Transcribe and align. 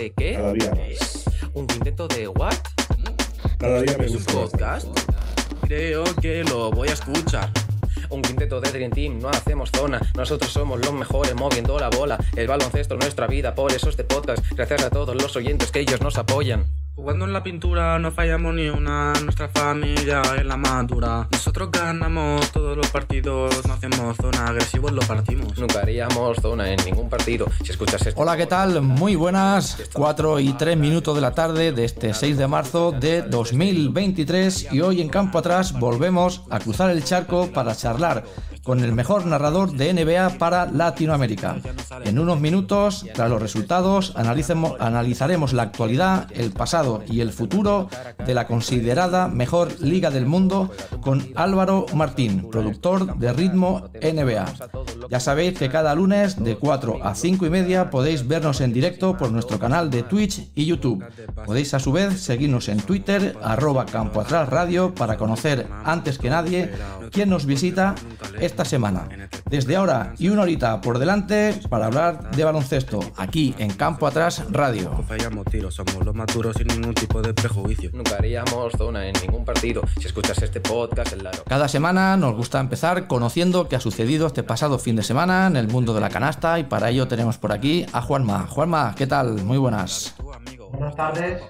de 0.00 0.12
qué? 0.12 0.34
Cada 0.34 0.52
día 0.54 0.72
más. 0.74 1.24
¿Un 1.52 1.66
quinteto 1.66 2.08
de 2.08 2.28
what? 2.28 2.56
Cada 3.58 3.82
día 3.82 3.98
me 3.98 4.06
¿Es 4.06 4.12
un 4.12 4.16
gusta 4.16 4.32
podcast? 4.32 4.86
Creo 5.62 6.04
que 6.22 6.42
lo 6.44 6.70
voy 6.70 6.88
a 6.88 6.94
escuchar. 6.94 7.50
Un 8.08 8.22
quinteto 8.22 8.60
de 8.62 8.70
Dream 8.72 8.90
Team, 8.90 9.18
no 9.18 9.28
hacemos 9.28 9.70
zona. 9.70 10.00
Nosotros 10.16 10.50
somos 10.50 10.80
los 10.80 10.92
mejores 10.94 11.34
moviendo 11.34 11.78
la 11.78 11.90
bola. 11.90 12.18
El 12.34 12.48
baloncesto 12.48 12.94
es 12.94 13.00
nuestra 13.00 13.26
vida, 13.26 13.54
por 13.54 13.72
eso 13.72 13.90
este 13.90 14.04
podcast. 14.04 14.42
Gracias 14.52 14.84
a 14.84 14.90
todos 14.90 15.14
los 15.14 15.36
oyentes 15.36 15.70
que 15.70 15.80
ellos 15.80 16.00
nos 16.00 16.16
apoyan. 16.16 16.64
Jugando 16.94 17.24
en 17.24 17.32
la 17.32 17.42
pintura 17.42 17.98
no 17.98 18.10
fallamos 18.10 18.54
ni 18.54 18.68
una, 18.68 19.12
nuestra 19.22 19.48
familia 19.48 20.20
es 20.36 20.44
la 20.44 20.56
madura. 20.56 21.28
Nosotros 21.32 21.70
ganamos 21.70 22.50
todos 22.52 22.76
los 22.76 22.88
partidos, 22.90 23.66
no 23.66 23.74
hacemos 23.74 24.16
zona, 24.16 24.46
agresivos 24.46 24.92
lo 24.92 25.00
partimos. 25.02 25.56
Nunca 25.58 25.80
haríamos 25.80 26.36
zona 26.38 26.70
en 26.70 26.84
ningún 26.84 27.08
partido. 27.08 27.46
Si 27.64 27.72
escuchas 27.72 28.06
esto. 28.06 28.20
Hola, 28.20 28.36
¿qué 28.36 28.46
tal? 28.46 28.82
Muy 28.82 29.14
buenas. 29.14 29.78
4 29.92 30.40
y 30.40 30.52
3 30.52 30.76
minutos 30.76 31.14
de 31.14 31.20
la 31.22 31.32
tarde 31.32 31.72
de 31.72 31.84
este 31.84 32.12
6 32.12 32.36
de 32.36 32.46
marzo 32.46 32.92
de 32.92 33.22
2023 33.22 34.72
y 34.72 34.80
hoy 34.80 35.00
en 35.00 35.08
Campo 35.08 35.38
Atrás 35.38 35.78
volvemos 35.78 36.42
a 36.50 36.58
cruzar 36.58 36.90
el 36.90 37.02
charco 37.02 37.50
para 37.52 37.74
charlar 37.74 38.24
con 38.62 38.80
el 38.80 38.92
mejor 38.92 39.26
narrador 39.26 39.72
de 39.72 39.92
NBA 39.92 40.38
para 40.38 40.66
Latinoamérica. 40.66 41.56
En 42.04 42.18
unos 42.18 42.40
minutos, 42.40 43.06
tras 43.14 43.30
los 43.30 43.40
resultados, 43.40 44.14
analizaremos 44.16 45.52
la 45.52 45.62
actualidad, 45.62 46.28
el 46.34 46.52
pasado 46.52 47.02
y 47.06 47.20
el 47.20 47.32
futuro 47.32 47.88
de 48.24 48.34
la 48.34 48.46
considerada 48.46 49.28
mejor 49.28 49.80
liga 49.80 50.10
del 50.10 50.26
mundo 50.26 50.70
con 51.00 51.28
Álvaro 51.34 51.86
Martín, 51.94 52.48
productor 52.50 53.16
de 53.16 53.32
Ritmo 53.32 53.90
NBA. 54.02 54.46
Ya 55.08 55.20
sabéis 55.20 55.58
que 55.58 55.68
cada 55.68 55.94
lunes 55.94 56.42
de 56.42 56.56
4 56.56 57.04
a 57.04 57.14
5 57.14 57.46
y 57.46 57.50
media 57.50 57.90
podéis 57.90 58.26
vernos 58.26 58.60
en 58.60 58.72
directo 58.72 59.16
por 59.16 59.32
nuestro 59.32 59.58
canal 59.58 59.90
de 59.90 60.02
Twitch 60.02 60.50
y 60.54 60.66
YouTube. 60.66 61.04
Podéis 61.46 61.74
a 61.74 61.78
su 61.78 61.92
vez 61.92 62.20
seguirnos 62.20 62.68
en 62.68 62.80
Twitter, 62.80 63.36
arroba 63.42 63.86
Campo 63.86 64.20
Atrás 64.20 64.48
Radio, 64.48 64.94
para 64.94 65.16
conocer 65.16 65.66
antes 65.84 66.18
que 66.18 66.30
nadie 66.30 66.70
quién 67.10 67.30
nos 67.30 67.46
visita 67.46 67.94
esta 68.40 68.64
semana. 68.64 69.08
Desde 69.50 69.74
ahora 69.74 70.14
y 70.16 70.28
una 70.28 70.42
horita 70.42 70.80
por 70.80 71.00
delante 71.00 71.60
para 71.68 71.86
hablar 71.86 72.30
de 72.30 72.44
baloncesto, 72.44 73.00
aquí 73.16 73.52
en 73.58 73.72
Campo 73.72 74.06
Atrás 74.06 74.44
Radio. 74.48 74.92
No 74.96 75.02
fallamos 75.02 75.44
tiros, 75.46 75.74
somos 75.74 76.06
los 76.06 76.14
maduros 76.14 76.56
sin 76.56 76.68
ningún 76.68 76.94
tipo 76.94 77.20
de 77.20 77.34
prejuicio. 77.34 77.90
Nunca 77.92 78.14
haríamos 78.14 78.72
zona 78.78 79.08
en 79.08 79.14
ningún 79.20 79.44
partido. 79.44 79.82
Si 79.98 80.06
escuchas 80.06 80.40
este 80.40 80.60
podcast, 80.60 81.12
el 81.14 81.24
Laro. 81.24 81.42
Cada 81.48 81.66
semana 81.66 82.16
nos 82.16 82.36
gusta 82.36 82.60
empezar 82.60 83.08
conociendo 83.08 83.68
qué 83.68 83.74
ha 83.74 83.80
sucedido 83.80 84.28
este 84.28 84.44
pasado 84.44 84.78
fin 84.78 84.94
de 84.94 85.02
semana 85.02 85.48
en 85.48 85.56
el 85.56 85.66
mundo 85.66 85.94
de 85.94 86.00
la 86.00 86.10
canasta 86.10 86.60
y 86.60 86.64
para 86.64 86.90
ello 86.90 87.08
tenemos 87.08 87.36
por 87.36 87.50
aquí 87.50 87.86
a 87.92 88.02
Juanma. 88.02 88.46
Juanma, 88.46 88.94
¿qué 88.96 89.08
tal? 89.08 89.42
Muy 89.42 89.58
buenas. 89.58 90.14
Buenas 90.70 90.94
tardes. 90.96 91.42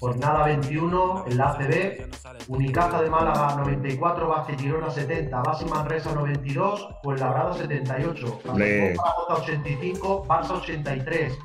Jornada 0.00 0.44
21 0.44 1.24
en 1.26 1.38
la 1.38 1.50
ACB. 1.50 2.08
Unicaja 2.48 3.02
de 3.02 3.10
Málaga 3.10 3.56
94, 3.56 4.28
Base 4.28 4.56
Girona 4.56 4.90
70, 4.90 5.42
Base 5.42 5.66
Manresa 5.66 6.12
92, 6.14 6.88
Fuenlabrada 7.02 7.54
78, 7.54 8.40
Hombre. 8.48 8.96
Zaragoza 8.96 9.34
85, 9.42 10.24
Barça 10.26 10.52
83, 10.52 11.38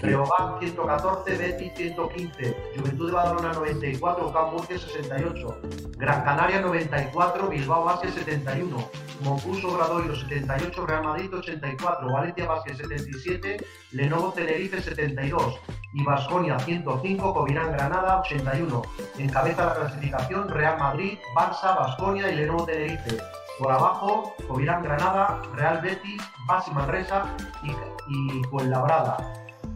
Breogán 0.00 0.58
114, 0.60 1.36
Betis 1.36 1.72
115, 1.76 2.56
Juventud 2.76 3.06
de 3.06 3.12
Badalona 3.12 3.52
94, 3.52 4.32
Camp 4.32 4.52
Murcia 4.52 4.78
68, 4.78 5.60
Gran 5.96 6.24
Canaria 6.24 6.60
94, 6.60 7.48
Bilbao 7.48 7.84
Basket 7.84 8.10
71, 8.10 8.90
Moncus 9.22 9.64
Obradoiro 9.64 10.16
78, 10.16 10.86
Real 10.86 11.04
Madrid 11.04 11.32
84, 11.32 12.12
Valencia 12.12 12.46
Basket 12.46 12.74
77, 12.76 13.56
Lenovo 13.92 14.32
Tenerife 14.32 14.80
72 14.80 15.60
y 15.92 16.04
Basconia 16.04 16.58
105, 16.58 17.34
Covirán 17.34 17.72
Granada 17.72 18.20
81. 18.20 18.82
Encabeza 19.18 19.66
la 19.66 19.74
clasificación 19.74 20.48
Real 20.48 20.78
Madrid, 20.78 21.18
Barça, 21.36 21.76
Basconia 21.76 22.30
y 22.30 22.36
Lenovo 22.36 22.64
Tenerife. 22.64 23.18
Por 23.58 23.70
abajo, 23.70 24.34
Covirán 24.48 24.82
Granada, 24.82 25.42
Real 25.54 25.80
Betis, 25.82 26.20
Basi 26.48 26.70
Manresa 26.72 27.24
y, 27.62 27.70
y 28.08 28.42
Fuenlabrada. 28.44 29.16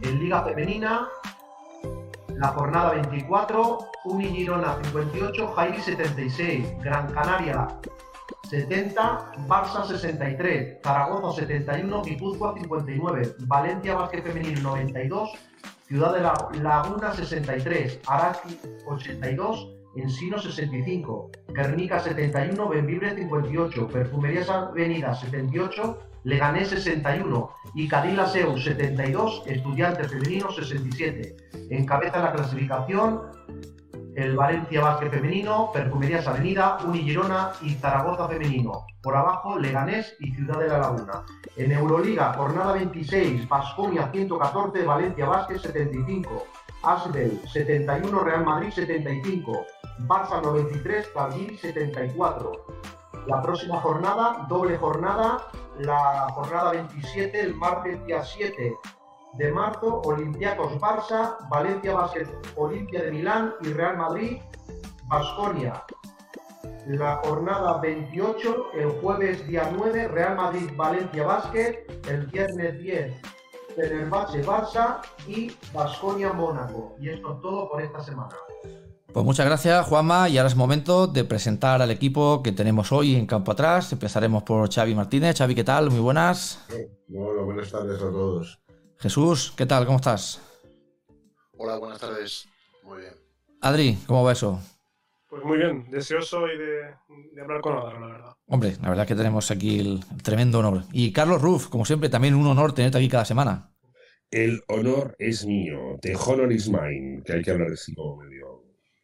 En 0.01 0.19
Liga 0.19 0.43
Femenina, 0.43 1.07
la 2.35 2.47
jornada 2.49 2.91
24, 2.91 3.77
Uni 4.05 4.27
Girona 4.27 4.77
58, 4.83 5.47
Jairi 5.55 5.81
76, 5.81 6.77
Gran 6.83 7.11
Canaria 7.13 7.67
70, 8.49 9.31
Barça 9.47 9.83
63, 9.85 10.81
Zaragoza 10.83 11.41
71, 11.41 12.01
Guipúzcoa 12.03 12.53
59, 12.53 13.35
Valencia 13.47 13.95
Básquet 13.95 14.23
Femenino 14.23 14.61
92, 14.61 15.29
Ciudad 15.87 16.13
de 16.13 16.21
la 16.21 16.33
Laguna 16.61 17.13
63, 17.13 17.99
Araki 18.07 18.59
82, 18.85 19.73
Ensino 19.95 20.37
65, 20.37 21.31
Guernica 21.49 21.99
71, 21.99 22.69
Benvibre 22.69 23.15
58, 23.15 23.87
Perfumerías 23.87 24.49
Avenida 24.49 25.15
78, 25.15 25.97
Leganés 26.27 26.67
61 26.67 27.49
y 27.73 27.87
Cadilla 27.87 28.25
Seu 28.25 28.57
72, 28.57 29.43
Estudiantes 29.45 30.11
Femenino 30.11 30.51
67. 30.51 31.37
Encabeza 31.69 32.19
la 32.19 32.33
clasificación 32.33 33.21
el 34.17 34.35
Valencia 34.35 34.81
Básquet 34.81 35.09
Femenino, 35.09 35.71
Perfumerías 35.71 36.27
Avenida, 36.27 36.79
Unigirona 36.83 37.53
y 37.61 37.75
Zaragoza 37.75 38.27
Femenino. 38.27 38.85
Por 39.01 39.15
abajo, 39.15 39.57
Leganés 39.57 40.17
y 40.19 40.31
Ciudad 40.31 40.59
de 40.59 40.67
la 40.67 40.79
Laguna. 40.79 41.23
En 41.55 41.71
Euroliga, 41.71 42.33
jornada 42.33 42.73
26, 42.73 43.47
Basconia 43.47 44.09
114, 44.11 44.83
Valencia 44.83 45.27
Básquet 45.27 45.59
75, 45.59 46.45
Asbel 46.83 47.39
71, 47.53 48.19
Real 48.19 48.43
Madrid 48.43 48.71
75, 48.71 49.65
Barça 49.99 50.41
93, 50.41 51.07
Calgiri 51.13 51.57
74. 51.57 52.51
La 53.27 53.41
próxima 53.41 53.79
jornada, 53.79 54.45
doble 54.49 54.77
jornada, 54.77 55.37
la 55.79 56.27
jornada 56.33 56.71
27, 56.71 57.39
el 57.39 57.55
martes 57.55 58.03
día 58.05 58.23
7 58.23 58.77
de 59.33 59.51
marzo, 59.51 60.01
Olympiacos 60.05 60.73
Barça, 60.79 61.37
Valencia 61.49 61.93
Basket 61.93 62.27
Olimpia 62.55 63.03
de 63.03 63.11
Milán 63.11 63.53
y 63.61 63.73
Real 63.73 63.97
Madrid, 63.97 64.37
Basconia. 65.05 65.83
La 66.87 67.17
jornada 67.17 67.79
28, 67.79 68.71
el 68.73 68.89
jueves 69.01 69.45
día 69.47 69.69
9, 69.75 70.07
Real 70.07 70.35
Madrid 70.35 70.69
Valencia 70.75 71.25
Basket, 71.25 71.85
el 72.09 72.25
viernes 72.27 72.79
10, 72.79 73.21
Fenerbahce 73.75 74.43
Barça 74.43 75.01
y 75.27 75.55
Basconia 75.73 76.33
Mónaco. 76.33 76.95
Y 76.99 77.09
esto 77.09 77.33
es 77.33 77.41
todo 77.41 77.69
por 77.69 77.81
esta 77.81 78.01
semana. 78.01 78.35
Pues 79.17 79.25
muchas 79.25 79.47
gracias, 79.47 79.83
Juanma, 79.87 80.29
y 80.29 80.37
ahora 80.37 80.47
es 80.47 80.55
momento 80.55 81.07
de 81.07 81.23
presentar 81.23 81.81
al 81.81 81.89
equipo 81.89 82.43
que 82.43 82.51
tenemos 82.51 82.91
hoy 82.91 83.15
en 83.15 83.25
Campo 83.25 83.51
Atrás. 83.51 83.91
Empezaremos 83.91 84.43
por 84.43 84.71
Xavi 84.71 84.93
Martínez. 84.93 85.35
Xavi, 85.35 85.55
¿qué 85.55 85.63
tal? 85.63 85.89
Muy 85.89 86.01
buenas. 86.01 86.63
Bueno, 87.07 87.43
buenas 87.43 87.71
tardes 87.71 87.97
a 87.97 88.11
todos. 88.11 88.61
Jesús, 88.99 89.55
¿qué 89.57 89.65
tal? 89.65 89.87
¿Cómo 89.87 89.97
estás? 89.97 90.39
Hola, 91.57 91.79
buenas 91.79 91.99
tardes. 91.99 92.47
Muy 92.83 92.99
bien. 92.99 93.13
Adri, 93.59 93.97
¿cómo 94.05 94.23
va 94.23 94.33
eso? 94.33 94.61
Pues 95.27 95.43
muy 95.43 95.57
bien, 95.57 95.89
deseoso 95.89 96.41
hoy 96.41 96.55
de, 96.55 96.93
de 97.33 97.41
hablar 97.41 97.61
con 97.61 97.75
Álvaro, 97.75 97.99
la 97.99 98.13
verdad. 98.13 98.33
Hombre, 98.45 98.77
la 98.83 98.89
verdad 98.89 99.07
que 99.07 99.15
tenemos 99.15 99.49
aquí 99.49 99.79
el 99.79 100.05
tremendo 100.21 100.59
honor. 100.59 100.83
Y 100.91 101.11
Carlos 101.11 101.41
Ruf, 101.41 101.69
como 101.69 101.85
siempre, 101.85 102.09
también 102.09 102.35
un 102.35 102.45
honor 102.45 102.73
tenerte 102.73 102.99
aquí 102.99 103.09
cada 103.09 103.25
semana. 103.25 103.71
El 104.29 104.61
honor 104.67 105.15
es 105.17 105.43
mío. 105.43 105.97
The 106.01 106.15
honor 106.15 106.51
is 106.51 106.69
mine. 106.69 107.23
Que 107.25 107.33
hay 107.33 107.41
que 107.41 107.49
hablar 107.49 107.71
así 107.71 107.95
como 107.95 108.17
medio 108.17 108.46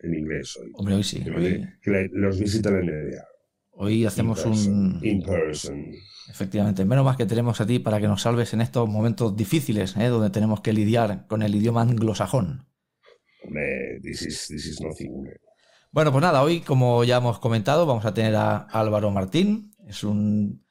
en 0.03 0.13
inglés 0.13 0.57
hoy. 0.61 0.71
Hombre, 0.75 0.95
hoy 0.95 1.03
sí. 1.03 1.23
Hoy, 1.35 1.65
que 1.81 2.09
los 2.11 2.39
visitan 2.39 2.75
en 2.75 2.85
NBA. 2.85 3.23
hoy 3.71 4.05
hacemos 4.05 4.45
in 4.45 4.51
person, 4.51 4.73
un... 4.73 5.05
In 5.05 5.23
person. 5.23 5.91
Efectivamente, 6.29 6.85
menos 6.85 7.03
más 7.03 7.17
que 7.17 7.25
tenemos 7.25 7.59
a 7.59 7.65
ti 7.65 7.79
para 7.79 7.99
que 7.99 8.07
nos 8.07 8.21
salves 8.21 8.53
en 8.53 8.61
estos 8.61 8.87
momentos 8.87 9.35
difíciles, 9.35 9.95
¿eh? 9.97 10.07
donde 10.07 10.29
tenemos 10.29 10.61
que 10.61 10.73
lidiar 10.73 11.25
con 11.27 11.41
el 11.41 11.55
idioma 11.55 11.81
anglosajón. 11.81 12.67
Hombre, 13.43 13.99
this 14.01 14.21
is, 14.21 14.47
this 14.47 14.65
is 14.65 14.81
nothing. 14.81 15.27
Bueno, 15.91 16.11
pues 16.11 16.21
nada, 16.21 16.41
hoy, 16.41 16.61
como 16.61 17.03
ya 17.03 17.17
hemos 17.17 17.39
comentado, 17.39 17.85
vamos 17.85 18.05
a 18.05 18.13
tener 18.13 18.35
a 18.35 18.57
Álvaro 18.57 19.11
Martín. 19.11 19.71
Es 19.85 20.03
un, 20.03 20.65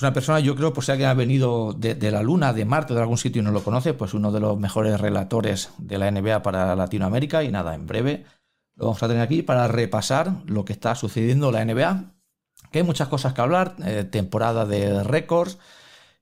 una 0.00 0.12
persona, 0.12 0.40
yo 0.40 0.54
creo, 0.54 0.72
pues 0.72 0.86
sea 0.86 0.96
que 0.96 1.04
ha 1.04 1.14
venido 1.14 1.72
de, 1.72 1.94
de 1.94 2.10
la 2.10 2.22
Luna, 2.22 2.52
de 2.52 2.64
Marte, 2.64 2.94
de 2.94 3.00
algún 3.00 3.18
sitio 3.18 3.42
y 3.42 3.44
no 3.44 3.50
lo 3.50 3.64
conoce, 3.64 3.92
pues 3.92 4.14
uno 4.14 4.30
de 4.30 4.40
los 4.40 4.58
mejores 4.58 5.00
relatores 5.00 5.70
de 5.78 5.98
la 5.98 6.10
NBA 6.10 6.42
para 6.42 6.74
Latinoamérica. 6.76 7.42
Y 7.42 7.50
nada, 7.50 7.74
en 7.74 7.86
breve 7.86 8.24
lo 8.76 8.86
vamos 8.86 9.02
a 9.02 9.08
tener 9.08 9.22
aquí 9.22 9.42
para 9.42 9.68
repasar 9.68 10.42
lo 10.46 10.64
que 10.64 10.72
está 10.72 10.94
sucediendo 10.94 11.48
en 11.48 11.54
la 11.54 11.64
NBA. 11.64 12.14
Que 12.70 12.78
hay 12.78 12.84
muchas 12.84 13.08
cosas 13.08 13.34
que 13.34 13.40
hablar, 13.40 13.76
eh, 13.84 14.04
temporada 14.04 14.64
de 14.64 15.02
récords. 15.02 15.58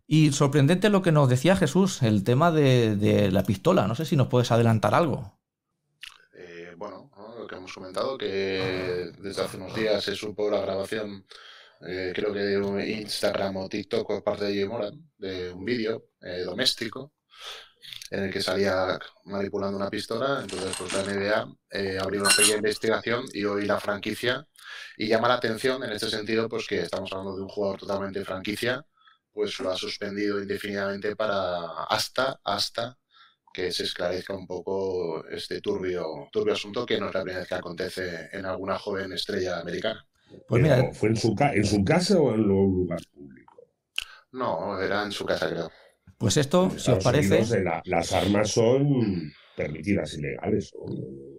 Y 0.06 0.32
sorprendente 0.32 0.88
lo 0.88 1.02
que 1.02 1.12
nos 1.12 1.29
decía 1.29 1.55
Jesús, 1.55 2.02
el 2.02 2.25
tema 2.25 2.50
de, 2.50 3.31
la 3.31 3.44
pistola. 3.44 3.87
No 3.87 3.94
sé 3.94 4.05
si 4.05 4.17
nos 4.17 4.26
puedes 4.26 4.50
adelantar 4.50 4.94
algo. 4.94 5.38
Eh, 6.32 6.75
bueno, 6.76 7.12
¿no? 7.17 7.38
lo 7.38 7.47
que 7.47 7.55
hemos 7.55 7.73
comentado, 7.73 8.19
que 8.19 9.12
desde 9.19 9.43
hace 9.43 9.56
unos 9.56 9.75
días 9.76 10.02
se 10.02 10.17
supo 10.17 10.50
la 10.50 10.61
grabación, 10.61 11.25
eh, 11.87 12.11
creo 12.12 12.32
que 12.32 12.41
de 12.41 12.58
un 12.58 12.81
Instagram 12.81 13.56
o 13.58 13.69
TikTok 13.69 14.06
por 14.06 14.25
parte 14.25 14.47
de 14.47 14.55
Jay 14.55 14.69
Moran, 14.69 15.08
de 15.19 15.52
un 15.52 15.64
vídeo 15.64 16.08
doméstico, 16.44 17.14
en 18.11 18.25
el 18.25 18.32
que 18.32 18.43
salía 18.43 18.99
manipulando 19.25 19.77
una 19.77 19.91
pistola. 19.91 20.41
Entonces, 20.43 20.75
pues 20.79 20.93
la 20.93 21.03
NBA 21.03 21.56
eh, 21.71 21.99
abrió 22.00 22.21
una 22.23 22.31
pequeña 22.31 22.56
investigación 22.56 23.25
y 23.32 23.44
hoy 23.44 23.67
la 23.67 23.81
franquicia. 23.81 24.47
Y 24.97 25.09
llama 25.09 25.29
la 25.29 25.35
atención 25.35 25.82
en 25.82 25.93
este 25.93 26.11
sentido, 26.11 26.49
pues 26.49 26.67
que 26.67 26.81
estamos 26.81 27.11
hablando 27.12 27.37
de 27.37 27.43
un 27.43 27.49
jugador 27.49 27.81
totalmente 27.81 28.25
franquicia, 28.25 28.85
pues 29.32 29.59
lo 29.61 29.71
ha 29.71 29.77
suspendido 29.77 30.41
indefinidamente 30.41 31.17
para 31.17 31.85
hasta, 31.85 32.41
hasta 32.44 32.99
que 33.53 33.73
se 33.73 33.85
esclarezca 33.85 34.35
un 34.35 34.47
poco 34.47 35.26
este 35.29 35.61
turbio, 35.61 36.29
turbio 36.31 36.55
asunto 36.55 36.87
que 36.87 37.00
no 37.00 37.09
es 37.09 37.15
la 37.15 37.23
primera 37.23 37.41
vez 37.41 37.49
que 37.49 37.55
acontece 37.55 38.29
en 38.33 38.47
alguna 38.47 38.79
joven 38.79 39.12
estrella 39.12 39.61
americana. 39.61 40.06
Pues 40.47 40.62
mira, 40.62 40.93
¿fue 40.93 41.09
en 41.09 41.17
su, 41.17 41.35
en 41.38 41.65
su 41.65 41.85
casa 41.85 42.19
o 42.19 42.35
en 42.35 42.43
un 42.43 42.75
lugar 42.75 43.00
público? 43.12 43.73
No, 44.33 44.81
era 44.81 45.03
en 45.03 45.12
su 45.12 45.25
casa, 45.25 45.49
creo. 45.49 45.71
Pues 46.20 46.37
esto, 46.37 46.69
si 46.78 46.90
os 46.90 47.02
parece. 47.02 47.64
las 47.84 48.12
armas 48.12 48.50
son 48.50 49.32
permitidas 49.56 50.12
ilegales. 50.12 50.70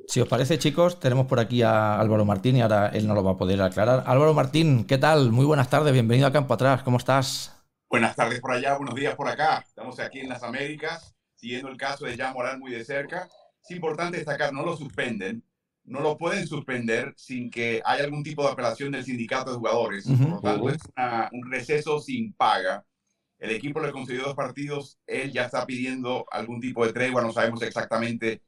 Si 0.07 0.19
os 0.19 0.27
parece, 0.27 0.57
chicos, 0.57 0.99
tenemos 0.99 1.27
por 1.27 1.39
aquí 1.39 1.61
a 1.61 1.99
Álvaro 1.99 2.25
Martín 2.25 2.55
y 2.55 2.61
ahora 2.61 2.87
él 2.87 3.07
no 3.07 3.13
lo 3.13 3.23
va 3.23 3.33
a 3.33 3.37
poder 3.37 3.61
aclarar. 3.61 4.03
Álvaro 4.07 4.33
Martín, 4.33 4.85
¿qué 4.85 4.97
tal? 4.97 5.31
Muy 5.31 5.45
buenas 5.45 5.69
tardes, 5.69 5.93
bienvenido 5.93 6.25
a 6.25 6.31
Campo 6.31 6.55
Atrás, 6.55 6.81
¿cómo 6.81 6.97
estás? 6.97 7.63
Buenas 7.91 8.15
tardes 8.15 8.41
por 8.41 8.53
allá, 8.53 8.75
buenos 8.75 8.95
días 8.95 9.13
por 9.13 9.27
acá. 9.27 9.63
Estamos 9.67 9.99
aquí 9.99 10.21
en 10.21 10.29
las 10.29 10.41
Américas, 10.41 11.13
siguiendo 11.35 11.69
el 11.69 11.77
caso 11.77 12.05
de 12.05 12.17
Jan 12.17 12.33
Morán 12.33 12.59
muy 12.59 12.71
de 12.71 12.83
cerca. 12.83 13.29
Es 13.63 13.69
importante 13.69 14.17
destacar, 14.17 14.51
no 14.51 14.65
lo 14.65 14.75
suspenden, 14.75 15.43
no 15.83 15.99
lo 15.99 16.17
pueden 16.17 16.47
suspender 16.47 17.13
sin 17.17 17.51
que 17.51 17.83
haya 17.85 18.03
algún 18.03 18.23
tipo 18.23 18.43
de 18.43 18.53
apelación 18.53 18.93
del 18.93 19.03
sindicato 19.03 19.51
de 19.51 19.57
jugadores. 19.57 20.07
Por 20.07 20.27
lo 20.27 20.41
tanto, 20.41 20.69
es 20.69 20.81
un 21.33 21.51
receso 21.51 21.99
sin 21.99 22.33
paga. 22.33 22.83
El 23.41 23.49
equipo 23.49 23.79
le 23.79 23.91
concedió 23.91 24.21
dos 24.21 24.35
partidos, 24.35 24.99
él 25.07 25.31
ya 25.31 25.45
está 25.45 25.65
pidiendo 25.65 26.27
algún 26.31 26.61
tipo 26.61 26.85
de 26.85 26.93
tregua, 26.93 27.23
no 27.23 27.33
sabemos 27.33 27.63
exactamente 27.63 28.43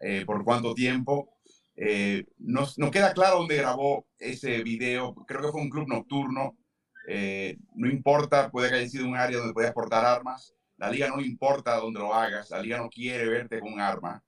eh, 0.00 0.24
por 0.26 0.42
cuánto 0.42 0.74
tiempo. 0.74 1.36
Eh, 1.76 2.26
no, 2.38 2.66
no, 2.76 2.90
queda 2.90 3.14
claro 3.14 3.38
dónde 3.38 3.56
grabó 3.56 4.04
ese 4.18 4.64
video, 4.64 5.14
creo 5.28 5.42
que 5.42 5.52
fue 5.52 5.60
un 5.60 5.70
club 5.70 5.86
nocturno, 5.86 6.58
eh, 7.06 7.56
no 7.76 7.88
importa, 7.88 8.50
puede 8.50 8.68
que 8.68 8.74
haya 8.74 8.88
sido 8.88 9.06
un 9.06 9.16
área 9.16 9.38
donde 9.38 9.54
podías 9.54 9.72
portar 9.72 10.04
armas, 10.04 10.52
la 10.76 10.90
liga 10.90 11.06
no 11.06 11.20
importa 11.20 11.76
dónde 11.76 12.00
lo 12.00 12.12
hagas, 12.12 12.50
la 12.50 12.60
liga 12.60 12.78
no 12.78 12.90
quiere 12.90 13.28
verte 13.28 13.60
con 13.60 13.74
un 13.74 13.80
arma. 13.80 14.24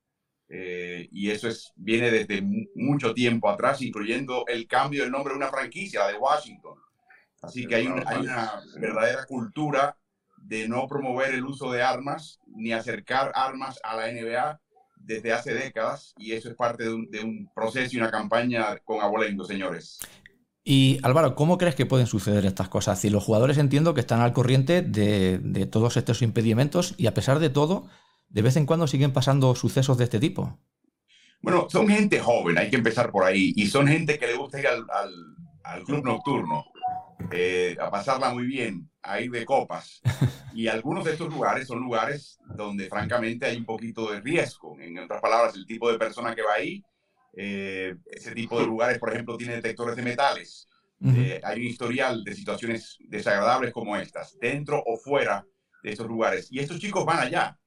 Eh, 0.49 1.08
y 1.10 1.32
eso 1.32 1.49
es, 1.49 1.72
viene 1.75 2.12
desde 2.12 2.40
mucho 2.76 3.12
tiempo 3.14 3.50
atrás, 3.50 3.82
incluyendo 3.82 4.44
el 4.46 4.69
cambio 4.69 5.02
del 5.02 5.10
nombre 5.10 5.32
de 5.32 5.38
una 5.38 5.49
franquicia, 5.49 6.00
la 6.05 6.12
de 6.12 6.19
Washington. 6.19 6.78
Así 7.43 7.67
que 7.67 7.75
hay, 7.75 7.88
hay 8.06 8.20
una 8.20 8.62
verdadera 8.78 9.26
cultura 9.26 9.96
de 10.44 10.69
no 10.69 10.87
promover 10.87 11.35
el 11.35 11.44
uso 11.44 11.70
de 11.73 11.82
armas 11.82 12.41
ni 12.46 12.73
acercar 12.73 13.32
armas 13.35 13.81
a 13.82 13.96
la 13.96 14.12
NBA 14.12 14.61
desde 14.96 15.32
hace 15.32 15.55
décadas 15.55 16.14
y 16.17 16.32
eso 16.32 16.49
es 16.49 16.55
parte 16.55 16.85
de 16.85 16.94
un, 16.94 17.11
de 17.11 17.20
un 17.20 17.50
proceso 17.55 17.94
y 17.94 17.99
una 17.99 18.11
campaña 18.11 18.79
con 18.85 19.00
abolengo, 19.00 19.44
señores. 19.44 19.99
Y 20.62 20.99
Álvaro, 21.02 21.35
¿cómo 21.35 21.58
crees 21.58 21.75
que 21.75 21.85
pueden 21.85 22.06
suceder 22.06 22.46
estas 22.46 22.69
cosas? 22.69 22.99
Si 22.99 23.11
los 23.11 23.23
jugadores 23.23 23.58
entiendo 23.58 23.93
que 23.93 24.00
están 24.00 24.20
al 24.20 24.32
corriente 24.32 24.81
de, 24.81 25.38
de 25.38 25.67
todos 25.67 25.96
estos 25.96 26.23
impedimentos 26.23 26.94
y 26.96 27.06
a 27.06 27.14
pesar 27.14 27.38
de 27.38 27.50
todo, 27.50 27.88
de 28.29 28.43
vez 28.43 28.56
en 28.56 28.67
cuando 28.67 28.87
siguen 28.87 29.12
pasando 29.12 29.55
sucesos 29.55 29.99
de 29.99 30.05
este 30.05 30.20
tipo. 30.20 30.58
Bueno, 31.44 31.67
son 31.69 31.87
gente 31.87 32.20
joven, 32.20 32.56
hay 32.56 32.70
que 32.70 32.76
empezar 32.76 33.11
por 33.11 33.23
ahí, 33.23 33.52
y 33.55 33.67
son 33.67 33.87
gente 33.87 34.19
que 34.19 34.26
le 34.26 34.35
gusta 34.35 34.58
ir 34.58 34.67
al, 34.67 34.87
al, 35.62 35.85
club 35.85 36.02
nocturno, 36.02 36.64
eh, 37.30 37.76
a 37.80 37.90
pasarla 37.90 38.30
muy 38.30 38.46
bien, 38.46 38.90
a 39.02 39.20
ir 39.20 39.30
de 39.30 39.44
copas. 39.44 40.00
Y 40.54 40.68
algunos 40.68 41.04
de 41.04 41.14
estos 41.14 41.34
lugares 41.34 41.66
son 41.66 41.80
lugares 41.80 42.38
donde 42.46 42.88
francamente 42.88 43.44
hay 43.44 43.56
un 43.56 43.64
poquito 43.64 44.12
de 44.12 44.20
riesgo. 44.20 44.78
En 44.78 44.96
otras 45.00 45.20
palabras, 45.20 45.56
el 45.56 45.66
tipo 45.66 45.90
de 45.90 45.98
persona 45.98 46.32
que 46.32 46.42
va 46.42 46.54
ahí, 46.54 46.80
eh, 47.36 47.96
ese 48.06 48.30
tipo 48.30 48.60
de 48.60 48.66
lugares, 48.66 49.00
por 49.00 49.12
ejemplo, 49.12 49.36
tiene 49.36 49.56
detectores 49.56 49.96
de 49.96 50.02
metales. 50.02 50.68
Eh, 51.04 51.40
hay 51.42 51.58
un 51.58 51.66
historial 51.66 52.22
de 52.22 52.36
situaciones 52.36 52.96
desagradables 53.00 53.72
como 53.72 53.96
estas, 53.96 54.38
dentro 54.38 54.80
o 54.86 54.96
fuera 54.96 55.44
de 55.82 55.90
estos 55.90 56.06
lugares. 56.06 56.46
Y 56.52 56.60
estos 56.60 56.78
chicos 56.78 57.04
van 57.04 57.18
allá 57.18 57.58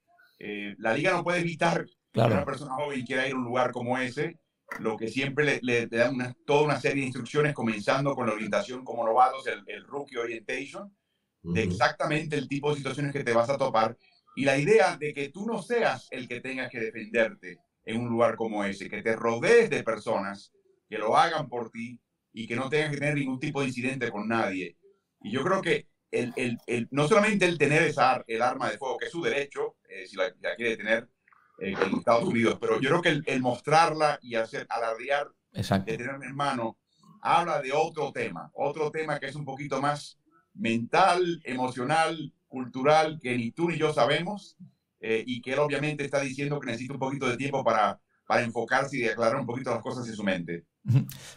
la 0.77 0.93
liga 0.93 1.11
no 1.11 1.25
puede 1.25 1.41
evitar 1.41 1.85
que 2.13 2.21
una 2.21 2.45
persona 2.45 2.73
joven 2.73 3.05
quiera 3.05 3.27
ir 3.27 3.33
a 3.33 3.37
un 3.37 3.43
lugar 3.43 3.73
como 3.73 3.97
ese, 3.97 4.39
lo 4.79 4.97
que 4.97 5.07
siempre 5.07 5.45
le, 5.45 5.59
le, 5.61 5.87
dan 5.87 6.35
toda 6.45 6.63
una 6.63 6.79
serie 6.79 7.01
de 7.01 7.07
instrucciones, 7.07 7.53
comenzando 7.53 8.15
con 8.15 8.27
la 8.27 8.33
orientación 8.33 8.83
como 8.83 9.05
novatos, 9.05 9.47
el, 9.47 9.63
el 9.67 9.85
Rookie 9.85 10.17
Orientation, 10.17 10.95
de 11.41 11.63
exactamente 11.63 12.35
el 12.35 12.47
tipo 12.47 12.71
de 12.71 12.77
situaciones 12.77 13.13
que 13.13 13.23
te 13.23 13.33
vas 13.33 13.49
a 13.49 13.57
topar 13.57 13.97
y 14.35 14.45
la 14.45 14.57
idea 14.57 14.97
de 14.97 15.13
que 15.15 15.29
tú 15.29 15.47
no 15.47 15.63
seas 15.63 16.07
el 16.11 16.27
que 16.27 16.41
tengas 16.41 16.69
que 16.69 16.79
defenderte 16.79 17.57
en 17.85 18.01
un 18.01 18.09
lugar 18.09 18.35
como 18.35 18.63
ese, 18.63 18.89
que 18.89 19.01
te 19.01 19.15
rodees 19.15 19.69
de 19.69 19.83
personas 19.83 20.51
que 20.87 20.99
lo 20.99 21.17
hagan 21.17 21.49
por 21.49 21.71
ti 21.71 21.99
y 22.33 22.47
que 22.47 22.55
no 22.55 22.69
tengas 22.69 22.91
que 22.91 22.97
tener 22.97 23.15
ningún 23.15 23.39
tipo 23.39 23.61
de 23.61 23.67
incidente 23.67 24.11
con 24.11 24.27
nadie. 24.27 24.77
Y 25.21 25.31
yo 25.31 25.43
creo 25.43 25.61
que 25.61 25.87
el, 26.11 26.33
el, 26.35 26.57
el, 26.67 26.87
no 26.91 27.07
solamente 27.07 27.45
el 27.45 27.57
tener 27.57 27.81
esa, 27.81 28.23
el 28.27 28.41
arma 28.43 28.69
de 28.69 28.77
fuego, 28.77 28.97
que 28.97 29.07
es 29.07 29.11
su 29.11 29.23
derecho, 29.23 29.77
eh, 29.89 30.05
si 30.05 30.15
la, 30.15 30.31
quiere 30.55 30.77
tener 30.77 31.09
en 31.59 31.97
Estados 31.97 32.23
Unidos, 32.23 32.57
pero 32.59 32.79
yo 32.79 32.89
creo 32.89 33.01
que 33.01 33.31
el, 33.31 33.41
mostrarla 33.41 34.19
y 34.21 34.35
hacer 34.35 34.65
alardear 34.69 35.27
de 35.51 35.97
tener 35.97 36.19
en 36.23 36.35
mano 36.35 36.77
habla 37.21 37.61
de 37.61 37.71
otro 37.71 38.11
tema, 38.11 38.51
otro 38.53 38.91
tema 38.91 39.19
que 39.19 39.27
es 39.27 39.35
un 39.35 39.45
poquito 39.45 39.81
más 39.81 40.19
mental, 40.53 41.41
emocional, 41.43 42.33
cultural, 42.47 43.19
que 43.21 43.37
ni 43.37 43.51
tú 43.51 43.69
ni 43.69 43.77
yo 43.77 43.93
sabemos, 43.93 44.57
eh, 44.99 45.23
y 45.25 45.41
que 45.41 45.53
él 45.53 45.59
obviamente 45.59 46.05
está 46.05 46.21
diciendo 46.21 46.59
que 46.59 46.67
necesita 46.67 46.93
un 46.93 46.99
poquito 46.99 47.27
de 47.27 47.37
tiempo 47.37 47.63
para, 47.63 47.99
para 48.25 48.43
enfocarse 48.43 48.97
y 48.97 49.05
aclarar 49.05 49.39
un 49.39 49.45
poquito 49.45 49.71
las 49.71 49.81
cosas 49.81 50.07
en 50.07 50.15
su 50.15 50.23
mente. 50.23 50.65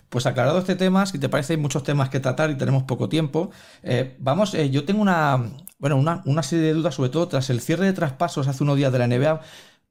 Pues 0.09 0.27
aclarado 0.27 0.59
este 0.61 0.77
tema, 0.77 1.05
si 1.07 1.19
te 1.19 1.29
parece, 1.29 1.55
hay 1.55 1.59
muchos 1.59 1.83
temas 1.83 2.09
que 2.09 2.21
tratar 2.21 2.51
y 2.51 2.57
tenemos 2.57 2.85
poco 2.85 3.09
tiempo. 3.09 3.51
Eh, 3.83 4.17
vamos, 4.21 4.55
eh, 4.55 4.71
yo 4.71 4.85
tengo 4.85 5.03
una, 5.03 5.51
bueno, 5.79 5.97
una, 5.97 6.43
serie 6.43 6.67
de 6.67 6.75
dudas, 6.75 6.95
sobre 6.95 7.11
todo 7.11 7.27
tras 7.29 7.51
el 7.51 7.61
cierre 7.61 7.87
de 7.87 7.93
traspasos 7.93 8.47
hace 8.47 8.63
unos 8.63 8.77
días 8.77 8.93
de 8.93 8.99
la 8.99 9.09
NBA. 9.09 9.41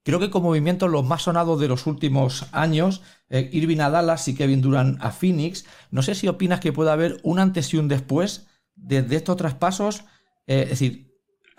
Creo 0.03 0.19
que 0.19 0.29
con 0.29 0.43
movimientos 0.43 0.89
los 0.89 1.05
más 1.05 1.23
sonados 1.23 1.59
de 1.59 1.67
los 1.67 1.85
últimos 1.85 2.47
años, 2.51 3.01
eh, 3.29 3.49
Irving 3.51 3.79
a 3.79 3.89
Dallas 3.89 4.27
y 4.27 4.35
Kevin 4.35 4.61
Durant 4.61 4.97
a 5.01 5.11
Phoenix. 5.11 5.65
No 5.91 6.01
sé 6.01 6.15
si 6.15 6.27
opinas 6.27 6.59
que 6.59 6.73
puede 6.73 6.91
haber 6.91 7.19
un 7.23 7.39
antes 7.39 7.73
y 7.73 7.77
un 7.77 7.87
después 7.87 8.47
de, 8.75 9.05
estos 9.15 9.37
traspasos. 9.37 10.05
es 10.47 10.69
decir, 10.69 11.09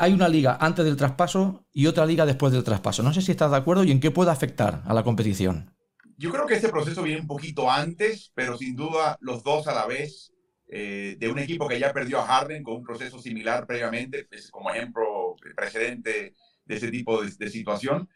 hay 0.00 0.14
una 0.14 0.28
liga 0.28 0.56
antes 0.58 0.82
del 0.86 0.96
traspaso 0.96 1.66
y 1.74 1.86
otra 1.86 2.06
liga 2.06 2.24
después 2.24 2.54
del 2.54 2.64
traspaso. 2.64 3.02
No 3.02 3.12
sé 3.12 3.20
si 3.20 3.32
estás 3.32 3.50
de 3.50 3.58
acuerdo 3.58 3.84
y 3.84 3.90
en 3.90 4.00
qué 4.00 4.10
puede 4.10 4.30
afectar 4.30 4.82
a 4.86 4.94
la 4.94 5.04
competición. 5.04 5.74
Yo 6.16 6.30
creo 6.30 6.46
que 6.46 6.54
este 6.54 6.70
proceso 6.70 7.02
viene 7.02 7.20
un 7.20 7.26
poquito 7.26 7.70
antes, 7.70 8.32
pero 8.34 8.56
sin 8.56 8.74
duda 8.74 9.18
los 9.20 9.42
dos 9.42 9.66
a 9.68 9.74
la 9.74 9.86
vez, 9.86 10.32
eh, 10.68 11.16
de 11.18 11.28
un 11.28 11.38
equipo 11.38 11.68
que 11.68 11.78
ya 11.78 11.92
perdió 11.92 12.18
a 12.18 12.26
Harden 12.26 12.62
con 12.62 12.76
un 12.76 12.82
proceso 12.82 13.18
similar 13.20 13.66
previamente, 13.66 14.26
es 14.30 14.50
como 14.50 14.70
ejemplo 14.70 15.36
precedente 15.54 16.34
de 16.64 16.74
ese 16.74 16.90
tipo 16.90 17.22
de, 17.22 17.50
situación. 17.50 18.08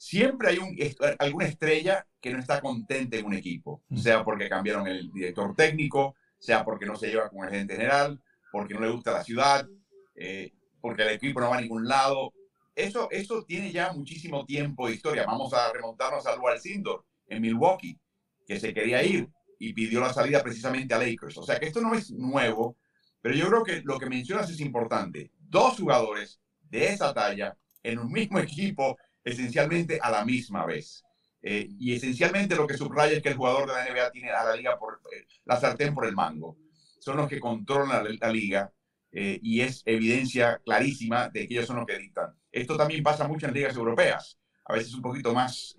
Siempre 0.00 0.48
hay 0.48 0.56
un, 0.56 0.74
alguna 1.18 1.44
estrella 1.44 2.06
que 2.22 2.32
no 2.32 2.38
está 2.38 2.62
contenta 2.62 3.18
en 3.18 3.26
un 3.26 3.34
equipo, 3.34 3.82
mm. 3.90 3.98
sea 3.98 4.24
porque 4.24 4.48
cambiaron 4.48 4.86
el 4.88 5.12
director 5.12 5.54
técnico, 5.54 6.16
sea 6.38 6.64
porque 6.64 6.86
no 6.86 6.96
se 6.96 7.08
lleva 7.08 7.28
con 7.28 7.44
el 7.44 7.50
gerente 7.50 7.76
general, 7.76 8.18
porque 8.50 8.72
no 8.72 8.80
le 8.80 8.90
gusta 8.92 9.12
la 9.12 9.22
ciudad, 9.22 9.68
eh, 10.14 10.54
porque 10.80 11.02
el 11.02 11.10
equipo 11.10 11.38
no 11.38 11.50
va 11.50 11.58
a 11.58 11.60
ningún 11.60 11.86
lado. 11.86 12.32
Eso, 12.74 13.10
eso 13.10 13.44
tiene 13.44 13.72
ya 13.72 13.92
muchísimo 13.92 14.46
tiempo 14.46 14.86
de 14.86 14.94
historia. 14.94 15.26
Vamos 15.26 15.52
a 15.52 15.70
remontarnos 15.70 16.24
al 16.24 16.38
Lual 16.38 16.58
Sindor 16.58 17.04
en 17.26 17.42
Milwaukee, 17.42 18.00
que 18.46 18.58
se 18.58 18.72
quería 18.72 19.02
ir 19.02 19.28
y 19.58 19.74
pidió 19.74 20.00
la 20.00 20.14
salida 20.14 20.42
precisamente 20.42 20.94
a 20.94 20.98
Lakers. 20.98 21.36
O 21.36 21.42
sea 21.42 21.60
que 21.60 21.66
esto 21.66 21.82
no 21.82 21.92
es 21.92 22.10
nuevo, 22.10 22.78
pero 23.20 23.34
yo 23.34 23.48
creo 23.48 23.64
que 23.64 23.82
lo 23.82 23.98
que 23.98 24.06
mencionas 24.06 24.48
es 24.48 24.60
importante. 24.60 25.30
Dos 25.38 25.76
jugadores 25.78 26.40
de 26.70 26.88
esa 26.88 27.12
talla 27.12 27.54
en 27.82 27.98
un 27.98 28.10
mismo 28.10 28.38
equipo, 28.38 28.96
esencialmente 29.24 29.98
a 30.00 30.10
la 30.10 30.24
misma 30.24 30.66
vez. 30.66 31.04
Eh, 31.42 31.68
y 31.78 31.94
esencialmente 31.94 32.54
lo 32.54 32.66
que 32.66 32.76
subraya 32.76 33.16
es 33.16 33.22
que 33.22 33.30
el 33.30 33.36
jugador 33.36 33.66
de 33.68 33.74
la 33.74 33.84
NBA 33.84 34.10
tiene 34.10 34.30
a 34.30 34.44
la 34.44 34.54
liga 34.54 34.78
por 34.78 35.00
eh, 35.12 35.26
la 35.44 35.58
sartén 35.58 35.94
por 35.94 36.06
el 36.06 36.14
mango. 36.14 36.58
Son 36.98 37.16
los 37.16 37.28
que 37.28 37.40
controlan 37.40 38.18
la, 38.20 38.30
liga 38.30 38.70
eh, 39.10 39.38
y 39.42 39.62
es 39.62 39.82
evidencia 39.86 40.60
clarísima 40.64 41.30
de 41.30 41.48
que 41.48 41.54
ellos 41.54 41.66
son 41.66 41.76
los 41.76 41.86
que 41.86 41.98
dictan. 41.98 42.34
Esto 42.52 42.76
también 42.76 43.02
pasa 43.02 43.26
mucho 43.26 43.46
en 43.46 43.54
ligas 43.54 43.74
europeas, 43.76 44.38
a 44.66 44.74
veces 44.74 44.92
un 44.94 45.02
poquito 45.02 45.32
más 45.32 45.74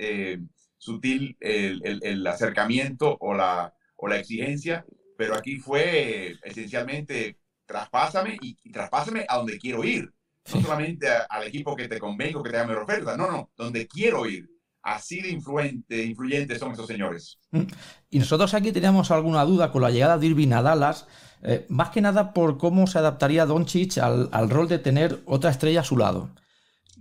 sutil 0.77 1.37
el, 1.39 2.25
acercamiento 2.25 3.17
o 3.19 3.33
la, 3.33 3.73
o 3.97 4.07
la 4.07 4.17
exigencia, 4.17 4.85
pero 5.17 5.35
aquí 5.35 5.57
fue 5.57 6.33
esencialmente 6.43 7.37
traspásame 7.71 8.37
y, 8.41 8.55
traspásame 8.71 9.25
a 9.27 9.37
donde 9.37 9.57
quiero 9.57 9.83
ir. 9.83 10.11
No 10.53 10.61
solamente 10.61 11.07
al 11.29 11.43
equipo 11.43 11.75
que 11.75 11.87
te 11.87 11.99
convengo, 11.99 12.41
que 12.41 12.49
te 12.49 12.57
haga 12.57 12.67
mejor 12.67 12.83
oferta, 12.83 13.15
no, 13.15 13.29
no, 13.29 13.51
donde 13.55 13.87
quiero 13.87 14.25
ir. 14.25 14.49
Así 14.83 15.21
de 15.21 15.29
influente, 15.29 16.03
influyentes 16.03 16.57
son 16.57 16.71
esos 16.71 16.87
señores. 16.87 17.37
Mm. 17.51 17.61
Y 18.09 18.19
nosotros 18.19 18.53
aquí 18.55 18.71
teníamos 18.71 19.11
alguna 19.11 19.45
duda 19.45 19.71
con 19.71 19.83
la 19.83 19.91
llegada 19.91 20.17
de 20.17 20.25
Irving 20.25 20.53
a 20.53 20.63
Dallas, 20.63 21.05
eh, 21.43 21.65
más 21.69 21.89
que 21.89 22.01
nada 22.01 22.33
por 22.33 22.57
cómo 22.57 22.87
se 22.87 22.97
adaptaría 22.97 23.45
Doncic 23.45 23.99
al, 23.99 24.29
al 24.31 24.49
rol 24.49 24.67
de 24.67 24.79
tener 24.79 25.21
otra 25.25 25.51
estrella 25.51 25.81
a 25.81 25.83
su 25.83 25.97
lado. 25.97 26.31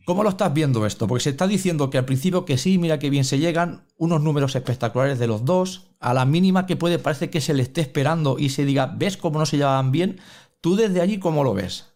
¿Cómo 0.04 0.22
lo 0.22 0.30
estás 0.30 0.52
viendo 0.52 0.86
esto? 0.86 1.06
Porque 1.06 1.24
se 1.24 1.30
está 1.30 1.46
diciendo 1.46 1.90
que 1.90 1.98
al 1.98 2.04
principio 2.04 2.44
que 2.44 2.58
sí, 2.58 2.78
mira 2.78 2.98
que 2.98 3.10
bien 3.10 3.24
se 3.24 3.38
llegan, 3.38 3.84
unos 3.96 4.20
números 4.20 4.56
espectaculares 4.56 5.18
de 5.18 5.26
los 5.26 5.44
dos, 5.44 5.90
a 6.00 6.14
la 6.14 6.24
mínima 6.24 6.66
que 6.66 6.76
puede 6.76 6.98
parece 6.98 7.30
que 7.30 7.40
se 7.40 7.54
le 7.54 7.62
esté 7.62 7.82
esperando 7.82 8.38
y 8.38 8.48
se 8.48 8.64
diga, 8.64 8.86
¿ves 8.86 9.16
cómo 9.16 9.38
no 9.38 9.46
se 9.46 9.58
llevaban 9.58 9.92
bien? 9.92 10.18
¿Tú 10.60 10.74
desde 10.74 11.00
allí 11.00 11.18
cómo 11.18 11.44
lo 11.44 11.54
ves? 11.54 11.89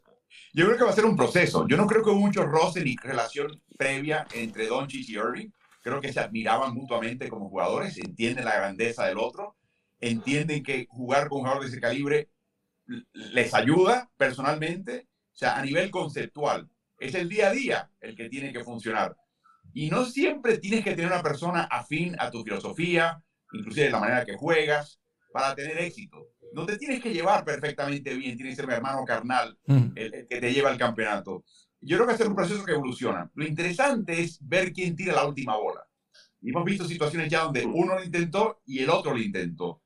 Yo 0.54 0.66
creo 0.66 0.78
que 0.78 0.84
va 0.84 0.90
a 0.90 0.94
ser 0.94 1.04
un 1.04 1.16
proceso. 1.16 1.66
Yo 1.68 1.76
no 1.76 1.86
creo 1.86 2.02
que 2.02 2.10
hubo 2.10 2.20
mucho 2.20 2.44
roce 2.44 2.82
ni 2.82 2.96
relación 2.96 3.60
previa 3.76 4.26
entre 4.32 4.68
Doncic 4.68 5.08
y 5.08 5.16
Irving. 5.16 5.50
Creo 5.82 6.00
que 6.00 6.12
se 6.12 6.20
admiraban 6.20 6.72
mutuamente 6.72 7.28
como 7.28 7.50
jugadores, 7.50 7.98
entienden 7.98 8.46
la 8.46 8.54
grandeza 8.54 9.04
del 9.04 9.18
otro, 9.18 9.56
entienden 10.00 10.62
que 10.62 10.86
jugar 10.88 11.28
con 11.28 11.38
un 11.38 11.44
jugador 11.44 11.64
de 11.64 11.68
ese 11.68 11.80
calibre 11.80 12.30
les 13.12 13.52
ayuda 13.52 14.10
personalmente, 14.16 15.08
o 15.32 15.36
sea, 15.36 15.58
a 15.58 15.62
nivel 15.62 15.90
conceptual 15.90 16.68
es 16.98 17.14
el 17.14 17.28
día 17.28 17.48
a 17.48 17.52
día 17.52 17.90
el 18.00 18.16
que 18.16 18.28
tiene 18.28 18.52
que 18.52 18.64
funcionar. 18.64 19.16
Y 19.72 19.90
no 19.90 20.04
siempre 20.04 20.58
tienes 20.58 20.84
que 20.84 20.94
tener 20.94 21.06
una 21.06 21.22
persona 21.22 21.64
afín 21.64 22.14
a 22.18 22.30
tu 22.30 22.42
filosofía, 22.44 23.22
inclusive 23.52 23.90
la 23.90 24.00
manera 24.00 24.24
que 24.24 24.36
juegas, 24.36 25.00
para 25.32 25.54
tener 25.54 25.78
éxito. 25.78 26.28
No 26.54 26.66
te 26.66 26.78
tienes 26.78 27.02
que 27.02 27.12
llevar 27.12 27.44
perfectamente 27.44 28.14
bien, 28.14 28.36
tienes 28.36 28.52
que 28.52 28.62
ser 28.62 28.66
mi 28.66 28.74
hermano 28.74 29.04
carnal 29.04 29.58
mm. 29.66 29.92
el, 29.94 30.26
que 30.28 30.40
te 30.40 30.52
lleva 30.52 30.70
al 30.70 30.78
campeonato. 30.78 31.44
Yo 31.80 31.96
creo 31.96 32.08
que 32.08 32.14
es 32.14 32.28
un 32.28 32.34
proceso 32.34 32.64
que 32.64 32.72
evoluciona. 32.72 33.30
Lo 33.34 33.44
interesante 33.44 34.20
es 34.20 34.38
ver 34.40 34.72
quién 34.72 34.96
tira 34.96 35.14
la 35.14 35.26
última 35.26 35.56
bola. 35.56 35.86
Y 36.40 36.50
hemos 36.50 36.64
visto 36.64 36.86
situaciones 36.86 37.30
ya 37.30 37.42
donde 37.42 37.64
uno 37.66 37.94
lo 37.94 38.04
intentó 38.04 38.62
y 38.66 38.80
el 38.80 38.90
otro 38.90 39.12
lo 39.12 39.20
intentó. 39.20 39.82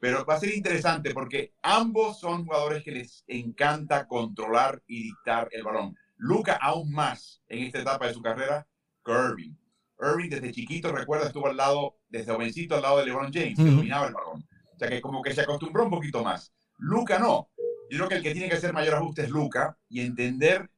Pero 0.00 0.24
va 0.24 0.34
a 0.34 0.40
ser 0.40 0.54
interesante 0.54 1.12
porque 1.12 1.54
ambos 1.62 2.20
son 2.20 2.44
jugadores 2.44 2.82
que 2.82 2.90
les 2.90 3.22
encanta 3.26 4.06
controlar 4.06 4.82
y 4.86 5.02
dictar 5.04 5.48
el 5.52 5.62
balón. 5.62 5.94
Luca 6.16 6.58
aún 6.60 6.90
más 6.92 7.42
en 7.48 7.64
esta 7.64 7.80
etapa 7.80 8.06
de 8.06 8.14
su 8.14 8.22
carrera 8.22 8.66
que 9.04 9.12
Irving. 9.12 9.54
Irving 10.00 10.30
desde 10.30 10.52
chiquito, 10.52 10.90
recuerda, 10.90 11.26
estuvo 11.26 11.48
al 11.48 11.56
lado, 11.56 11.98
desde 12.08 12.32
jovencito 12.32 12.74
al 12.74 12.82
lado 12.82 12.98
de 12.98 13.06
LeBron 13.06 13.32
James, 13.32 13.56
que 13.56 13.64
dominaba 13.64 14.06
el 14.06 14.14
balón. 14.14 14.48
Sea 14.80 14.88
que 14.88 15.02
como 15.02 15.20
que 15.20 15.34
se 15.34 15.42
acostumbró 15.42 15.84
un 15.84 15.90
poquito 15.90 16.24
más. 16.24 16.54
Luca 16.78 17.18
no. 17.18 17.50
Yo 17.90 17.98
creo 17.98 18.08
que 18.08 18.14
el 18.14 18.22
que 18.22 18.32
tiene 18.32 18.48
que 18.48 18.54
hacer 18.54 18.72
mayor 18.72 18.94
ajuste 18.94 19.24
es 19.24 19.28
Luca 19.28 19.76
y 19.90 20.00
entender 20.00 20.70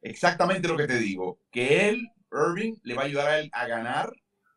exactamente 0.00 0.66
lo 0.66 0.78
que 0.78 0.86
te 0.86 0.98
digo, 0.98 1.40
que 1.50 1.90
él, 1.90 2.08
Irving, 2.32 2.76
le 2.84 2.94
va 2.94 3.02
a 3.02 3.04
ayudar 3.04 3.28
a 3.28 3.38
él 3.38 3.50
a 3.52 3.66
ganar, 3.66 4.10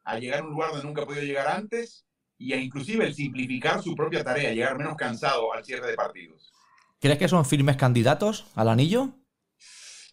a 0.06 0.18
llegar 0.20 0.40
a 0.40 0.44
un 0.44 0.52
lugar 0.52 0.72
donde 0.72 0.86
nunca 0.86 1.02
ha 1.02 1.06
podido 1.06 1.26
llegar 1.26 1.48
antes 1.48 2.06
y 2.38 2.54
a 2.54 2.56
inclusive 2.56 3.06
el 3.06 3.14
simplificar 3.14 3.84
su 3.84 3.94
propia 3.94 4.24
tarea, 4.24 4.54
llegar 4.54 4.78
menos 4.78 4.96
cansado 4.96 5.52
al 5.52 5.66
cierre 5.66 5.88
de 5.88 5.96
partidos. 5.96 6.54
¿Crees 7.02 7.18
que 7.18 7.28
son 7.28 7.44
firmes 7.44 7.76
candidatos 7.76 8.46
al 8.56 8.70
anillo? 8.70 9.10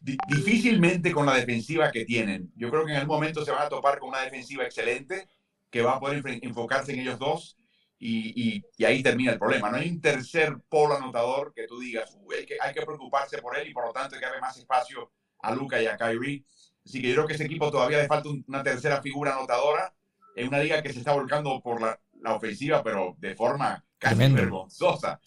difícilmente 0.00 1.12
con 1.12 1.26
la 1.26 1.36
defensiva 1.36 1.92
que 1.92 2.06
tienen. 2.06 2.50
Yo 2.56 2.70
creo 2.70 2.86
que 2.86 2.92
en 2.92 2.98
algún 2.98 3.16
momento 3.16 3.44
se 3.44 3.52
van 3.52 3.66
a 3.66 3.68
topar 3.68 4.00
con 4.00 4.08
una 4.08 4.22
defensiva 4.22 4.64
excelente 4.64 5.28
que 5.70 5.82
va 5.82 5.96
a 5.96 6.00
poder 6.00 6.24
enfocarse 6.42 6.94
en 6.94 7.00
ellos 7.00 7.18
dos 7.18 7.59
y, 8.02 8.64
ahí 8.84 9.02
termina 9.02 9.32
el 9.32 9.38
problema. 9.38 9.70
No 9.70 9.76
hay 9.76 9.90
un 9.90 10.00
tercer 10.00 10.56
polo 10.68 10.96
anotador 10.96 11.52
que 11.54 11.66
tú 11.66 11.78
digas, 11.78 12.16
hay, 12.36 12.46
que, 12.46 12.56
hay 12.60 12.72
que 12.72 12.82
preocuparse 12.82 13.38
por 13.38 13.56
él 13.58 13.68
y 13.68 13.74
por 13.74 13.86
lo 13.86 13.92
tanto 13.92 14.14
hay 14.14 14.20
que 14.20 14.26
darle 14.26 14.40
más 14.40 14.56
espacio 14.56 15.12
a 15.40 15.54
Luca 15.54 15.80
y 15.80 15.86
a 15.86 15.96
Kyrie. 15.96 16.44
Así 16.84 17.02
que 17.02 17.08
yo 17.08 17.14
creo 17.14 17.26
que 17.26 17.34
ese 17.34 17.44
equipo 17.44 17.70
todavía 17.70 17.98
le 17.98 18.06
falta 18.06 18.30
una 18.46 18.62
tercera 18.62 19.02
figura 19.02 19.34
anotadora 19.34 19.94
en 20.34 20.48
una 20.48 20.60
liga 20.60 20.82
que 20.82 20.92
se 20.92 21.00
está 21.00 21.12
volcando 21.12 21.60
por 21.60 21.80
la, 21.80 22.00
ofensiva, 22.34 22.82
pero 22.82 23.16
de 23.18 23.34
forma 23.34 23.84
casi 23.98 24.32
vergonzosa. 24.32 25.20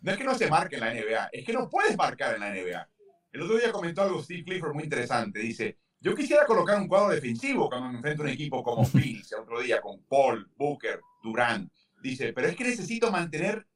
no 0.00 0.12
es 0.12 0.18
que 0.18 0.24
no 0.24 0.34
se 0.34 0.48
marque 0.48 0.76
en 0.76 0.80
la 0.80 0.94
NBA, 0.94 1.30
es 1.32 1.44
que 1.44 1.52
no 1.52 1.68
puedes 1.68 1.96
marcar 1.96 2.34
en 2.34 2.40
la 2.40 2.50
NBA. 2.50 2.88
El 3.32 3.42
otro 3.42 3.56
día 3.56 3.72
comentó 3.72 4.02
algo 4.02 4.22
Steve 4.22 4.44
Clifford 4.44 4.74
muy 4.74 4.84
interesante. 4.84 5.40
Dice, 5.40 5.78
yo 6.04 6.14
quisiera 6.14 6.44
colocar 6.44 6.78
un 6.78 6.86
cuadro 6.86 7.14
defensivo 7.14 7.70
cuando 7.70 7.88
me 7.88 7.96
enfrento 7.96 8.22
a 8.22 8.26
un 8.26 8.32
equipo 8.32 8.62
como 8.62 8.84
Phoenix 8.84 9.32
el 9.32 9.38
otro 9.40 9.60
día 9.60 9.80
con 9.80 10.04
Paul, 10.04 10.50
Booker, 10.54 11.00
Durant. 11.22 11.72
Dice, 12.02 12.34
pero 12.34 12.48
es 12.48 12.54
que 12.54 12.64
necesito 12.64 13.10
mantener, 13.10 13.66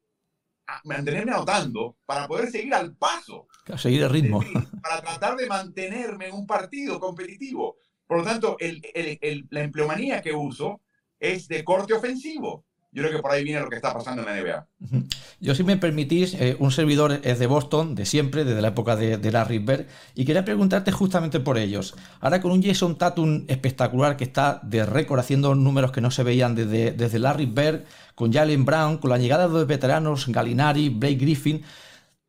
mantenerme 0.85 1.32
anotando 1.32 1.97
para 2.04 2.28
poder 2.28 2.50
seguir 2.50 2.75
al 2.75 2.94
paso. 2.94 3.49
Para 3.64 3.78
seguir 3.78 4.02
el 4.02 4.11
ritmo. 4.11 4.44
para 4.82 5.00
tratar 5.00 5.37
de 5.37 5.47
mantenerme 5.47 6.28
en 6.28 6.35
un 6.35 6.47
partido 6.47 7.00
competitivo. 7.00 7.78
Por 8.06 8.18
lo 8.18 8.25
tanto, 8.25 8.56
el, 8.61 8.82
el, 8.92 9.47
la 9.49 9.62
empleomanía 9.62 10.20
que 10.20 10.35
uso 10.35 10.82
es 11.18 11.49
de 11.49 11.64
corte 11.64 11.94
ofensivo. 11.94 12.66
Yo 12.98 13.04
creo 13.04 13.16
que 13.16 13.22
por 13.22 13.30
ahí 13.30 13.44
viene 13.44 13.60
lo 13.60 13.70
que 13.70 13.76
está 13.76 13.94
pasando 13.94 14.22
en 14.22 14.26
la 14.26 14.42
NBA. 14.42 15.06
Yo, 15.38 15.54
si 15.54 15.62
me 15.62 15.76
permitís, 15.76 16.34
eh, 16.34 16.56
un 16.58 16.72
servidor 16.72 17.20
es 17.22 17.38
de 17.38 17.46
Boston, 17.46 17.94
de 17.94 18.04
siempre, 18.04 18.42
desde 18.44 18.60
la 18.60 18.68
época 18.68 18.96
de, 18.96 19.18
de, 19.18 19.30
Larry 19.30 19.60
Bird, 19.60 19.86
y 20.16 20.24
quería 20.24 20.44
preguntarte 20.44 20.90
justamente 20.90 21.38
por 21.38 21.58
ellos. 21.58 21.94
Ahora 22.18 22.40
con 22.40 22.50
un 22.50 22.60
Jason 22.60 22.98
Tatum 22.98 23.44
espectacular 23.46 24.16
que 24.16 24.24
está 24.24 24.58
de 24.64 24.84
récord 24.84 25.20
haciendo 25.20 25.54
números 25.54 25.92
que 25.92 26.00
no 26.00 26.10
se 26.10 26.24
veían 26.24 26.56
desde, 26.56 26.90
desde 26.90 27.20
Larry 27.20 27.46
Bird, 27.46 27.84
con 28.16 28.32
Jalen 28.32 28.64
Brown, 28.64 28.98
con 28.98 29.10
la 29.10 29.18
llegada 29.18 29.46
de 29.46 29.54
los 29.54 29.66
veteranos 29.68 30.26
Galinari, 30.26 30.88
Blake 30.88 31.18
Griffin, 31.18 31.62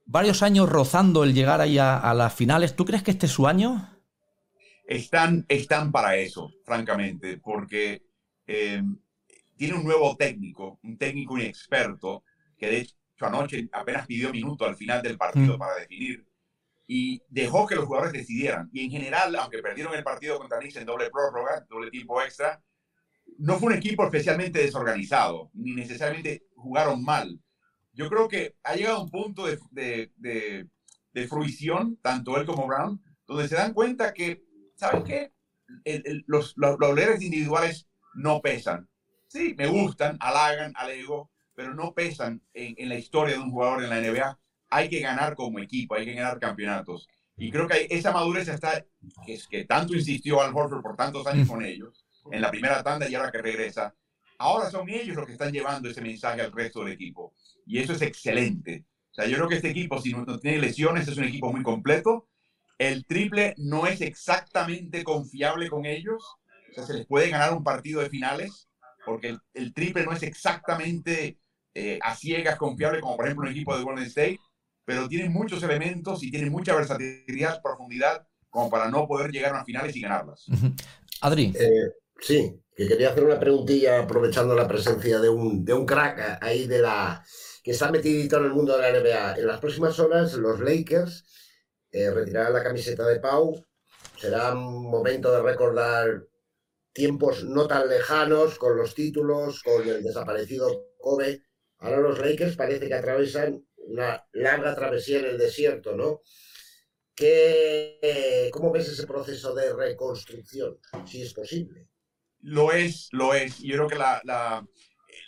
varios 0.06 0.44
años 0.44 0.70
rozando 0.70 1.24
el 1.24 1.34
llegar 1.34 1.62
ahí 1.62 1.80
a, 1.80 2.14
las 2.14 2.32
finales. 2.36 2.76
¿Tú 2.76 2.86
crees 2.86 3.02
que 3.02 3.10
este 3.10 3.26
es 3.26 3.32
su 3.32 3.48
año? 3.48 3.90
Están, 4.86 5.48
están 5.50 5.92
para 5.92 6.16
eso, 6.18 6.52
francamente, 6.64 7.40
porque... 7.40 8.04
Eh, 8.46 8.84
tiene 9.60 9.76
un 9.76 9.84
nuevo 9.84 10.16
técnico, 10.16 10.80
un 10.84 10.98
técnico 10.98 11.38
inexperto, 11.38 12.24
que 12.58 12.68
de 12.68 12.78
hecho 12.80 12.96
anoche 13.20 13.68
apenas 13.74 14.08
pidió 14.08 14.32
minuto 14.32 14.66
al 14.66 14.78
final 14.78 15.02
del 15.02 15.18
partido 15.18 15.58
mm. 15.58 15.60
para 15.60 15.76
definir 15.76 16.26
y 16.88 17.22
dejó 17.28 17.68
que 17.68 17.76
los 17.76 17.84
jugadores 17.84 18.14
decidieran. 18.14 18.70
Y 18.72 18.86
en 18.86 18.92
general, 18.92 19.36
aunque 19.36 19.62
perdieron 19.62 19.94
el 19.94 20.04
partido 20.06 20.40
contra 20.40 20.60
Knicks 20.60 20.78
en 20.78 20.86
doble 20.86 21.10
prórroga, 21.10 21.66
doble 21.70 21.92
tiempo 21.92 22.22
extra, 22.22 22.64
no 23.38 23.60
fue 23.60 23.74
un 23.74 23.78
equipo 23.78 24.06
especialmente 24.06 24.60
desorganizado, 24.60 25.52
ni 25.54 25.74
necesariamente 25.74 26.46
jugaron 26.56 27.04
mal. 27.04 27.38
Yo 27.92 28.10
creo 28.10 28.30
que 28.30 28.56
ha 28.64 28.76
llegado 28.76 29.04
un 29.04 29.12
punto 29.12 29.46
de, 29.46 29.60
de, 29.72 30.70
de, 31.12 31.28
fruición, 31.28 31.98
tanto 32.02 32.38
él 32.38 32.46
como 32.46 32.66
Brown, 32.66 33.04
donde 33.28 33.50
se 33.50 33.56
dan 33.56 33.74
cuenta 33.74 34.14
que, 34.14 34.42
¿saben 34.76 35.04
qué? 35.04 35.34
los, 36.28 36.54
los, 36.56 36.80
los 36.80 37.22
individuales 37.22 37.90
no 38.14 38.40
pesan 38.40 38.88
sí, 39.30 39.56
me 39.58 39.68
gustan, 39.68 40.18
halagan 40.20 40.74
al 40.76 40.92
ego, 40.92 41.32
pero 41.56 41.74
no 41.74 41.94
pesan 41.94 42.42
en, 42.54 42.90
la 42.90 42.96
historia 42.96 43.36
de 43.36 43.42
un 43.42 43.52
jugador 43.52 43.84
en 43.84 43.90
la 43.90 44.02
NBA. 44.02 44.40
Hay 44.70 44.90
que 44.90 45.00
ganar 45.00 45.36
como 45.36 45.60
equipo, 45.60 45.96
hay 45.96 46.06
que 46.06 46.14
ganar 46.14 46.40
campeonatos. 46.40 47.08
Y 47.38 47.52
creo 47.52 47.68
que 47.68 47.88
esa 47.90 48.12
madurez 48.12 48.50
está, 48.50 48.86
que, 49.26 49.34
es 49.34 49.48
que 49.48 49.64
tanto 49.64 49.96
insistió 49.96 50.42
Al 50.42 50.54
Horford 50.54 50.82
por 50.82 50.96
tantos 50.96 51.26
años 51.28 51.48
con 51.48 51.64
ellos, 51.64 52.06
en 52.32 52.42
la 52.42 52.52
primera 52.52 52.84
tanda 52.84 53.10
y 53.10 53.16
ahora 53.16 53.32
que 53.32 53.42
regresa, 53.42 53.96
ahora 54.38 54.70
son 54.70 54.90
ellos 54.90 55.16
los 55.16 55.26
que 55.26 55.34
están 55.34 55.52
llevando 55.52 55.90
ese 55.90 56.02
mensaje 56.02 56.42
al 56.42 56.52
resto 56.52 56.84
del 56.84 56.94
equipo. 56.94 57.34
Y 57.66 57.80
eso 57.80 57.94
es 57.94 58.02
excelente. 58.02 58.86
O 59.12 59.14
sea, 59.14 59.28
yo 59.28 59.38
creo 59.38 59.50
que 59.50 59.56
este 59.56 59.70
equipo, 59.70 60.02
si 60.02 60.12
no, 60.12 60.26
no 60.26 60.40
tiene 60.40 60.60
lesiones, 60.60 61.08
es 61.08 61.18
un 61.18 61.26
equipo 61.26 61.52
muy 61.52 61.64
completo. 61.64 62.28
El 62.78 63.06
triple 63.06 63.54
no 63.58 63.86
es 63.86 64.02
exactamente 64.02 65.04
confiable 65.04 65.70
con 65.70 65.86
ellos. 65.86 66.24
O 66.72 66.74
sea, 66.74 66.86
se 66.86 66.94
les 66.94 67.06
puede 67.06 67.30
ganar 67.30 67.54
un 67.54 67.64
partido 67.64 68.02
de 68.02 68.10
finales, 68.10 68.69
porque 69.10 69.36
el, 69.54 69.74
triple 69.74 70.06
no 70.06 70.14
es 70.14 70.24
exactamente 70.24 71.40
eh, 71.74 72.00
a 72.02 72.16
ciegas 72.16 72.58
confiable 72.58 73.02
como 73.02 73.16
por 73.16 73.26
ejemplo 73.26 73.48
un 73.48 73.52
equipo 73.52 73.76
de 73.76 73.84
Golden 73.84 74.06
State, 74.06 74.40
pero 74.86 75.08
tiene 75.08 75.30
muchos 75.30 75.62
elementos 75.64 76.24
y 76.24 76.32
tiene 76.32 76.50
mucha 76.50 76.76
versatilidad, 76.76 77.62
profundidad, 77.62 78.28
como 78.50 78.70
para 78.70 78.90
no 78.90 79.08
poder 79.08 79.32
llegar 79.32 79.52
a 79.52 79.56
unas 79.56 79.66
finales 79.66 79.96
y 79.96 80.02
ganarlas. 80.02 80.46
Adri. 81.22 81.54
Eh, 81.60 81.92
sí, 82.20 82.60
que 82.76 82.88
quería 82.88 83.10
hacer 83.10 83.24
una 83.24 83.40
preguntilla 83.40 84.00
aprovechando 84.00 84.56
la 84.56 84.68
presencia 84.68 85.20
de 85.20 85.30
un, 85.30 85.66
de 85.66 85.74
un 85.74 85.86
crack 85.86 86.40
ahí 86.42 86.68
de 86.68 86.80
la 86.80 87.24
que 87.64 87.72
está 87.72 87.92
metidito 87.92 88.38
en 88.38 88.46
el 88.46 88.52
mundo 88.52 88.78
de 88.78 88.92
la 88.92 89.00
NBA. 89.00 89.40
En 89.40 89.48
las 89.48 89.60
próximas 89.60 90.00
horas 90.00 90.34
los 90.34 90.60
Lakers 90.60 91.26
eh, 91.92 92.10
retirarán 92.12 92.54
la 92.54 92.64
camiseta 92.64 93.06
de 93.06 93.20
Pau. 93.20 93.66
Será 94.18 94.54
un 94.54 94.90
momento 94.90 95.32
de 95.32 95.42
recordar 95.42 96.24
tiempos 96.94 97.44
no 97.44 97.68
tan 97.68 97.88
lejanos, 97.88 98.58
con 98.58 98.78
los 98.78 98.96
títulos, 98.96 99.62
con 99.64 99.88
el 99.88 100.04
desaparecido 100.04 100.94
Kobe. 100.98 101.44
Ahora 101.78 102.00
los 102.00 102.20
Lakers 102.20 102.56
parece 102.56 102.88
que 102.88 102.94
atravesan 102.94 103.66
una 103.78 104.24
larga 104.34 104.76
travesía 104.76 105.20
en 105.20 105.26
el 105.26 105.38
desierto, 105.38 105.96
¿no? 105.96 106.22
¿Qué, 107.16 108.50
¿Cómo 108.52 108.72
ves 108.72 108.88
ese 108.90 109.06
proceso 109.06 109.54
de 109.54 109.74
reconstrucción? 109.74 110.78
Si 111.06 111.22
es 111.22 111.34
posible. 111.34 111.88
Lo 112.42 112.72
es, 112.72 113.10
lo 113.12 113.34
es. 113.34 113.60
Yo 113.60 113.76
creo 113.76 113.88
que 113.88 113.96
la, 113.96 114.66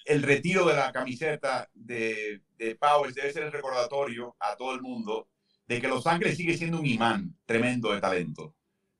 el 0.05 0.23
retiro 0.23 0.65
de 0.65 0.75
la 0.75 0.91
camiseta 0.91 1.69
de, 1.73 2.41
de 2.57 2.75
Powers 2.75 3.15
debe 3.15 3.33
ser 3.33 3.43
el 3.43 3.51
recordatorio 3.51 4.35
a 4.39 4.55
todo 4.55 4.73
el 4.73 4.81
mundo 4.81 5.27
de 5.67 5.81
que 5.81 5.87
Los 5.87 6.07
Ángeles 6.07 6.37
sigue 6.37 6.57
siendo 6.57 6.79
un 6.79 6.85
imán 6.85 7.35
tremendo 7.45 7.93
de 7.93 8.01
talento. 8.01 8.55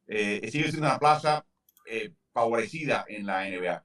Eh, 0.08 0.50
sigue 0.51 0.70
siendo 0.70 0.88
una 0.88 1.00
plaza 1.00 1.46
eh, 1.86 2.13
favorecida 2.32 3.06
en 3.08 3.26
la 3.26 3.50
NBA. 3.50 3.84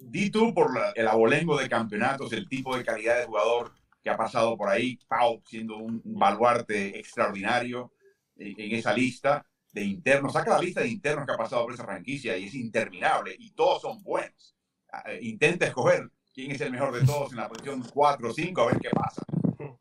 Di 0.00 0.30
tú 0.30 0.54
por 0.54 0.70
el 0.94 1.08
abolengo 1.08 1.58
de 1.58 1.68
campeonatos, 1.68 2.32
el 2.32 2.48
tipo 2.48 2.76
de 2.76 2.84
calidad 2.84 3.18
de 3.18 3.26
jugador 3.26 3.72
que 4.02 4.10
ha 4.10 4.16
pasado 4.16 4.56
por 4.56 4.68
ahí, 4.68 4.98
Pau 5.08 5.42
siendo 5.44 5.76
un, 5.76 6.00
baluarte 6.04 6.98
extraordinario 6.98 7.92
en, 8.36 8.74
esa 8.74 8.92
lista. 8.92 9.44
de 9.72 9.84
internos, 9.84 10.32
saca 10.32 10.52
la 10.52 10.60
lista 10.60 10.80
de 10.80 10.88
internos 10.88 11.26
que 11.26 11.32
ha 11.32 11.36
pasado 11.36 11.64
por 11.64 11.74
esa 11.74 11.84
franquicia 11.84 12.36
y 12.36 12.44
es 12.44 12.54
interminable 12.54 13.34
y 13.38 13.50
todos 13.52 13.82
son 13.82 14.02
buenos. 14.02 14.56
Ah, 14.90 15.02
eh, 15.06 15.18
intenta 15.22 15.66
escoger 15.66 16.10
quién 16.32 16.52
es 16.52 16.60
el 16.60 16.72
mejor 16.72 16.98
de 16.98 17.04
todos 17.04 17.32
en 17.32 17.38
la 17.38 17.48
posición 17.48 17.82
4 17.92 18.28
o 18.28 18.32
5 18.32 18.60
a 18.60 18.66
ver 18.66 18.78
qué 18.78 18.90
pasa. 18.90 19.22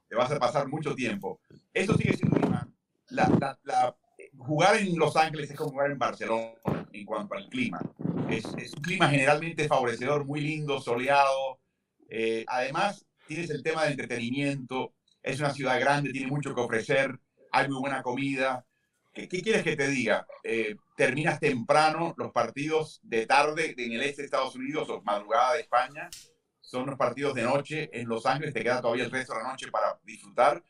Te 0.07 0.15
vas 0.15 0.31
a 0.31 0.39
pasar 0.39 0.67
mucho 0.67 0.95
tiempo. 0.95 1.39
Eso 1.73 1.95
sigue 1.95 2.17
siendo 2.17 2.37
una, 2.47 2.67
la, 3.09 3.57
la, 3.63 3.95
jugar 4.47 4.77
en 4.77 4.97
Los 4.97 5.15
Ángeles 5.15 5.51
es 5.51 5.57
como 5.57 5.71
jugar 5.71 5.91
en 5.91 5.99
Barcelona 5.99 6.53
en 6.93 7.05
cuanto 7.05 7.35
al 7.35 7.47
clima. 7.49 7.79
Es, 8.29 8.45
un 8.45 8.81
clima 8.81 9.09
generalmente 9.09 9.67
favorecedor, 9.67 10.25
muy 10.25 10.41
lindo, 10.41 10.81
soleado. 10.81 11.59
Eh, 12.09 12.45
además, 12.47 13.05
tienes 13.27 13.49
el 13.49 13.61
tema 13.61 13.83
del 13.83 13.91
entretenimiento. 13.91 14.93
Es 15.21 15.39
una 15.39 15.53
ciudad 15.53 15.79
grande, 15.79 16.11
tiene 16.11 16.27
mucho 16.27 16.55
que 16.55 16.61
ofrecer. 16.61 17.19
Hay 17.51 17.67
muy 17.67 17.79
buena 17.79 18.01
comida. 18.01 18.65
¿Qué, 19.13 19.27
qué 19.27 19.41
quieres 19.41 19.63
que 19.63 19.75
te 19.75 19.87
diga? 19.87 20.25
Eh, 20.43 20.77
terminas 20.95 21.39
temprano 21.39 22.15
los 22.17 22.31
partidos 22.31 22.99
de 23.03 23.25
tarde 23.25 23.75
en 23.77 23.91
el 23.93 24.01
este 24.01 24.21
de 24.21 24.25
Estados 24.27 24.55
Unidos 24.55 24.89
o 24.89 25.01
madrugada 25.01 25.53
de 25.53 25.61
España. 25.61 26.09
Son 26.61 26.85
los 26.85 26.97
partidos 26.97 27.33
de 27.35 27.43
noche 27.43 27.89
en 27.91 28.07
Los 28.07 28.25
Ángeles. 28.25 28.53
Te 28.53 28.63
queda 28.63 28.81
todavía 28.81 29.05
el 29.05 29.11
resto 29.11 29.33
de 29.33 29.43
la 29.43 29.49
noche 29.49 29.69
para 29.69 29.99
disfrutar 30.03 30.63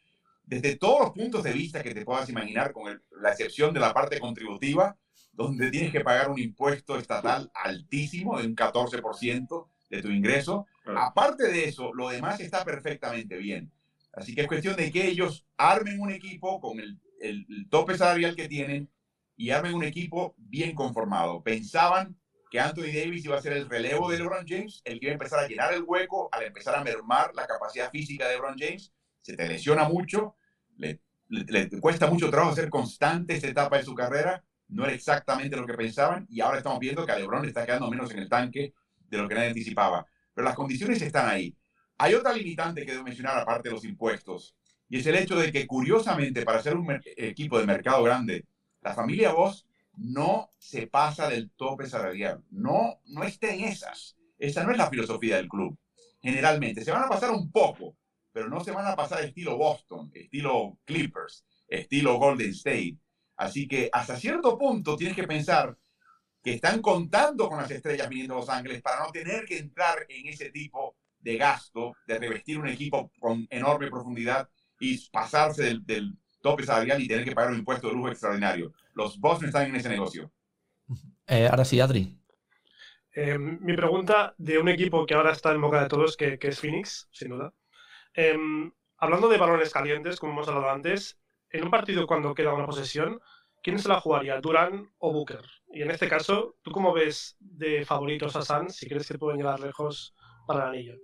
desde 0.48 0.78
todos 0.78 1.02
los 1.02 1.12
puntos 1.12 1.44
de 1.44 1.52
vista 1.52 1.84
que 1.84 1.94
te 1.94 2.06
puedas 2.06 2.30
imaginar, 2.30 2.72
con 2.72 3.04
la 3.22 3.30
excepción 3.32 3.74
de 3.74 3.82
la 3.82 3.94
parte 3.94 4.18
contributiva, 4.20 4.98
donde 5.34 5.70
tienes 5.70 5.92
que 5.92 6.00
pagar 6.00 6.32
un 6.32 6.40
impuesto 6.40 6.98
estatal 6.98 7.52
altísimo 7.54 8.40
de 8.40 8.48
un 8.48 8.56
14% 8.56 9.68
de 9.90 10.02
tu 10.02 10.10
ingreso. 10.10 10.66
Aparte 10.96 11.52
de 11.52 11.66
eso, 11.66 11.94
lo 11.94 12.10
demás 12.10 12.40
está 12.40 12.64
perfectamente 12.64 13.36
bien. 13.38 13.72
Así 14.14 14.34
que 14.34 14.42
es 14.42 14.48
cuestión 14.48 14.78
de 14.78 14.90
que 14.90 15.08
ellos 15.08 15.46
armen 15.58 16.00
un 16.00 16.12
equipo 16.12 16.62
con 16.62 16.80
el, 16.80 16.98
el, 17.20 17.46
tope 17.70 17.98
salarial 17.98 18.36
que 18.36 18.48
tienen 18.48 18.90
y 19.36 19.52
armen 19.52 19.76
un 19.76 19.84
equipo 19.84 20.34
bien 20.38 20.74
conformado. 20.74 21.44
Pensaban 21.44 22.18
que 22.50 22.62
Anthony 22.62 22.94
Davis 22.96 23.26
iba 23.26 23.38
a 23.38 23.42
ser 23.42 23.52
el 23.52 23.70
relevo 23.70 24.10
de 24.10 24.18
LeBron 24.18 24.46
James, 24.48 24.82
el 24.86 25.00
que 25.00 25.08
iba 25.08 25.12
a 25.12 25.20
empezar 25.20 25.44
a 25.44 25.48
llenar 25.48 25.74
el 25.74 25.84
hueco 25.84 26.30
al 26.32 26.46
empezar 26.46 26.76
a 26.76 26.84
mermar 26.84 27.36
la 27.36 27.46
capacidad 27.46 27.92
física 27.92 28.28
de 28.28 28.36
LeBron 28.36 28.56
James 28.58 28.94
se 29.28 29.36
te 29.36 29.46
lesiona 29.46 29.90
mucho, 29.90 30.38
le, 30.78 31.02
cuesta 31.82 32.08
mucho 32.08 32.30
trabajo 32.30 32.56
ser 32.56 32.70
constante 32.70 33.36
esta 33.36 33.50
etapa 33.50 33.76
de 33.76 33.84
su 33.84 33.94
carrera, 33.94 34.42
no 34.70 34.86
era 34.86 34.94
exactamente 34.94 35.58
lo 35.58 35.66
que 35.66 35.74
pensaban 35.74 36.26
y 36.30 36.40
ahora 36.40 36.60
estamos 36.60 36.80
viendo 36.80 37.06
que 37.06 37.12
a 37.12 37.20
LeBron 37.20 37.42
le 37.42 37.50
está 37.50 37.66
quedando 37.66 37.90
menos 37.90 38.10
en 38.12 38.20
el 38.20 38.30
tanque 38.30 38.74
de 39.10 39.18
lo 39.18 39.28
que 39.28 39.36
nadie 39.36 39.50
anticipaba. 39.50 40.06
Pero 40.34 40.46
las 40.46 40.56
condiciones 40.56 41.02
están 41.02 41.28
ahí. 41.28 41.54
Hay 41.98 42.14
otra 42.14 42.32
limitante 42.32 42.86
que 42.86 42.94
debo 42.94 43.04
mencionar 43.04 43.38
aparte 43.38 43.68
de 43.68 43.76
los 43.76 43.84
impuestos 43.84 44.56
y 44.88 45.00
es 45.00 45.06
el 45.08 45.16
hecho 45.16 45.36
de 45.36 45.52
que 45.52 45.68
curiosamente 45.68 46.44
para 46.44 46.64
ser 46.64 46.78
un 46.78 46.98
equipo 47.18 47.60
de 47.60 47.66
mercado 47.66 48.04
grande, 48.04 48.46
la 48.82 48.94
familia 48.94 49.34
Voss 49.34 49.68
no 49.98 50.50
se 50.58 50.88
pasa 50.88 51.28
del 51.28 51.52
tope 51.52 51.86
salarial, 51.86 52.46
no, 52.50 53.02
no 53.08 53.24
está 53.24 53.54
en 53.54 53.66
esas. 53.66 54.16
Esa 54.40 54.64
no 54.64 54.72
es 54.72 54.78
la 54.78 54.90
filosofía 54.90 55.36
del 55.36 55.50
club. 55.50 55.78
Generalmente 56.22 56.86
se 56.86 56.92
van 56.92 57.04
a 57.04 57.10
pasar 57.10 57.32
un 57.32 57.52
poco, 57.52 57.98
pero 58.38 58.50
no 58.50 58.64
se 58.64 58.70
van 58.70 58.86
a 58.86 58.96
pasar 58.96 59.24
estilo 59.24 59.58
Boston, 59.58 60.12
estilo 60.14 60.78
Clippers, 60.86 61.44
estilo 61.68 62.20
Golden 62.20 62.52
State. 62.52 63.00
Así 63.36 63.68
que 63.68 63.90
hasta 63.92 64.16
cierto 64.16 64.60
punto 64.60 64.96
tienes 64.96 65.16
que 65.16 65.24
pensar 65.24 65.76
que 66.44 66.54
están 66.54 66.80
contando 66.84 67.50
con 67.50 67.58
las 67.58 67.72
estrellas 67.72 68.08
viniendo 68.08 68.36
a 68.36 68.38
Los 68.38 68.50
Ángeles 68.50 68.80
para 68.84 69.04
no 69.04 69.12
tener 69.12 69.44
que 69.46 69.58
entrar 69.58 70.06
en 70.08 70.28
ese 70.28 70.52
tipo 70.52 70.98
de 71.18 71.36
gasto, 71.36 71.96
de 72.06 72.20
revestir 72.20 72.60
un 72.60 72.68
equipo 72.68 73.12
con 73.20 73.48
enorme 73.50 73.90
profundidad 73.90 74.48
y 74.80 75.10
pasarse 75.10 75.64
del, 75.64 75.84
del 75.84 76.14
tope 76.40 76.64
salarial 76.64 77.02
y 77.02 77.08
tener 77.08 77.26
que 77.26 77.34
pagar 77.34 77.54
un 77.54 77.58
impuesto 77.58 77.88
de 77.88 77.94
lujo 77.94 78.10
extraordinario. 78.10 78.72
Los 78.94 79.20
Boston 79.20 79.48
están 79.48 79.66
en 79.66 79.78
ese 79.78 79.90
negocio. 79.90 80.32
Eh, 81.26 81.48
ahora 81.50 81.66
sí, 81.66 81.80
Adri. 81.80 82.16
Eh, 83.16 83.40
mi 83.40 83.76
pregunta 83.76 84.36
de 84.38 84.60
un 84.60 84.70
equipo 84.70 85.08
que 85.08 85.16
ahora 85.16 85.32
está 85.32 85.52
en 85.54 85.62
boca 85.62 85.82
de 85.82 85.90
todos, 85.90 86.16
que, 86.16 86.38
que 86.38 86.50
es 86.50 86.60
Phoenix, 86.60 87.10
sin 87.12 87.30
duda. 87.30 87.52
Em, 88.18 88.72
hablando 88.98 89.30
de 89.30 89.38
balones 89.38 89.72
calientes, 89.72 90.20
como 90.20 90.34
hemos 90.34 90.48
hablado 90.48 90.72
antes, 90.72 91.20
en 91.52 91.64
un 91.64 91.70
partido 91.70 92.08
cuando 92.08 92.34
queda 92.34 92.52
una 92.52 92.66
posesión, 92.66 93.22
¿quién 93.62 93.78
se 93.78 93.88
la 93.88 94.02
jugaría, 94.02 94.42
Durán 94.42 94.90
o 94.98 95.14
Booker? 95.14 95.46
Y 95.72 95.84
en 95.84 95.92
este 95.92 96.10
caso, 96.10 96.56
¿tú 96.64 96.72
cómo 96.72 96.94
ves 96.94 97.38
de 97.40 97.86
favoritos 97.86 98.36
a 98.36 98.42
Suns 98.42 98.76
si 98.76 98.88
crees 98.88 99.08
que 99.08 99.20
pueden 99.20 99.38
llegar 99.38 99.60
lejos 99.60 100.16
para 100.48 100.64
el 100.64 100.70
anillo? 100.70 100.96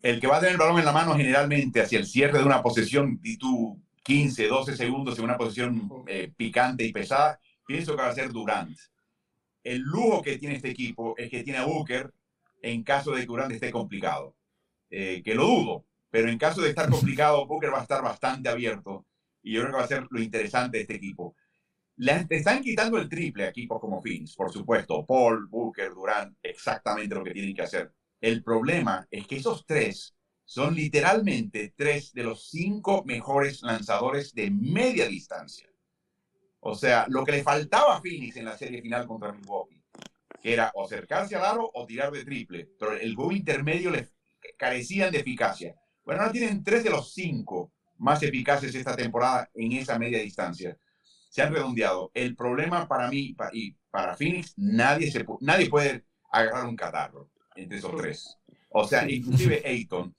El 0.00 0.18
que 0.18 0.26
va 0.26 0.38
a 0.38 0.40
tener 0.40 0.54
el 0.54 0.58
balón 0.58 0.78
en 0.78 0.86
la 0.86 0.92
mano 0.92 1.14
generalmente 1.14 1.82
hacia 1.82 1.98
el 1.98 2.06
cierre 2.06 2.38
de 2.38 2.44
una 2.44 2.62
posesión 2.62 3.20
y 3.22 3.36
tú 3.36 3.78
15, 4.02 4.48
12 4.48 4.76
segundos 4.78 5.18
en 5.18 5.24
una 5.24 5.36
posición 5.36 6.04
eh, 6.06 6.32
picante 6.34 6.84
y 6.84 6.92
pesada, 6.92 7.38
pienso 7.66 7.94
que 7.94 8.02
va 8.02 8.08
a 8.08 8.14
ser 8.14 8.32
Durant. 8.32 8.78
El 9.62 9.80
lujo 9.80 10.22
que 10.22 10.38
tiene 10.38 10.56
este 10.56 10.70
equipo 10.70 11.14
es 11.18 11.28
que 11.28 11.42
tiene 11.42 11.58
a 11.58 11.66
Booker 11.66 12.10
en 12.62 12.82
caso 12.82 13.10
de 13.10 13.20
que 13.20 13.26
Durant 13.26 13.52
esté 13.52 13.70
complicado. 13.70 14.34
Eh, 14.88 15.22
que 15.22 15.34
lo 15.34 15.44
dudo, 15.44 15.84
pero 16.14 16.28
en 16.28 16.38
caso 16.38 16.62
de 16.62 16.68
estar 16.68 16.88
complicado, 16.88 17.44
Booker 17.44 17.72
va 17.72 17.80
a 17.80 17.82
estar 17.82 18.00
bastante 18.00 18.48
abierto 18.48 19.04
y 19.42 19.52
yo 19.52 19.62
creo 19.62 19.72
que 19.72 19.78
va 19.78 19.82
a 19.82 19.88
ser 19.88 20.06
lo 20.08 20.22
interesante 20.22 20.76
de 20.76 20.82
este 20.82 20.94
equipo. 20.94 21.34
Le 21.96 22.24
están 22.30 22.62
quitando 22.62 22.98
el 22.98 23.08
triple 23.08 23.46
a 23.46 23.48
equipos 23.48 23.80
como 23.80 24.00
Phoenix, 24.00 24.36
por 24.36 24.52
supuesto. 24.52 25.04
Paul, 25.04 25.48
Booker, 25.48 25.92
Durant, 25.92 26.36
exactamente 26.40 27.16
lo 27.16 27.24
que 27.24 27.32
tienen 27.32 27.52
que 27.52 27.62
hacer. 27.62 27.92
El 28.20 28.44
problema 28.44 29.04
es 29.10 29.26
que 29.26 29.38
esos 29.38 29.66
tres 29.66 30.14
son 30.44 30.76
literalmente 30.76 31.74
tres 31.76 32.12
de 32.12 32.22
los 32.22 32.48
cinco 32.48 33.02
mejores 33.04 33.62
lanzadores 33.62 34.32
de 34.34 34.52
media 34.52 35.08
distancia. 35.08 35.68
O 36.60 36.76
sea, 36.76 37.06
lo 37.08 37.24
que 37.24 37.32
le 37.32 37.42
faltaba 37.42 37.96
a 37.96 38.00
Phoenix 38.00 38.36
en 38.36 38.44
la 38.44 38.56
serie 38.56 38.80
final 38.80 39.04
contra 39.08 39.32
Milwaukee, 39.32 39.82
que 40.40 40.52
era 40.52 40.70
o 40.76 40.84
acercarse 40.84 41.34
al 41.34 41.44
aro 41.44 41.68
o 41.74 41.84
tirar 41.86 42.12
de 42.12 42.24
triple, 42.24 42.68
pero 42.78 42.92
el 42.92 43.16
gol 43.16 43.34
intermedio 43.34 43.90
le 43.90 44.10
carecían 44.56 45.10
de 45.10 45.18
eficacia. 45.18 45.74
Bueno, 46.04 46.20
ahora 46.20 46.32
tienen 46.32 46.62
tres 46.62 46.84
de 46.84 46.90
los 46.90 47.12
cinco 47.12 47.72
más 47.98 48.22
eficaces 48.22 48.74
esta 48.74 48.96
temporada 48.96 49.50
en 49.54 49.72
esa 49.72 49.98
media 49.98 50.18
distancia. 50.18 50.76
Se 51.30 51.42
han 51.42 51.52
redondeado. 51.52 52.10
El 52.14 52.36
problema 52.36 52.86
para 52.86 53.08
mí 53.08 53.34
y 53.52 53.76
para 53.90 54.16
Phoenix, 54.16 54.54
nadie, 54.56 55.10
se, 55.10 55.24
nadie 55.40 55.68
puede 55.68 56.04
agarrar 56.30 56.66
un 56.66 56.76
catarro 56.76 57.30
entre 57.56 57.78
esos 57.78 57.96
tres. 57.96 58.38
O 58.70 58.86
sea, 58.86 59.08
inclusive 59.08 59.62
Ayton. 59.64 60.14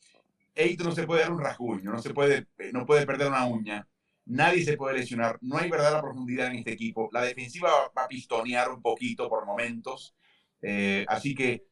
Ayton 0.55 0.87
no 0.87 0.95
se 0.95 1.05
puede 1.05 1.21
dar 1.21 1.31
un 1.31 1.41
rasguño, 1.41 1.91
no, 1.91 2.01
se 2.01 2.13
puede, 2.13 2.47
no 2.71 2.85
puede 2.85 3.05
perder 3.05 3.27
una 3.27 3.45
uña. 3.45 3.87
Nadie 4.25 4.63
se 4.63 4.77
puede 4.77 4.97
lesionar. 4.97 5.37
No 5.41 5.57
hay 5.57 5.69
verdadera 5.69 6.01
profundidad 6.01 6.47
en 6.47 6.55
este 6.55 6.71
equipo. 6.71 7.09
La 7.11 7.21
defensiva 7.21 7.69
va 7.95 8.05
a 8.05 8.07
pistonear 8.07 8.71
un 8.71 8.81
poquito 8.81 9.29
por 9.29 9.45
momentos. 9.45 10.15
Eh, 10.61 11.05
así 11.07 11.35
que 11.35 11.67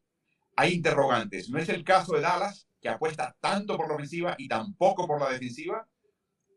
hay 0.55 0.73
interrogantes. 0.73 1.49
No 1.49 1.57
es 1.57 1.69
el 1.69 1.83
caso 1.83 2.13
de 2.13 2.21
Dallas, 2.21 2.67
que 2.83 2.89
apuesta 2.89 3.35
tanto 3.39 3.77
por 3.77 3.87
la 3.87 3.95
ofensiva 3.95 4.35
y 4.37 4.49
tampoco 4.49 5.07
por 5.07 5.19
la 5.19 5.29
defensiva, 5.29 5.87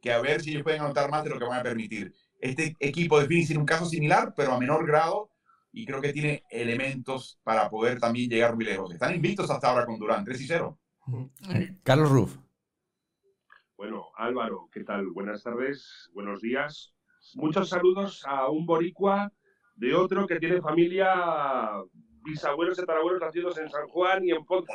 que 0.02 0.12
a 0.12 0.20
ver 0.20 0.42
si 0.42 0.50
ellos 0.50 0.64
pueden 0.64 0.82
anotar 0.82 1.08
más 1.08 1.22
de 1.22 1.30
lo 1.30 1.38
que 1.38 1.44
van 1.44 1.60
a 1.60 1.62
permitir. 1.62 2.12
Este 2.40 2.76
equipo 2.80 3.18
de 3.18 3.26
Phoenix 3.26 3.46
tiene 3.46 3.60
un 3.60 3.66
caso 3.66 3.86
similar, 3.86 4.34
pero 4.36 4.52
a 4.52 4.58
menor 4.58 4.84
grado, 4.84 5.30
y 5.70 5.86
creo 5.86 6.00
que 6.00 6.12
tiene 6.12 6.42
elementos 6.50 7.38
para 7.44 7.70
poder 7.70 8.00
también 8.00 8.28
llegar 8.28 8.56
muy 8.56 8.64
lejos. 8.64 8.92
Están 8.92 9.14
invictos 9.14 9.48
hasta 9.50 9.70
ahora 9.70 9.86
con 9.86 9.98
Durán, 9.98 10.24
3 10.24 10.40
y 10.40 10.46
0. 10.46 10.78
Eh, 11.54 11.76
Carlos 11.84 12.10
Ruf. 12.10 12.36
Bueno, 13.76 14.06
Álvaro, 14.16 14.68
¿qué 14.72 14.82
tal? 14.82 15.06
Buenas 15.10 15.44
tardes, 15.44 16.10
buenos 16.12 16.40
días. 16.40 16.92
Muchos 17.34 17.68
saludos 17.68 18.24
a 18.26 18.50
un 18.50 18.66
boricua 18.66 19.32
de 19.76 19.94
otro 19.94 20.26
que 20.26 20.40
tiene 20.40 20.60
familia, 20.60 21.70
bisabuelos 22.24 22.78
y 22.78 22.80
tatarabuelos 22.80 23.20
nacidos 23.20 23.58
en 23.58 23.70
San 23.70 23.86
Juan 23.86 24.24
y 24.24 24.32
en 24.32 24.44
Ponce. 24.44 24.72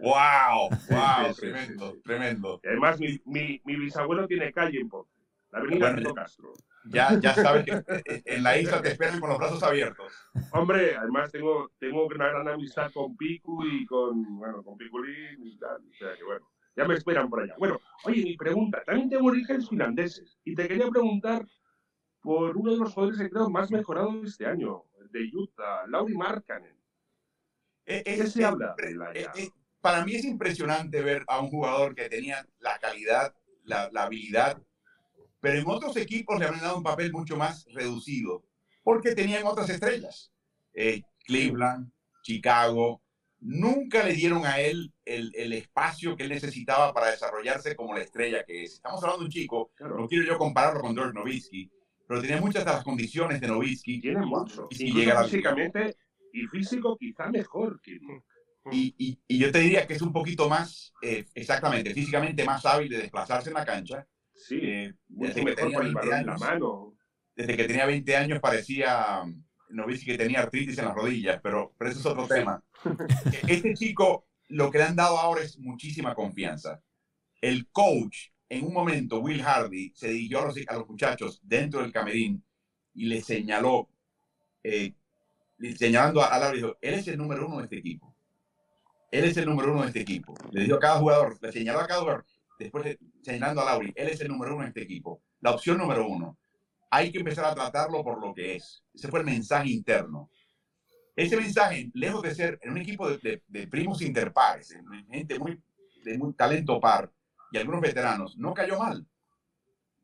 ¡Wow! 0.00 0.70
¡Wow! 0.90 1.34
tremendo, 1.34 1.98
tremendo. 2.02 2.60
Y 2.62 2.68
además, 2.68 2.98
mi, 2.98 3.20
mi, 3.26 3.60
mi, 3.64 3.76
bisabuelo 3.76 4.26
tiene 4.26 4.52
calle 4.52 4.80
en 4.80 4.88
Ponce, 4.88 5.12
la 5.50 5.58
avenida 5.58 5.92
bueno, 5.92 6.14
Castro. 6.14 6.52
Ya, 6.86 7.18
ya 7.20 7.34
sabes 7.34 7.66
que 7.66 7.82
en 8.24 8.42
la 8.42 8.58
isla 8.58 8.80
te 8.80 8.88
esperan 8.88 9.20
con 9.20 9.30
los 9.30 9.38
brazos 9.38 9.62
abiertos. 9.62 10.12
Hombre, 10.52 10.96
además 10.96 11.30
tengo, 11.30 11.70
tengo 11.78 12.06
una 12.06 12.28
gran 12.28 12.48
amistad 12.48 12.90
con 12.92 13.16
Picu 13.16 13.64
y 13.66 13.84
con, 13.84 14.38
bueno, 14.38 14.62
con 14.62 14.78
Piculín 14.78 15.46
y 15.46 15.58
tal. 15.58 15.76
O 15.76 15.94
sea 15.98 16.14
que 16.16 16.24
bueno, 16.24 16.48
ya 16.74 16.86
me 16.86 16.94
esperan 16.94 17.28
por 17.28 17.42
allá. 17.42 17.54
Bueno, 17.58 17.78
oye, 18.04 18.22
mi 18.22 18.36
pregunta, 18.36 18.82
también 18.84 19.10
tengo 19.10 19.28
orígenes 19.28 19.68
finlandeses. 19.68 20.38
Y 20.44 20.54
te 20.54 20.66
quería 20.66 20.88
preguntar 20.88 21.46
por 22.22 22.56
uno 22.56 22.72
de 22.72 22.78
los 22.78 22.94
jugadores 22.94 23.30
creo 23.30 23.50
más 23.50 23.70
mejorados 23.70 24.22
de 24.22 24.28
este 24.28 24.46
año, 24.46 24.84
de 25.10 25.30
Utah, 25.34 25.86
Lauri 25.86 26.14
Markkanen. 26.14 26.76
¿Qué 27.84 28.02
es, 28.06 28.32
se 28.32 28.44
habla 28.44 28.74
para 29.80 30.04
mí 30.04 30.14
es 30.14 30.24
impresionante 30.24 31.00
ver 31.00 31.24
a 31.28 31.40
un 31.40 31.48
jugador 31.48 31.94
que 31.94 32.08
tenía 32.08 32.46
la 32.58 32.78
calidad, 32.78 33.34
la, 33.64 33.88
la, 33.92 34.04
habilidad, 34.04 34.60
pero 35.40 35.58
en 35.58 35.66
otros 35.66 35.96
equipos 35.96 36.38
le 36.38 36.46
han 36.46 36.60
dado 36.60 36.76
un 36.76 36.82
papel 36.82 37.12
mucho 37.12 37.36
más 37.36 37.66
reducido, 37.72 38.44
porque 38.82 39.14
tenían 39.14 39.46
otras 39.46 39.70
estrellas. 39.70 40.32
Eh, 40.74 41.02
Cleveland, 41.24 41.90
Chicago, 42.22 43.02
nunca 43.40 44.02
le 44.02 44.12
dieron 44.12 44.44
a 44.44 44.60
él 44.60 44.92
el, 45.04 45.32
el, 45.34 45.52
espacio 45.52 46.16
que 46.16 46.24
él 46.24 46.28
necesitaba 46.28 46.92
para 46.92 47.10
desarrollarse 47.10 47.74
como 47.74 47.94
la 47.94 48.02
estrella 48.02 48.44
que 48.44 48.64
es. 48.64 48.74
Estamos 48.74 49.02
hablando 49.02 49.20
de 49.20 49.26
un 49.26 49.30
chico, 49.30 49.72
no 49.80 50.08
quiero 50.08 50.24
yo 50.24 50.38
compararlo 50.38 50.80
con 50.82 50.94
George 50.94 51.14
Nowitzki, 51.14 51.70
pero 52.10 52.22
tiene 52.22 52.40
muchas 52.40 52.64
de 52.64 52.72
las 52.72 52.82
condiciones 52.82 53.40
de 53.40 53.46
Novitsky. 53.46 54.00
Tiene 54.00 54.26
mucho. 54.26 54.66
Y 54.70 54.88
Incluso 54.88 54.98
llega 54.98 55.22
físicamente 55.22 55.96
y 56.32 56.44
físico 56.48 56.96
quizá 56.96 57.28
mejor 57.30 57.80
que 57.80 58.00
Y, 58.70 58.94
y- 58.98 59.18
y 59.26 59.38
yo 59.38 59.50
te 59.52 59.58
diría 59.60 59.86
que 59.86 59.94
es 59.94 60.02
un 60.02 60.12
poquito 60.12 60.48
más, 60.48 60.92
eh, 61.02 61.26
exactamente, 61.34 61.94
físicamente 61.94 62.44
más 62.44 62.64
hábil 62.66 62.88
de 62.88 62.98
desplazarse 62.98 63.50
en 63.50 63.54
la 63.54 63.64
cancha. 63.64 64.06
Sí, 64.34 64.58
Eh, 64.62 64.92
desde, 65.08 65.44
que 65.44 65.52
tenía 65.56 65.78
con 65.78 65.86
el 65.86 65.92
20 65.94 66.06
balón 66.06 66.20
en 66.20 66.26
la 66.26 66.32
años, 66.32 66.40
mano. 66.40 66.96
desde 67.36 67.56
que 67.56 67.64
tenía 67.64 67.86
20 67.86 68.16
años 68.16 68.40
parecía 68.40 69.22
um, 69.24 69.42
Novitsky 69.70 70.12
que 70.12 70.18
tenía 70.18 70.40
artritis 70.40 70.78
en 70.78 70.86
las 70.86 70.94
rodillas, 70.94 71.40
pero, 71.42 71.74
pero 71.78 71.90
eso 71.90 72.00
es 72.00 72.06
otro 72.06 72.26
tema. 72.28 72.62
Este 73.46 73.74
chico, 73.74 74.26
lo 74.48 74.70
que 74.70 74.78
le 74.78 74.84
han 74.84 74.96
dado 74.96 75.18
ahora 75.18 75.42
es 75.42 75.58
muchísima 75.58 76.14
confianza. 76.14 76.82
El 77.40 77.68
coach, 77.70 78.28
en 78.48 78.66
un 78.66 78.72
momento, 78.74 79.20
Will 79.20 79.42
Hardy, 79.42 79.92
se 79.94 80.08
dirigió 80.10 80.40
a 80.40 80.46
los, 80.46 80.56
a 80.68 80.74
los 80.76 80.88
muchachos 80.88 81.40
dentro 81.42 81.82
del 81.82 81.92
camerín 81.92 82.44
y 82.94 83.06
le 83.06 83.22
señaló, 83.22 83.88
eh, 84.64 84.94
señalando 85.76 86.22
a, 86.22 86.28
a 86.28 86.38
Laura, 86.38 86.56
dijo, 86.56 86.78
él 86.80 86.94
es 86.94 87.08
el 87.08 87.18
número 87.18 87.46
uno 87.46 87.58
de 87.58 87.64
este 87.64 87.78
equipo. 87.78 88.09
Él 89.10 89.24
es 89.24 89.36
el 89.36 89.46
número 89.46 89.72
uno 89.72 89.82
de 89.82 89.88
este 89.88 90.00
equipo. 90.00 90.34
Le 90.52 90.64
dijo 90.64 90.76
a 90.76 90.80
cada 90.80 90.98
jugador, 90.98 91.36
le 91.40 91.52
señaló 91.52 91.80
a 91.80 91.86
cada 91.86 92.00
jugador, 92.00 92.26
después 92.58 92.84
de- 92.84 92.98
señalando 93.22 93.60
a 93.62 93.64
Lauri, 93.64 93.92
él 93.96 94.08
es 94.08 94.20
el 94.20 94.28
número 94.28 94.54
uno 94.54 94.62
de 94.64 94.68
este 94.68 94.82
equipo. 94.82 95.22
La 95.40 95.50
opción 95.52 95.78
número 95.78 96.06
uno. 96.06 96.38
Hay 96.90 97.12
que 97.12 97.18
empezar 97.18 97.44
a 97.44 97.54
tratarlo 97.54 98.02
por 98.02 98.20
lo 98.20 98.34
que 98.34 98.56
es. 98.56 98.82
Ese 98.94 99.08
fue 99.08 99.20
el 99.20 99.26
mensaje 99.26 99.68
interno. 99.70 100.30
Ese 101.16 101.36
mensaje, 101.36 101.90
lejos 101.94 102.22
de 102.22 102.34
ser 102.34 102.58
en 102.62 102.70
un 102.72 102.78
equipo 102.78 103.08
de, 103.08 103.18
de- 103.18 103.42
de 103.46 103.66
primos 103.68 104.00
interpares, 104.02 104.70
en 104.72 104.84
gente 105.08 105.38
muy, 105.38 105.60
de 106.04 106.18
muy 106.18 106.32
talento 106.34 106.80
par 106.80 107.10
y 107.52 107.58
algunos 107.58 107.80
veteranos, 107.80 108.36
no 108.38 108.54
cayó 108.54 108.78
mal. 108.78 109.06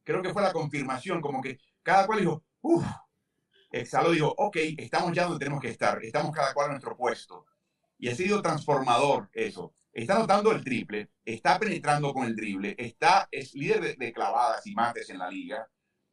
Creo 0.05 0.23
que 0.23 0.33
fue 0.33 0.43
la 0.43 0.53
confirmación, 0.53 1.21
como 1.21 1.41
que 1.43 1.59
cada 1.83 2.07
cual 2.07 2.21
dijo, 2.21 2.43
uff, 2.63 2.85
exhaló, 3.71 4.11
dijo, 4.13 4.33
ok, 4.37 4.57
estamos 4.79 5.13
ya 5.13 5.25
donde 5.25 5.39
tenemos 5.39 5.61
que 5.61 5.71
estar, 5.71 6.03
estamos 6.05 6.33
cada 6.35 6.53
cual 6.55 6.67
en 6.67 6.73
nuestro 6.73 6.97
puesto. 6.97 7.47
Y 7.99 8.09
ha 8.09 8.15
sido 8.15 8.43
transformador 8.43 9.29
eso. 9.33 9.75
Está 9.93 10.17
anotando 10.17 10.53
el 10.53 10.63
triple, 10.63 11.09
está 11.25 11.59
penetrando 11.59 12.13
con 12.13 12.27
el 12.27 12.37
drible, 12.37 12.75
está, 12.79 13.29
es 13.31 13.55
líder 13.55 13.81
de, 13.81 13.95
de 13.95 14.13
clavadas 14.13 14.67
y 14.67 14.75
mates 14.75 15.09
en 15.09 15.19
la 15.19 15.31
liga. 15.31 15.67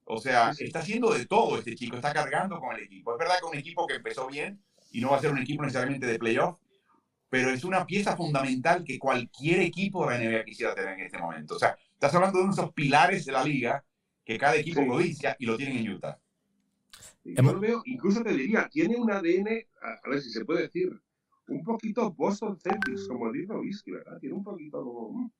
O 0.05 0.19
sea, 0.19 0.51
está 0.57 0.79
haciendo 0.79 1.13
de 1.13 1.25
todo 1.25 1.57
este 1.57 1.75
chico, 1.75 1.95
está 1.97 2.13
cargando 2.13 2.59
con 2.59 2.75
el 2.75 2.83
equipo. 2.83 3.11
Es 3.13 3.19
verdad 3.19 3.35
que 3.39 3.45
un 3.45 3.57
equipo 3.57 3.85
que 3.85 3.95
empezó 3.95 4.27
bien 4.27 4.63
y 4.91 5.01
no 5.01 5.09
va 5.11 5.17
a 5.17 5.21
ser 5.21 5.31
un 5.31 5.39
equipo 5.39 5.63
necesariamente 5.63 6.05
de 6.07 6.17
playoff, 6.19 6.57
pero 7.29 7.49
es 7.49 7.63
una 7.65 7.85
pieza 7.85 8.15
fundamental 8.15 8.83
que 8.85 8.99
cualquier 8.99 9.59
equipo 9.61 10.07
de 10.07 10.17
la 10.17 10.23
NBA 10.23 10.45
quisiera 10.45 10.75
tener 10.75 10.93
en 10.99 11.05
este 11.05 11.17
momento. 11.17 11.55
O 11.55 11.59
sea, 11.59 11.75
estás 11.93 12.13
hablando 12.15 12.37
de 12.37 12.45
uno 12.45 12.55
de 12.55 12.61
esos 12.61 12.73
pilares 12.73 13.25
de 13.25 13.31
la 13.33 13.43
liga 13.43 13.83
que 14.23 14.37
cada 14.37 14.55
equipo 14.55 14.81
Sí. 14.81 14.87
codicia 14.87 15.35
y 15.39 15.45
lo 15.45 15.57
tienen 15.57 15.77
en 15.79 15.89
Utah. 15.93 16.19
Hemos- 17.25 17.51
Yo 17.51 17.55
lo 17.55 17.59
veo, 17.59 17.81
incluso 17.85 18.23
te 18.23 18.31
diría, 18.33 18.69
tiene 18.69 18.95
un 18.95 19.11
ADN, 19.11 19.67
a, 19.81 19.99
a 20.05 20.09
ver 20.09 20.21
si 20.21 20.29
se 20.29 20.45
puede 20.45 20.63
decir, 20.63 20.89
un 21.47 21.63
poquito 21.63 22.11
Boston 22.13 22.57
Celtics, 22.59 23.07
como 23.07 23.31
dice 23.31 23.53
Whisky, 23.53 23.91
¿verdad? 23.91 24.19
Tiene 24.19 24.35
un 24.35 24.43
poquito 24.43 24.83
como... 24.83 25.11
mm. 25.11 25.31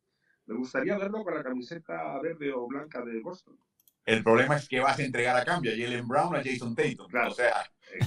Me 0.46 0.56
gustaría 0.56 0.98
verlo 0.98 1.24
con 1.24 1.34
la 1.34 1.42
camiseta 1.44 2.20
verde 2.22 2.52
o 2.52 2.68
blanca 2.68 3.02
de 3.06 3.22
Boston. 3.22 3.58
El 4.06 4.22
problema 4.22 4.58
es 4.58 4.68
que 4.68 4.82
vas 4.82 5.00
a 5.00 5.04
entregar 5.04 5.38
a 5.38 5.46
cambio 5.46 5.72
a 5.72 5.76
Jalen 5.78 6.06
Brown 6.06 6.36
a 6.36 6.44
Jason 6.44 6.76
Tatum. 6.76 7.08
Claro. 7.10 7.32
O 7.32 7.34
sea, 7.34 7.54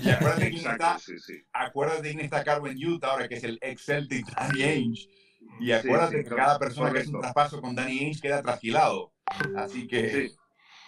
y 0.04 0.10
acuérdate 0.10 0.50
quién 0.50 0.70
está, 0.70 0.98
sí, 0.98 1.18
sí. 1.18 1.42
acuérdate 1.54 2.02
quién 2.10 2.20
está 2.20 2.44
cargo 2.44 2.66
en 2.68 2.76
Utah 2.86 3.12
ahora, 3.12 3.26
que 3.28 3.36
es 3.36 3.44
el 3.44 3.58
ex 3.62 3.82
Celtic 3.86 4.26
Danny 4.34 4.62
Ainge. 4.62 5.08
Y 5.60 5.72
acuérdate 5.72 6.18
sí, 6.18 6.28
que 6.28 6.36
cada 6.36 6.58
persona 6.58 6.92
que 6.92 6.98
hace 6.98 7.06
un 7.08 7.12
correcto. 7.14 7.32
traspaso 7.32 7.62
con 7.62 7.74
Danny 7.74 7.98
Ainge 8.00 8.20
queda 8.20 8.42
trasquilado. 8.42 9.14
Así 9.56 9.86
que, 9.86 10.28
Sí, 10.28 10.36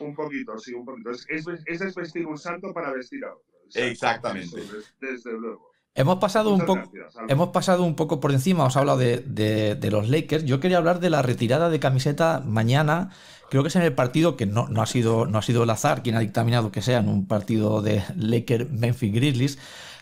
un 0.01 0.15
poquito, 0.15 0.59
sí, 0.59 0.75
un 0.75 0.85
poquito. 0.85 1.11
Es, 1.13 1.25
es, 1.31 1.47
es 1.65 1.79
desvestir 1.79 2.27
un 2.27 2.37
santo 2.37 2.75
para 2.75 2.93
vestir 2.93 3.25
a 3.25 3.33
otro. 3.35 3.55
Exactamente. 3.75 4.61
Eso, 4.61 4.77
des- 4.77 4.95
desde 5.01 5.33
luego. 5.33 5.71
Hemos 5.99 6.19
pasado 6.19 6.51
un 6.51 6.61
poco. 6.65 6.91
gracias. 6.93 7.25
Hemos 7.29 7.49
pasado 7.49 7.83
un 7.85 7.95
poco 7.95 8.21
por 8.21 8.33
encima, 8.33 8.65
os 8.65 8.77
he 8.77 8.79
hablado 8.79 8.99
de, 8.99 9.19
de- 9.19 9.75
de 9.75 9.91
los 9.91 10.09
Lakers. 10.09 10.45
Yo 10.45 10.61
quería 10.61 10.79
hablar 10.79 11.01
de 11.01 11.11
la 11.11 11.23
retirada 11.23 11.69
de 11.71 11.81
camiseta 11.81 12.43
mañana. 12.47 13.11
Creo 13.51 13.63
que 13.63 13.69
es 13.69 13.77
en 13.77 13.83
el 13.83 13.95
partido 13.95 14.37
que 14.37 14.47
no, 14.47 14.69
no 14.69 14.83
ha 14.83 14.87
sido, 14.87 15.27
no 15.27 15.39
ha 15.39 15.43
sido 15.43 15.63
el 15.65 15.71
azar 15.71 16.03
quien 16.03 16.15
ha 16.17 16.21
dictaminado 16.21 16.71
que 16.71 16.83
sea 16.83 16.99
en 16.99 17.09
un 17.09 17.27
partido 17.27 17.83
de 17.83 18.03
Lakers 18.17 18.71
Memphis 18.71 19.13
Grizzlies. 19.13 19.59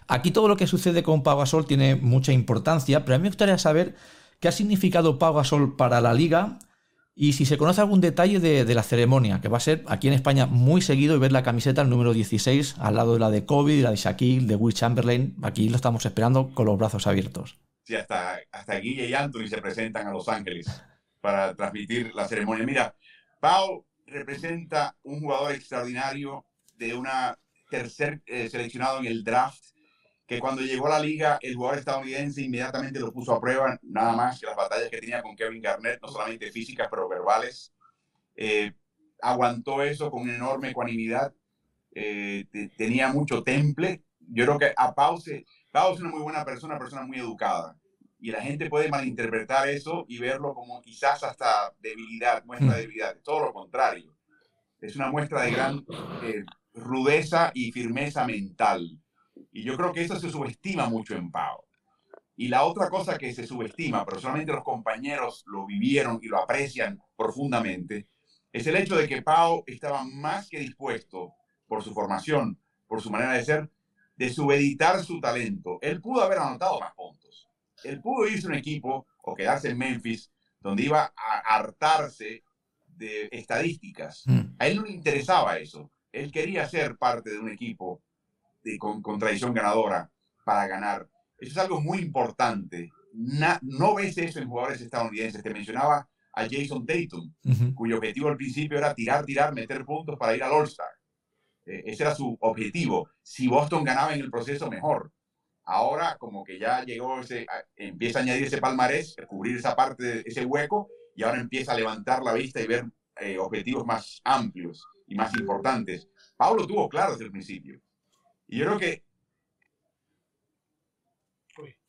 Aquí 0.08 0.30
todo 0.30 0.48
lo 0.48 0.56
que 0.56 0.66
sucede 0.66 1.02
con 1.02 1.22
Pau 1.22 1.38
Gasol 1.38 1.66
tiene 1.66 1.96
mucha 1.96 2.32
importancia, 2.32 3.04
pero 3.04 3.14
a 3.14 3.18
mí 3.18 3.22
me 3.22 3.28
gustaría 3.28 3.58
saber 3.58 3.94
qué 4.40 4.48
ha 4.48 4.52
significado 4.52 5.18
Pau 5.18 5.34
Gasol 5.34 5.76
para 5.76 6.00
la 6.00 6.12
liga 6.14 6.58
y 7.18 7.32
si 7.32 7.46
se 7.46 7.56
conoce 7.56 7.80
algún 7.80 8.02
detalle 8.02 8.40
de, 8.40 8.66
de 8.66 8.74
la 8.74 8.82
ceremonia, 8.82 9.40
que 9.40 9.48
va 9.48 9.56
a 9.56 9.60
ser 9.60 9.82
aquí 9.86 10.06
en 10.06 10.12
España 10.12 10.44
muy 10.44 10.82
seguido 10.82 11.16
y 11.16 11.18
ver 11.18 11.32
la 11.32 11.42
camiseta 11.42 11.82
número 11.82 12.12
16 12.12 12.76
al 12.78 12.94
lado 12.94 13.14
de 13.14 13.20
la 13.20 13.30
de 13.30 13.46
Kobe, 13.46 13.80
la 13.80 13.90
de 13.90 13.96
Shaquille, 13.96 14.46
de 14.46 14.54
Will 14.54 14.74
Chamberlain. 14.74 15.34
Aquí 15.42 15.70
lo 15.70 15.76
estamos 15.76 16.04
esperando 16.04 16.50
con 16.52 16.66
los 16.66 16.76
brazos 16.76 17.06
abiertos. 17.06 17.56
sí, 17.84 17.96
hasta, 17.96 18.38
hasta 18.52 18.74
Guille 18.76 19.08
y 19.08 19.14
Anthony 19.14 19.48
se 19.48 19.62
presentan 19.62 20.06
a 20.06 20.12
Los 20.12 20.28
Ángeles 20.28 20.66
para 21.22 21.54
transmitir 21.54 22.14
la 22.14 22.28
ceremonia. 22.28 22.66
Mira, 22.66 22.94
Pau 23.40 23.86
representa 24.06 24.94
un 25.02 25.20
jugador 25.20 25.52
extraordinario 25.52 26.44
de 26.76 26.94
una 26.94 27.38
tercer 27.70 28.20
eh, 28.26 28.50
seleccionado 28.50 29.00
en 29.00 29.06
el 29.06 29.24
draft, 29.24 29.62
que 30.26 30.40
cuando 30.40 30.62
llegó 30.62 30.86
a 30.86 30.90
la 30.90 31.00
liga, 31.00 31.38
el 31.40 31.54
jugador 31.54 31.78
estadounidense 31.78 32.42
inmediatamente 32.42 32.98
lo 32.98 33.12
puso 33.12 33.32
a 33.32 33.40
prueba, 33.40 33.78
nada 33.82 34.12
más 34.16 34.40
que 34.40 34.46
las 34.46 34.56
batallas 34.56 34.90
que 34.90 34.98
tenía 34.98 35.22
con 35.22 35.36
Kevin 35.36 35.62
Garnett, 35.62 36.00
no 36.02 36.08
solamente 36.08 36.50
físicas, 36.50 36.88
pero 36.90 37.08
verbales. 37.08 37.72
Eh, 38.34 38.72
aguantó 39.22 39.82
eso 39.82 40.10
con 40.10 40.28
enorme 40.28 40.70
ecuanimidad, 40.70 41.32
eh, 41.94 42.46
te- 42.50 42.68
tenía 42.70 43.08
mucho 43.12 43.42
temple. 43.42 44.02
Yo 44.18 44.44
creo 44.44 44.58
que 44.58 44.72
a 44.76 44.94
Pau, 44.94 45.18
se, 45.18 45.44
Pau 45.70 45.94
es 45.94 46.00
una 46.00 46.10
muy 46.10 46.20
buena 46.20 46.44
persona, 46.44 46.74
una 46.74 46.80
persona 46.80 47.02
muy 47.06 47.18
educada. 47.18 47.76
Y 48.18 48.30
la 48.32 48.42
gente 48.42 48.68
puede 48.68 48.88
malinterpretar 48.88 49.68
eso 49.68 50.04
y 50.08 50.18
verlo 50.18 50.54
como 50.54 50.80
quizás 50.82 51.22
hasta 51.22 51.72
debilidad, 51.78 52.44
muestra 52.44 52.74
de 52.74 52.80
debilidad. 52.82 53.16
Todo 53.22 53.40
lo 53.46 53.52
contrario. 53.52 54.14
Es 54.80 54.96
una 54.96 55.10
muestra 55.10 55.42
de 55.42 55.50
gran 55.52 55.84
eh, 56.24 56.44
rudeza 56.74 57.50
y 57.54 57.70
firmeza 57.72 58.26
mental. 58.26 58.98
Y 59.56 59.62
yo 59.62 59.74
creo 59.74 59.90
que 59.90 60.02
eso 60.02 60.20
se 60.20 60.28
subestima 60.28 60.86
mucho 60.86 61.16
en 61.16 61.30
Pau. 61.30 61.64
Y 62.36 62.48
la 62.48 62.64
otra 62.64 62.90
cosa 62.90 63.16
que 63.16 63.32
se 63.32 63.46
subestima, 63.46 64.04
pero 64.04 64.20
solamente 64.20 64.52
los 64.52 64.62
compañeros 64.62 65.44
lo 65.46 65.64
vivieron 65.64 66.18
y 66.20 66.26
lo 66.26 66.42
aprecian 66.42 67.00
profundamente, 67.16 68.06
es 68.52 68.66
el 68.66 68.76
hecho 68.76 68.96
de 68.96 69.08
que 69.08 69.22
Pau 69.22 69.64
estaba 69.66 70.04
más 70.04 70.50
que 70.50 70.58
dispuesto, 70.58 71.32
por 71.66 71.82
su 71.82 71.94
formación, 71.94 72.60
por 72.86 73.00
su 73.00 73.10
manera 73.10 73.32
de 73.32 73.44
ser, 73.46 73.70
de 74.14 74.28
subeditar 74.28 75.02
su 75.02 75.20
talento. 75.22 75.78
Él 75.80 76.02
pudo 76.02 76.22
haber 76.22 76.36
anotado 76.36 76.78
más 76.78 76.92
puntos. 76.92 77.48
Él 77.82 78.02
pudo 78.02 78.28
irse 78.28 78.48
a 78.48 78.50
un 78.50 78.56
equipo 78.56 79.06
o 79.22 79.34
quedarse 79.34 79.70
en 79.70 79.78
Memphis, 79.78 80.30
donde 80.60 80.82
iba 80.82 81.14
a 81.16 81.38
hartarse 81.56 82.44
de 82.84 83.30
estadísticas. 83.32 84.22
Mm. 84.26 84.54
A 84.58 84.66
él 84.66 84.76
no 84.76 84.82
le 84.82 84.92
interesaba 84.92 85.56
eso. 85.56 85.90
Él 86.12 86.30
quería 86.30 86.68
ser 86.68 86.98
parte 86.98 87.30
de 87.30 87.38
un 87.38 87.48
equipo 87.48 88.02
de- 88.66 88.78
con, 88.78 89.00
con 89.02 89.18
tradición 89.18 89.54
ganadora 89.54 90.10
para 90.44 90.66
ganar. 90.66 91.08
Eso 91.38 91.52
es 91.52 91.58
algo 91.58 91.80
muy 91.80 91.98
importante. 91.98 92.90
Na- 93.12 93.58
no 93.62 93.94
ves 93.94 94.16
eso 94.18 94.38
en 94.40 94.48
jugadores 94.48 94.80
estadounidenses. 94.80 95.42
Te 95.42 95.50
mencionaba 95.52 96.08
a 96.34 96.42
Jason 96.50 96.84
Tatum, 96.84 97.32
Ujú. 97.44 97.74
cuyo 97.74 97.96
objetivo 97.96 98.28
al 98.28 98.36
principio 98.36 98.76
era 98.78 98.94
tirar, 98.94 99.24
tirar, 99.24 99.54
meter 99.54 99.84
puntos 99.84 100.16
para 100.18 100.36
ir 100.36 100.42
al 100.42 100.52
All-Star. 100.52 100.90
Eh, 101.64 101.82
ese 101.86 102.02
era 102.02 102.14
su 102.14 102.36
objetivo. 102.40 103.08
Si 103.22 103.48
Boston 103.48 103.84
ganaba 103.84 104.14
en 104.14 104.20
el 104.20 104.30
proceso, 104.30 104.68
mejor. 104.70 105.10
Ahora, 105.64 106.16
como 106.18 106.44
que 106.44 106.58
ya 106.60 106.84
llegó 106.84 107.20
ese, 107.20 107.46
empieza 107.74 108.18
a 108.18 108.22
añadir 108.22 108.44
ese 108.44 108.58
palmarés, 108.58 109.16
a 109.18 109.26
cubrir 109.26 109.56
esa 109.56 109.74
parte, 109.74 110.22
ese 110.28 110.44
hueco, 110.44 110.88
y 111.16 111.22
ahora 111.24 111.40
empieza 111.40 111.72
a 111.72 111.76
levantar 111.76 112.22
la 112.22 112.34
vista 112.34 112.60
y 112.60 112.66
ver 112.68 112.84
eh, 113.20 113.38
objetivos 113.38 113.84
más 113.84 114.20
amplios 114.24 114.84
y 115.08 115.14
más 115.16 115.34
importantes. 115.34 116.08
Pablo 116.36 116.66
tuvo 116.66 116.88
claro 116.88 117.12
desde 117.12 117.24
el 117.24 117.30
principio. 117.32 117.80
Y 118.48 118.58
yo 118.58 118.66
creo 118.66 118.78
que 118.78 119.02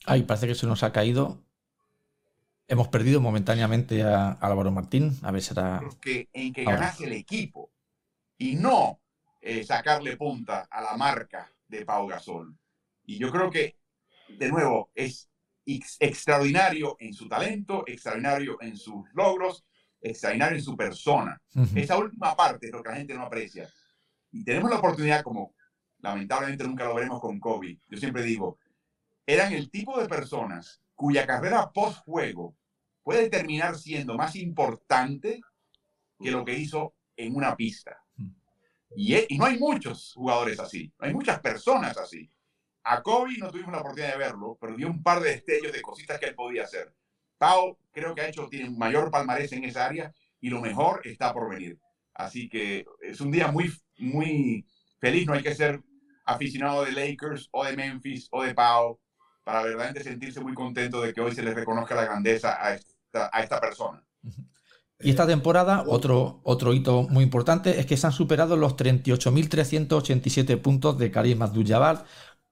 Ay, 0.06 0.24
parece 0.24 0.48
que 0.48 0.56
se 0.56 0.68
nos 0.68 0.84
ha 0.84 0.94
caído. 0.94 1.44
Hemos 2.70 2.88
perdido 2.88 3.20
momentáneamente 3.20 4.04
a 4.04 4.32
Álvaro 4.32 4.72
Martín. 4.72 5.18
A 5.22 5.32
ver, 5.32 5.42
será. 5.42 5.82
que, 6.02 6.30
en 6.32 6.54
que 6.54 6.62
Ahora. 6.64 6.78
ganase 6.78 7.06
el 7.06 7.14
equipo 7.14 7.72
y 8.38 8.56
no 8.56 9.02
eh, 9.42 9.66
sacarle 9.66 10.16
punta 10.16 10.68
a 10.72 10.82
la 10.82 10.96
marca 10.96 11.52
de 11.68 11.86
Pau 11.86 12.08
Gasol. 12.08 12.58
Y 13.06 13.18
yo 13.18 13.32
creo 13.32 13.50
que, 13.50 13.78
de 14.30 14.50
nuevo, 14.50 14.92
es 14.96 15.30
ex- 15.66 15.98
extraordinario 16.00 16.96
en 17.00 17.14
su 17.14 17.28
talento, 17.28 17.84
extraordinario 17.86 18.58
en 18.62 18.78
sus 18.78 19.06
logros, 19.14 19.66
extraordinario 20.00 20.58
en 20.58 20.64
su 20.64 20.78
persona. 20.78 21.42
Ujú. 21.54 21.78
Esa 21.78 21.98
última 21.98 22.34
parte 22.36 22.68
es 22.68 22.72
lo 22.72 22.82
que 22.82 22.90
la 22.90 22.96
gente 22.96 23.14
no 23.14 23.24
aprecia. 23.24 23.70
Y 24.32 24.46
tenemos 24.46 24.70
la 24.70 24.78
oportunidad, 24.78 25.22
como 25.24 25.54
lamentablemente 26.00 26.64
nunca 26.64 26.86
lo 26.86 26.96
veremos 26.96 27.20
con 27.20 27.40
Kobe, 27.40 27.80
yo 27.90 27.98
siempre 27.98 28.24
digo, 28.24 28.60
eran 29.26 29.54
el 29.54 29.70
tipo 29.70 30.00
de 30.00 30.08
personas 30.08 30.82
cuya 30.96 31.28
carrera 31.28 31.72
post-juego 31.72 32.56
puede 33.04 33.30
terminar 33.30 33.78
siendo 33.78 34.18
más 34.18 34.36
importante 34.36 35.42
que 36.20 36.32
lo 36.32 36.44
que 36.44 36.58
hizo 36.58 36.96
en 37.16 37.36
una 37.36 37.56
pista. 37.56 38.04
Y, 38.96 39.16
e, 39.16 39.26
y 39.30 39.38
no 39.38 39.46
hay 39.46 39.60
muchos 39.60 40.14
jugadores 40.16 40.60
así, 40.60 40.92
no 41.00 41.08
hay 41.08 41.14
muchas 41.14 41.40
personas 41.40 41.98
así. 41.98 42.32
A 42.84 43.02
Kobe 43.02 43.38
no 43.38 43.52
tuvimos 43.52 43.74
la 43.74 43.80
oportunidad 43.80 44.14
de 44.14 44.18
verlo, 44.18 44.58
pero 44.60 44.76
dio 44.76 44.88
un 44.88 45.04
par 45.04 45.22
de 45.22 45.32
destellos 45.32 45.74
de 45.74 45.82
cositas 45.82 46.20
que 46.20 46.28
él 46.28 46.36
podía 46.36 46.64
hacer. 46.64 46.94
Pau 47.38 47.78
creo 47.92 48.16
que 48.16 48.22
ha 48.22 48.30
hecho, 48.30 48.48
tiene 48.48 48.70
mayor 48.70 49.12
palmarés 49.12 49.52
en 49.52 49.66
esa 49.66 49.86
área 49.86 50.14
y 50.40 50.50
lo 50.50 50.62
mejor 50.62 51.02
está 51.06 51.34
por 51.34 51.50
venir. 51.50 51.80
Así 52.14 52.50
que 52.50 52.86
es 53.02 53.22
un 53.22 53.32
día 53.32 53.52
muy, 53.52 53.72
muy 53.98 54.66
feliz, 55.00 55.26
no 55.28 55.34
hay 55.34 55.44
que 55.44 55.56
ser 55.56 55.82
aficionado 56.26 56.84
de 56.84 56.92
Lakers 56.92 57.50
o 57.52 57.64
de 57.64 57.76
Memphis 57.76 58.28
o 58.32 58.44
de 58.44 58.54
Pau 58.54 59.00
para 59.44 59.62
verdaderamente 59.62 60.04
sentirse 60.04 60.42
muy 60.42 60.54
contento 60.54 61.02
de 61.02 61.14
que 61.14 61.22
hoy 61.22 61.34
se 61.34 61.42
les 61.42 61.56
reconozca 61.56 61.96
la 61.96 62.06
grandeza 62.06 62.58
a 62.62 62.74
esta, 62.74 63.30
a 63.32 63.42
esta 63.42 63.62
persona. 63.62 64.04
Y 65.00 65.12
esta 65.12 65.28
temporada, 65.28 65.84
otro, 65.88 66.42
otro 66.44 66.74
hito 66.74 67.04
muy 67.04 67.24
importante 67.24 67.80
es 67.80 67.86
que 67.86 67.98
se 67.98 68.08
han 68.08 68.14
superado 68.14 68.58
los 68.58 68.76
38.387 68.76 70.60
puntos 70.60 70.98
de 70.98 71.12
Karim 71.12 71.42
Abdul-Jabbar, 71.44 72.06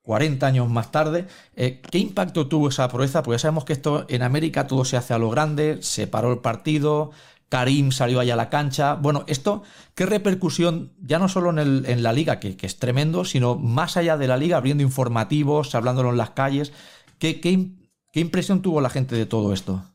40 0.03 0.45
años 0.45 0.69
más 0.69 0.91
tarde. 0.91 1.27
Eh, 1.55 1.81
¿Qué 1.81 1.97
impacto 1.97 2.47
tuvo 2.47 2.69
esa 2.69 2.87
proeza? 2.87 3.23
Porque 3.23 3.39
sabemos 3.39 3.65
que 3.65 3.73
esto 3.73 4.05
en 4.07 4.21
América 4.21 4.67
todo 4.67 4.85
se 4.85 4.95
hace 4.95 5.15
a 5.15 5.17
lo 5.17 5.31
grande, 5.31 5.81
se 5.81 6.05
paró 6.05 6.31
el 6.31 6.39
partido, 6.39 7.11
Karim 7.55 7.93
salió 7.93 8.19
allá 8.19 8.33
a 8.33 8.35
la 8.35 8.49
cancha. 8.49 8.95
Bueno, 8.95 9.23
esto, 9.27 9.63
¿qué 9.93 10.05
repercusión, 10.05 10.91
ya 10.99 11.19
no 11.19 11.29
solo 11.29 11.51
en, 11.51 11.59
el, 11.59 11.85
en 11.85 12.03
la 12.03 12.11
liga, 12.11 12.37
que, 12.37 12.57
que, 12.57 12.65
es 12.65 12.79
tremendo, 12.79 13.23
sino 13.23 13.55
más 13.55 13.95
allá 13.95 14.17
de 14.17 14.27
la 14.27 14.35
liga, 14.35 14.57
abriendo 14.57 14.83
informativos, 14.83 15.73
hablándolo 15.73 16.09
en 16.09 16.17
las 16.17 16.31
calles? 16.31 16.73
¿Qué, 17.17 17.39
qué, 17.39 17.69
qué 18.11 18.19
impresión 18.19 18.61
tuvo 18.61 18.81
la 18.81 18.89
gente 18.89 19.15
de 19.15 19.25
todo 19.25 19.53
esto? 19.53 19.89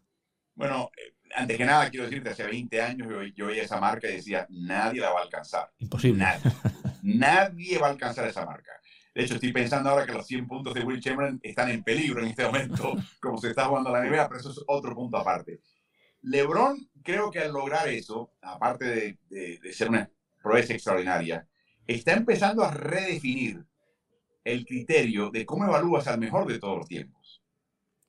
Bueno, 0.54 0.90
eh, 0.96 1.12
antes 1.36 1.58
que 1.58 1.66
nada, 1.66 1.90
quiero 1.90 2.06
decirte, 2.06 2.30
hace 2.30 2.44
20 2.44 2.80
años 2.80 3.08
yo, 3.10 3.22
yo 3.24 3.46
veía 3.48 3.64
esa 3.64 3.78
marca 3.78 4.08
y 4.08 4.14
decía, 4.14 4.46
nadie 4.48 5.02
la 5.02 5.10
va 5.10 5.20
a 5.20 5.24
alcanzar. 5.24 5.70
Imposible. 5.80 6.24
Nadie. 6.24 6.52
nadie 7.02 7.76
va 7.76 7.88
a 7.88 7.90
alcanzar 7.90 8.26
esa 8.26 8.46
marca. 8.46 8.72
De 9.14 9.24
hecho, 9.24 9.34
estoy 9.34 9.52
pensando 9.52 9.90
ahora 9.90 10.06
que 10.06 10.12
los 10.12 10.26
100 10.26 10.46
puntos 10.46 10.72
de 10.72 10.82
Will 10.82 11.02
Chamberlain 11.02 11.38
están 11.42 11.68
en 11.68 11.82
peligro 11.82 12.22
en 12.22 12.28
este 12.28 12.42
momento, 12.42 12.94
como 13.20 13.36
se 13.36 13.50
está 13.50 13.66
jugando 13.66 13.90
la 13.90 14.02
NBA, 14.02 14.28
pero 14.28 14.40
eso 14.40 14.50
es 14.50 14.60
otro 14.66 14.94
punto 14.94 15.18
aparte. 15.18 15.60
LeBron, 16.22 16.90
creo 17.02 17.30
que 17.30 17.40
al 17.40 17.52
lograr 17.52 17.88
eso, 17.88 18.32
aparte 18.42 18.84
de, 18.84 19.18
de, 19.28 19.58
de 19.58 19.72
ser 19.72 19.88
una 19.88 20.10
proeza 20.42 20.74
extraordinaria, 20.74 21.46
está 21.86 22.12
empezando 22.12 22.64
a 22.64 22.70
redefinir 22.70 23.64
el 24.44 24.64
criterio 24.64 25.30
de 25.30 25.44
cómo 25.44 25.64
evalúas 25.64 26.06
al 26.06 26.18
mejor 26.18 26.46
de 26.46 26.58
todos 26.58 26.78
los 26.78 26.88
tiempos. 26.88 27.42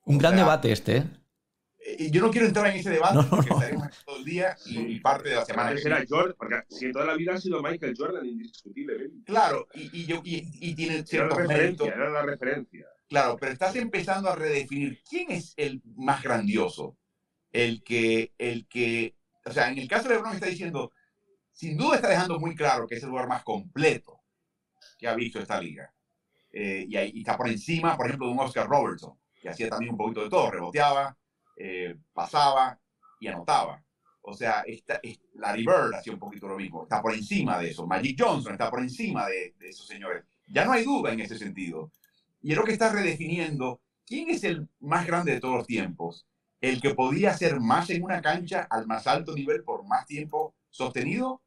Un 0.04 0.16
o 0.16 0.18
gran 0.18 0.32
sea, 0.34 0.42
debate 0.42 0.72
este, 0.72 0.96
¿eh? 0.96 2.10
Yo 2.10 2.22
no 2.22 2.30
quiero 2.30 2.46
entrar 2.46 2.68
en 2.68 2.76
ese 2.76 2.90
debate 2.90 3.16
no, 3.16 3.28
porque 3.28 3.50
no. 3.50 3.56
estaremos 3.56 4.04
todo 4.06 4.16
el 4.16 4.24
día 4.24 4.56
y, 4.66 4.78
y 4.78 5.00
parte 5.00 5.30
de 5.30 5.34
la 5.34 5.44
semana. 5.44 5.74
Que 5.74 5.82
era 5.82 6.04
Jordan, 6.08 6.34
porque 6.38 6.56
si 6.68 6.92
toda 6.92 7.06
la 7.06 7.14
vida 7.14 7.34
ha 7.34 7.40
sido 7.40 7.60
Michael 7.60 7.94
Jordan 7.98 8.24
indiscutiblemente. 8.24 9.24
Claro, 9.24 9.66
y, 9.74 10.00
y, 10.00 10.06
yo, 10.06 10.22
y, 10.24 10.48
y 10.60 10.74
tiene 10.74 11.04
ciertos 11.04 11.38
era 11.38 11.46
la 11.46 11.54
referencia, 11.54 11.92
era 11.92 12.10
la 12.10 12.22
referencia. 12.22 12.86
Claro, 13.08 13.36
pero 13.38 13.52
estás 13.52 13.74
empezando 13.76 14.30
a 14.30 14.36
redefinir 14.36 15.00
quién 15.08 15.32
es 15.32 15.54
el 15.56 15.82
más 15.96 16.22
grandioso. 16.22 16.96
El 17.52 17.82
que, 17.84 18.32
el 18.38 18.66
que, 18.66 19.14
o 19.44 19.52
sea, 19.52 19.70
en 19.70 19.78
el 19.78 19.88
caso 19.88 20.08
de 20.08 20.14
LeBron 20.14 20.34
está 20.34 20.46
diciendo, 20.46 20.92
sin 21.52 21.76
duda 21.76 21.96
está 21.96 22.08
dejando 22.08 22.40
muy 22.40 22.54
claro 22.54 22.86
que 22.86 22.96
es 22.96 23.02
el 23.02 23.10
lugar 23.10 23.28
más 23.28 23.42
completo 23.44 24.20
que 24.98 25.06
ha 25.06 25.14
visto 25.14 25.38
esta 25.38 25.60
liga. 25.60 25.92
Eh, 26.52 26.86
y, 26.88 26.96
ahí, 26.96 27.12
está 27.16 27.36
por 27.36 27.48
encima, 27.48 27.96
por 27.96 28.06
ejemplo, 28.06 28.26
de 28.26 28.32
un 28.32 28.40
Oscar 28.40 28.68
Robertson, 28.68 29.18
que 29.40 29.48
hacía 29.48 29.68
también 29.68 29.92
un 29.92 29.98
poquito 29.98 30.22
de 30.22 30.30
todo, 30.30 30.50
reboteaba, 30.50 31.16
eh, 31.56 31.96
pasaba 32.12 32.78
y 33.20 33.28
anotaba. 33.28 33.82
O 34.22 34.34
sea, 34.34 34.62
esta, 34.66 35.00
esta, 35.02 35.24
Larry 35.34 35.66
hacía 35.94 36.12
un 36.12 36.18
poquito 36.18 36.46
lo 36.46 36.56
mismo. 36.56 36.84
Está 36.84 37.02
por 37.02 37.12
encima 37.12 37.58
de 37.58 37.70
eso. 37.70 37.86
Magic 37.86 38.16
Johnson 38.20 38.52
está 38.52 38.70
por 38.70 38.80
encima 38.80 39.26
de, 39.26 39.54
de, 39.58 39.68
esos 39.68 39.86
señores. 39.86 40.24
Ya 40.46 40.64
no 40.64 40.72
hay 40.72 40.84
duda 40.84 41.12
en 41.12 41.20
ese 41.20 41.38
sentido. 41.38 41.90
Y 42.40 42.52
es 42.52 42.56
lo 42.56 42.64
que 42.64 42.72
está 42.72 42.92
redefiniendo 42.92 43.80
quién 44.06 44.30
es 44.30 44.44
el 44.44 44.68
más 44.80 45.06
grande 45.06 45.32
de 45.32 45.40
todos 45.40 45.56
los 45.56 45.66
tiempos. 45.66 46.26
El 46.62 46.80
que 46.80 46.94
podía 46.94 47.32
hacer 47.32 47.60
más 47.60 47.90
en 47.90 48.02
una 48.02 48.22
cancha 48.22 48.66
al 48.70 48.86
más 48.86 49.06
alto 49.06 49.34
nivel 49.34 49.62
por 49.62 49.84
más 49.84 50.06
tiempo 50.06 50.54
sostenido 50.70 51.42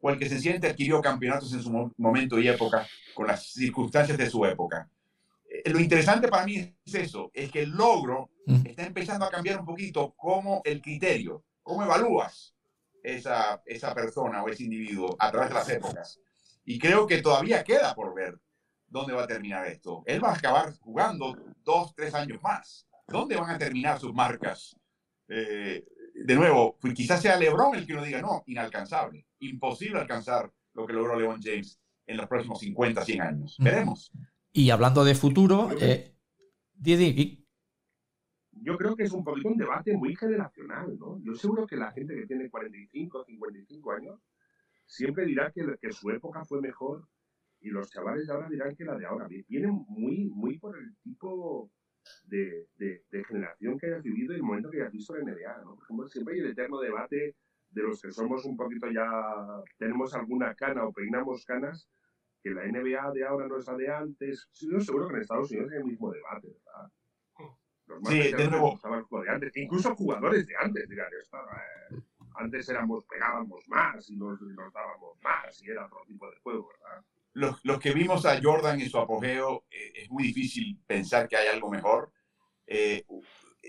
o 0.00 0.08
el 0.08 0.18
que 0.18 0.30
sencillamente 0.30 0.68
adquirió 0.68 1.02
campeonatos 1.02 1.52
en 1.52 1.62
su 1.62 1.92
momento 1.98 2.38
y 2.38 2.48
época 2.48 2.86
con 3.12 3.26
las 3.26 3.52
circunstancias 3.52 4.16
de 4.16 4.30
su 4.30 4.46
época 4.46 4.88
lo 5.66 5.80
interesante 5.80 6.28
para 6.28 6.44
mí 6.44 6.56
es 6.56 6.94
eso, 6.94 7.30
es 7.34 7.50
que 7.50 7.62
el 7.62 7.70
logro 7.70 8.30
está 8.64 8.84
empezando 8.84 9.24
a 9.24 9.30
cambiar 9.30 9.60
un 9.60 9.66
poquito 9.66 10.14
como 10.16 10.62
el 10.64 10.80
criterio, 10.80 11.44
cómo 11.62 11.82
evalúas 11.82 12.54
esa, 13.02 13.62
esa 13.66 13.94
persona 13.94 14.42
o 14.42 14.48
ese 14.48 14.64
individuo 14.64 15.16
a 15.18 15.30
través 15.30 15.48
de 15.50 15.54
las 15.54 15.68
épocas. 15.68 16.20
Y 16.64 16.78
creo 16.78 17.06
que 17.06 17.22
todavía 17.22 17.64
queda 17.64 17.94
por 17.94 18.14
ver 18.14 18.38
dónde 18.86 19.12
va 19.12 19.24
a 19.24 19.26
terminar 19.26 19.66
esto. 19.66 20.02
Él 20.06 20.22
va 20.22 20.30
a 20.30 20.34
acabar 20.34 20.72
jugando 20.78 21.36
dos, 21.62 21.94
tres 21.94 22.14
años 22.14 22.40
más. 22.42 22.86
¿Dónde 23.10 23.36
van 23.36 23.50
a 23.50 23.58
terminar 23.58 23.98
sus 23.98 24.14
marcas? 24.14 24.76
Eh, 25.28 25.84
de 26.14 26.34
nuevo, 26.34 26.78
pues 26.80 26.94
quizás 26.94 27.20
sea 27.20 27.36
LeBron 27.36 27.74
el 27.74 27.86
que 27.86 27.92
uno 27.92 28.04
diga, 28.04 28.20
no, 28.20 28.42
inalcanzable, 28.46 29.26
imposible 29.40 29.98
alcanzar 29.98 30.52
lo 30.74 30.86
que 30.86 30.92
logró 30.92 31.18
LeBron 31.18 31.40
James 31.42 31.80
en 32.06 32.16
los 32.16 32.26
próximos 32.26 32.60
50, 32.60 33.04
100 33.04 33.20
años. 33.20 33.56
Veremos. 33.58 34.12
Y 34.52 34.70
hablando 34.70 35.04
de 35.04 35.14
futuro, 35.14 35.70
eh, 35.80 36.14
Didi, 36.72 37.46
yo 38.52 38.76
creo 38.76 38.96
que 38.96 39.04
es 39.04 39.12
un 39.12 39.24
poquito 39.24 39.48
un 39.48 39.56
debate 39.56 39.96
muy 39.96 40.14
generacional, 40.14 40.98
¿no? 40.98 41.20
Yo 41.22 41.34
seguro 41.34 41.66
que 41.66 41.76
la 41.76 41.92
gente 41.92 42.14
que 42.14 42.26
tiene 42.26 42.50
45, 42.50 43.24
55 43.24 43.92
años 43.92 44.20
siempre 44.86 45.24
dirá 45.24 45.50
que, 45.52 45.64
que 45.80 45.92
su 45.92 46.10
época 46.10 46.44
fue 46.44 46.60
mejor 46.60 47.08
y 47.60 47.70
los 47.70 47.90
chavales 47.90 48.26
de 48.26 48.32
ahora 48.32 48.48
dirán 48.48 48.74
que 48.74 48.84
la 48.84 48.96
de 48.96 49.06
ahora. 49.06 49.28
Vienen 49.48 49.84
muy, 49.88 50.26
muy 50.26 50.58
por 50.58 50.76
el 50.76 50.96
tipo 51.02 51.70
de, 52.24 52.66
de, 52.76 53.04
de, 53.10 53.24
generación 53.24 53.78
que 53.78 53.86
hayas 53.86 54.02
vivido 54.02 54.32
y 54.32 54.36
el 54.36 54.42
momento 54.42 54.70
que 54.70 54.80
hayas 54.80 54.92
visto 54.92 55.14
la 55.14 55.24
NBA, 55.24 55.62
¿no? 55.64 55.74
Por 55.76 55.84
ejemplo, 55.84 56.08
siempre 56.08 56.34
hay 56.34 56.40
el 56.40 56.50
eterno 56.50 56.80
debate 56.80 57.36
de 57.70 57.82
los 57.82 58.00
que 58.02 58.10
somos 58.10 58.44
un 58.44 58.56
poquito 58.56 58.90
ya, 58.90 59.08
tenemos 59.78 60.14
alguna 60.14 60.54
cana 60.54 60.84
o 60.84 60.92
peinamos 60.92 61.44
canas, 61.44 61.88
que 62.42 62.50
la 62.50 62.64
NBA 62.64 63.12
de 63.12 63.24
ahora 63.24 63.46
no 63.46 63.58
es 63.58 63.66
la 63.66 63.76
de 63.76 63.92
antes. 63.92 64.48
Yo 64.54 64.80
seguro 64.80 65.08
que 65.08 65.14
en 65.14 65.20
Estados 65.20 65.50
Unidos 65.50 65.70
hay 65.72 65.78
el 65.78 65.84
mismo 65.84 66.10
debate, 66.10 66.48
¿verdad? 66.48 66.90
Los 67.86 68.02
más 68.02 68.12
sí, 68.12 68.32
de 68.32 68.48
nuevo. 68.48 68.80
El 68.84 69.24
de 69.24 69.30
antes. 69.30 69.56
Incluso 69.56 69.94
jugadores 69.96 70.46
de 70.46 70.54
antes, 70.56 70.88
esto, 70.88 71.36
eh, 71.38 72.02
antes 72.36 72.68
éramos, 72.68 73.04
pegábamos 73.06 73.68
más 73.68 74.08
y 74.08 74.16
nos, 74.16 74.40
nos, 74.40 74.72
dábamos 74.72 75.18
más 75.22 75.62
y 75.62 75.70
era 75.70 75.86
otro 75.86 75.98
tipo 76.06 76.30
de 76.30 76.36
juego, 76.38 76.68
¿verdad? 76.68 77.04
Los, 77.32 77.64
los 77.64 77.78
que 77.78 77.92
vimos 77.92 78.26
a 78.26 78.40
Jordan 78.42 78.80
en 78.80 78.90
su 78.90 78.98
apogeo, 78.98 79.64
eh, 79.70 79.92
es 80.02 80.10
muy 80.10 80.24
difícil 80.24 80.78
pensar 80.86 81.28
que 81.28 81.36
hay 81.36 81.48
algo 81.48 81.70
mejor. 81.70 82.12
Eh, 82.66 83.04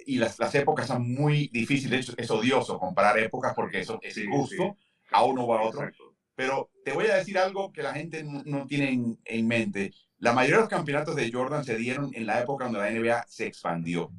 y 0.05 0.17
las, 0.17 0.39
las, 0.39 0.53
épocas 0.55 0.87
son 0.87 1.13
muy 1.13 1.49
difíciles, 1.49 2.09
es, 2.09 2.15
es 2.17 2.31
odioso 2.31 2.79
comparar 2.79 3.19
épocas 3.19 3.53
porque 3.55 3.79
eso 3.79 3.99
es 4.01 4.13
sí, 4.13 4.23
injusto 4.23 4.77
sí. 4.79 5.07
a 5.11 5.23
uno 5.23 5.43
o 5.43 5.53
a 5.53 5.61
otro. 5.61 5.81
Exacto. 5.81 6.15
Pero 6.35 6.71
te 6.83 6.93
voy 6.93 7.05
a 7.07 7.15
decir 7.15 7.37
algo 7.37 7.71
que 7.71 7.83
la 7.83 7.93
gente 7.93 8.23
no, 8.23 8.41
no 8.45 8.65
tiene 8.65 8.91
en, 8.91 9.19
en, 9.25 9.47
mente. 9.47 9.93
La 10.17 10.33
mayoría 10.33 10.57
de 10.57 10.61
los 10.61 10.69
campeonatos 10.69 11.15
de 11.15 11.31
Jordan 11.31 11.63
se 11.63 11.77
dieron 11.77 12.09
en 12.13 12.25
la 12.25 12.41
época 12.41 12.65
donde 12.65 12.79
la 12.79 12.89
NBA 12.89 13.25
se 13.27 13.45
expandió, 13.45 14.11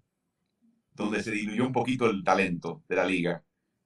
donde 0.94 1.22
se 1.22 1.30
diluyó 1.30 1.66
un 1.66 1.72
poquito 1.72 2.06
el 2.06 2.22
talento 2.22 2.82
de 2.88 2.96
la 2.96 3.04
liga 3.04 3.42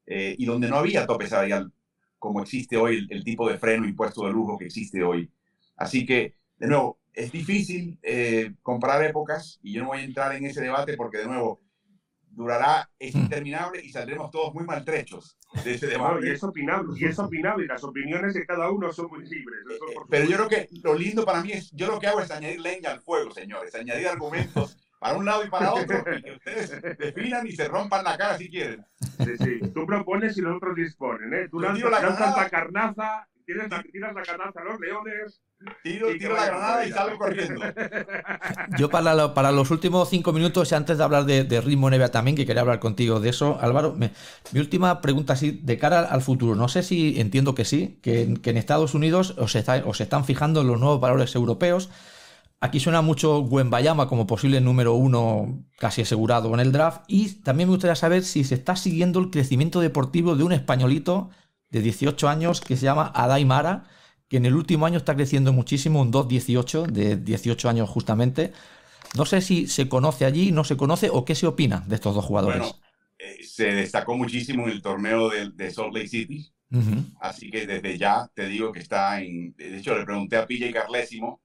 eh, 0.06 0.34
y 0.38 0.44
donde 0.44 0.68
no 0.68 0.76
había 0.76 1.06
tope 1.06 1.26
salarial 1.26 1.72
como 2.18 2.42
existe 2.42 2.76
hoy, 2.76 2.96
el, 2.96 3.06
el, 3.10 3.24
tipo 3.24 3.48
de 3.48 3.58
freno 3.58 3.86
impuesto 3.86 4.26
de 4.26 4.32
lujo 4.32 4.58
que 4.58 4.66
existe 4.66 5.02
hoy. 5.02 5.30
Así 5.76 6.06
que, 6.06 6.36
de 6.58 6.66
nuevo, 6.68 6.98
es 7.12 7.32
difícil 7.32 7.98
eh, 8.02 8.54
comparar 8.62 9.02
épocas 9.04 9.58
y 9.62 9.72
yo 9.72 9.82
no 9.82 9.88
voy 9.88 9.98
a 9.98 10.04
entrar 10.04 10.34
en 10.34 10.44
ese 10.44 10.60
debate 10.60 10.96
porque, 10.96 11.18
de 11.18 11.26
nuevo, 11.26 11.60
durará, 12.36 12.90
es 12.98 13.14
interminable 13.14 13.82
y 13.82 13.90
saldremos 13.90 14.30
todos 14.30 14.52
muy 14.52 14.64
maltrechos 14.64 15.38
de 15.64 15.74
ese 15.74 15.86
debate. 15.86 16.20
No, 16.20 16.26
y 16.26 16.30
es 16.30 16.44
opinable, 16.44 16.92
y 16.98 17.04
es 17.06 17.18
opinable, 17.18 17.64
y 17.64 17.68
las 17.68 17.82
opiniones 17.82 18.34
de 18.34 18.44
cada 18.44 18.70
uno 18.70 18.92
son 18.92 19.08
muy 19.08 19.26
libres. 19.26 19.60
Eh, 19.70 19.94
pero 20.10 20.26
yo 20.26 20.36
creo 20.36 20.48
que 20.48 20.68
lo 20.82 20.94
lindo 20.94 21.24
para 21.24 21.42
mí 21.42 21.52
es, 21.52 21.70
yo 21.72 21.86
lo 21.86 21.98
que 21.98 22.06
hago 22.06 22.20
es 22.20 22.30
añadir 22.30 22.60
leña 22.60 22.90
al 22.90 23.00
fuego, 23.00 23.30
señores, 23.30 23.74
añadir 23.74 24.08
argumentos 24.08 24.76
para 25.00 25.16
un 25.16 25.24
lado 25.24 25.44
y 25.44 25.50
para 25.50 25.72
otro, 25.72 26.02
y 26.14 26.22
que 26.22 26.32
ustedes 26.32 26.98
definan 26.98 27.46
y 27.46 27.52
se 27.52 27.68
rompan 27.68 28.04
la 28.04 28.18
cara 28.18 28.36
si 28.36 28.50
quieren. 28.50 28.84
Sí, 29.00 29.36
sí, 29.38 29.60
tú 29.74 29.86
propones 29.86 30.36
y 30.36 30.42
los 30.42 30.56
otros 30.56 30.76
disponen, 30.76 31.32
¿eh? 31.32 31.48
Tú 31.50 31.60
lanzas 31.60 31.90
la, 31.90 32.36
la 32.36 32.50
carnaza 32.50 33.28
tiras 33.46 33.70
la, 33.70 33.82
tiras 33.82 34.14
la 34.14 34.22
canasta 34.22 34.60
a 34.60 34.64
los 34.64 34.80
leones. 34.80 35.40
Tiro, 35.82 36.08
tiro 36.18 36.34
la 36.34 36.46
granada 36.46 36.86
y 36.86 36.90
salgo 36.90 37.16
corriendo. 37.16 37.62
Yo 38.78 38.90
para, 38.90 39.14
lo, 39.14 39.32
para 39.32 39.52
los 39.52 39.70
últimos 39.70 40.10
cinco 40.10 40.32
minutos, 40.32 40.72
antes 40.72 40.98
de 40.98 41.04
hablar 41.04 41.24
de, 41.24 41.44
de 41.44 41.60
ritmo 41.60 41.88
NBA 41.88 42.10
también, 42.10 42.36
que 42.36 42.44
quería 42.44 42.60
hablar 42.60 42.80
contigo 42.80 43.20
de 43.20 43.30
eso, 43.30 43.58
Álvaro, 43.60 43.94
me, 43.96 44.10
mi 44.52 44.60
última 44.60 45.00
pregunta 45.00 45.32
así, 45.32 45.52
de 45.62 45.78
cara 45.78 46.00
al 46.00 46.20
futuro, 46.20 46.56
no 46.56 46.68
sé 46.68 46.82
si 46.82 47.18
entiendo 47.20 47.54
que 47.54 47.64
sí, 47.64 47.98
que, 48.02 48.34
que 48.42 48.50
en 48.50 48.56
Estados 48.58 48.94
Unidos 48.94 49.34
os, 49.38 49.54
está, 49.54 49.82
os 49.86 50.00
están 50.00 50.24
fijando 50.24 50.60
en 50.60 50.66
los 50.66 50.78
nuevos 50.78 51.00
valores 51.00 51.34
europeos. 51.34 51.88
Aquí 52.60 52.80
suena 52.80 53.02
mucho 53.02 53.40
Wembayama 53.40 54.08
como 54.08 54.26
posible 54.26 54.60
número 54.60 54.94
uno 54.94 55.62
casi 55.78 56.02
asegurado 56.02 56.52
en 56.54 56.60
el 56.60 56.72
draft. 56.72 57.02
Y 57.06 57.42
también 57.42 57.68
me 57.68 57.74
gustaría 57.74 57.94
saber 57.94 58.24
si 58.24 58.44
se 58.44 58.54
está 58.54 58.76
siguiendo 58.76 59.20
el 59.20 59.30
crecimiento 59.30 59.80
deportivo 59.80 60.36
de 60.36 60.42
un 60.42 60.52
españolito 60.52 61.30
de 61.70 61.80
18 61.80 62.28
años 62.28 62.60
que 62.60 62.76
se 62.76 62.84
llama 62.84 63.12
Adai 63.14 63.44
Mara, 63.44 63.84
que 64.28 64.38
en 64.38 64.46
el 64.46 64.54
último 64.54 64.86
año 64.86 64.98
está 64.98 65.14
creciendo 65.14 65.52
muchísimo, 65.52 66.00
un 66.00 66.12
2-18, 66.12 66.86
de 66.86 67.16
18 67.16 67.68
años 67.68 67.88
justamente. 67.88 68.52
No 69.16 69.24
sé 69.24 69.40
si 69.40 69.66
se 69.66 69.88
conoce 69.88 70.24
allí, 70.24 70.52
no 70.52 70.64
se 70.64 70.76
conoce, 70.76 71.10
o 71.10 71.24
qué 71.24 71.34
se 71.34 71.46
opina 71.46 71.84
de 71.86 71.94
estos 71.94 72.14
dos 72.14 72.24
jugadores. 72.24 72.60
Bueno, 72.60 72.74
eh, 73.18 73.42
se 73.42 73.72
destacó 73.72 74.16
muchísimo 74.16 74.64
en 74.64 74.72
el 74.72 74.82
torneo 74.82 75.30
de, 75.30 75.50
de 75.50 75.70
Salt 75.70 75.94
Lake 75.94 76.08
City. 76.08 76.52
Así 77.20 77.50
que 77.50 77.66
desde 77.66 77.96
ya 77.96 78.28
te 78.34 78.48
digo 78.48 78.72
que 78.72 78.80
está 78.80 79.22
en. 79.22 79.54
De 79.56 79.78
hecho, 79.78 79.96
le 79.96 80.04
pregunté 80.04 80.36
a 80.36 80.46
PJ 80.46 80.72
Carlésimo, 80.72 81.40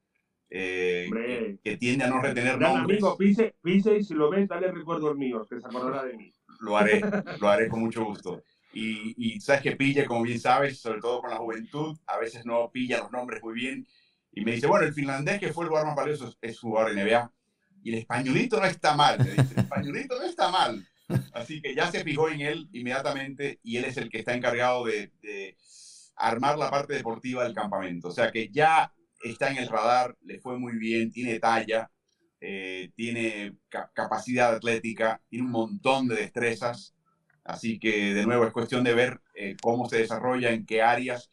eh, 0.50 1.08
que, 1.14 1.60
que, 1.64 1.78
tiende 1.78 2.06
a 2.06 2.10
no 2.10 2.22
retener 2.22 2.58
Gran 2.58 2.78
nombres. 2.78 2.98
amigo, 2.98 3.18
pise, 3.18 3.56
pise 3.62 3.98
y 3.98 4.04
si 4.04 4.16
lo 4.16 4.30
ves, 4.30 4.50
dale 4.50 4.72
recuerdos 4.72 5.16
míos, 5.16 5.48
que 5.48 5.62
se 5.62 5.68
acordará 5.68 6.04
de 6.04 6.18
mí. 6.18 6.34
Lo 6.60 6.76
haré, 6.76 7.02
lo 7.40 7.50
haré 7.50 7.70
con 7.70 7.82
mucho 7.82 8.04
gusto. 8.04 8.44
Y, 8.74 9.16
y 9.18 9.42
sabes 9.42 9.62
que 9.62 9.76
pilla, 9.76 10.06
como 10.06 10.24
bien 10.24 10.40
sabes, 10.40 10.80
sobre 10.80 11.02
todo 11.02 11.22
con 11.22 11.30
la 11.30 11.38
juventud, 11.38 11.98
a 12.08 12.18
veces 12.18 12.46
no 12.46 12.72
pilla 12.72 13.00
los 13.00 13.12
nombres 13.12 13.42
muy 13.44 13.54
bien. 13.54 13.88
Y 14.32 14.46
me 14.46 14.54
dice, 14.54 14.68
bueno, 14.68 14.86
el 14.86 14.94
finlandés 14.94 15.40
que 15.40 15.52
fue 15.52 15.66
el 15.66 15.70
jugador 15.70 15.88
más 15.88 15.96
valioso 15.98 16.34
es, 16.42 16.60
jugador 16.60 16.96
de 16.96 17.04
NBA. 17.04 17.32
Y 17.84 17.90
el 17.90 18.00
españolito 18.00 18.60
no 18.60 18.66
está 18.66 18.96
mal, 18.96 19.18
me 19.20 19.32
dice, 19.32 19.54
el 19.56 19.60
españolito 19.60 20.18
no 20.18 20.26
está 20.26 20.50
mal. 20.50 20.88
Así 21.34 21.62
que 21.62 21.76
ya 21.76 21.92
se 21.92 22.04
fijó 22.04 22.30
en 22.30 22.42
él 22.42 22.70
inmediatamente 22.72 23.60
y 23.64 23.78
él 23.78 23.86
es 23.86 23.98
el 23.98 24.10
que 24.10 24.20
está 24.20 24.34
encargado 24.34 24.86
de, 24.86 25.12
de 25.22 25.58
armar 26.16 26.58
la 26.58 26.70
parte 26.70 26.94
deportiva 26.94 27.44
del 27.44 27.54
campamento. 27.54 28.10
O 28.10 28.12
sea 28.12 28.32
que 28.32 28.50
ya 28.50 28.94
está 29.24 29.52
en 29.52 29.58
el 29.58 29.68
radar, 29.68 30.16
le 30.22 30.40
fue 30.40 30.58
muy 30.58 30.78
bien, 30.78 31.12
tiene 31.12 31.40
talla, 31.40 31.92
eh, 32.40 32.92
tiene 32.96 33.58
ca 33.70 33.92
capacidad 33.94 34.56
atlética, 34.56 35.22
tiene 35.30 35.46
un 35.46 35.52
montón 35.52 36.08
de 36.08 36.16
destrezas. 36.16 36.96
Así 37.44 37.80
que, 37.80 38.14
de 38.14 38.26
nuevo, 38.26 38.46
es 38.46 38.54
cuestión 38.54 38.84
de 38.84 38.94
ver 38.94 39.22
eh, 39.36 39.56
cómo 39.62 39.90
se 39.90 39.98
desarrolla, 39.98 40.52
en 40.52 40.66
qué 40.66 40.82
áreas. 40.82 41.30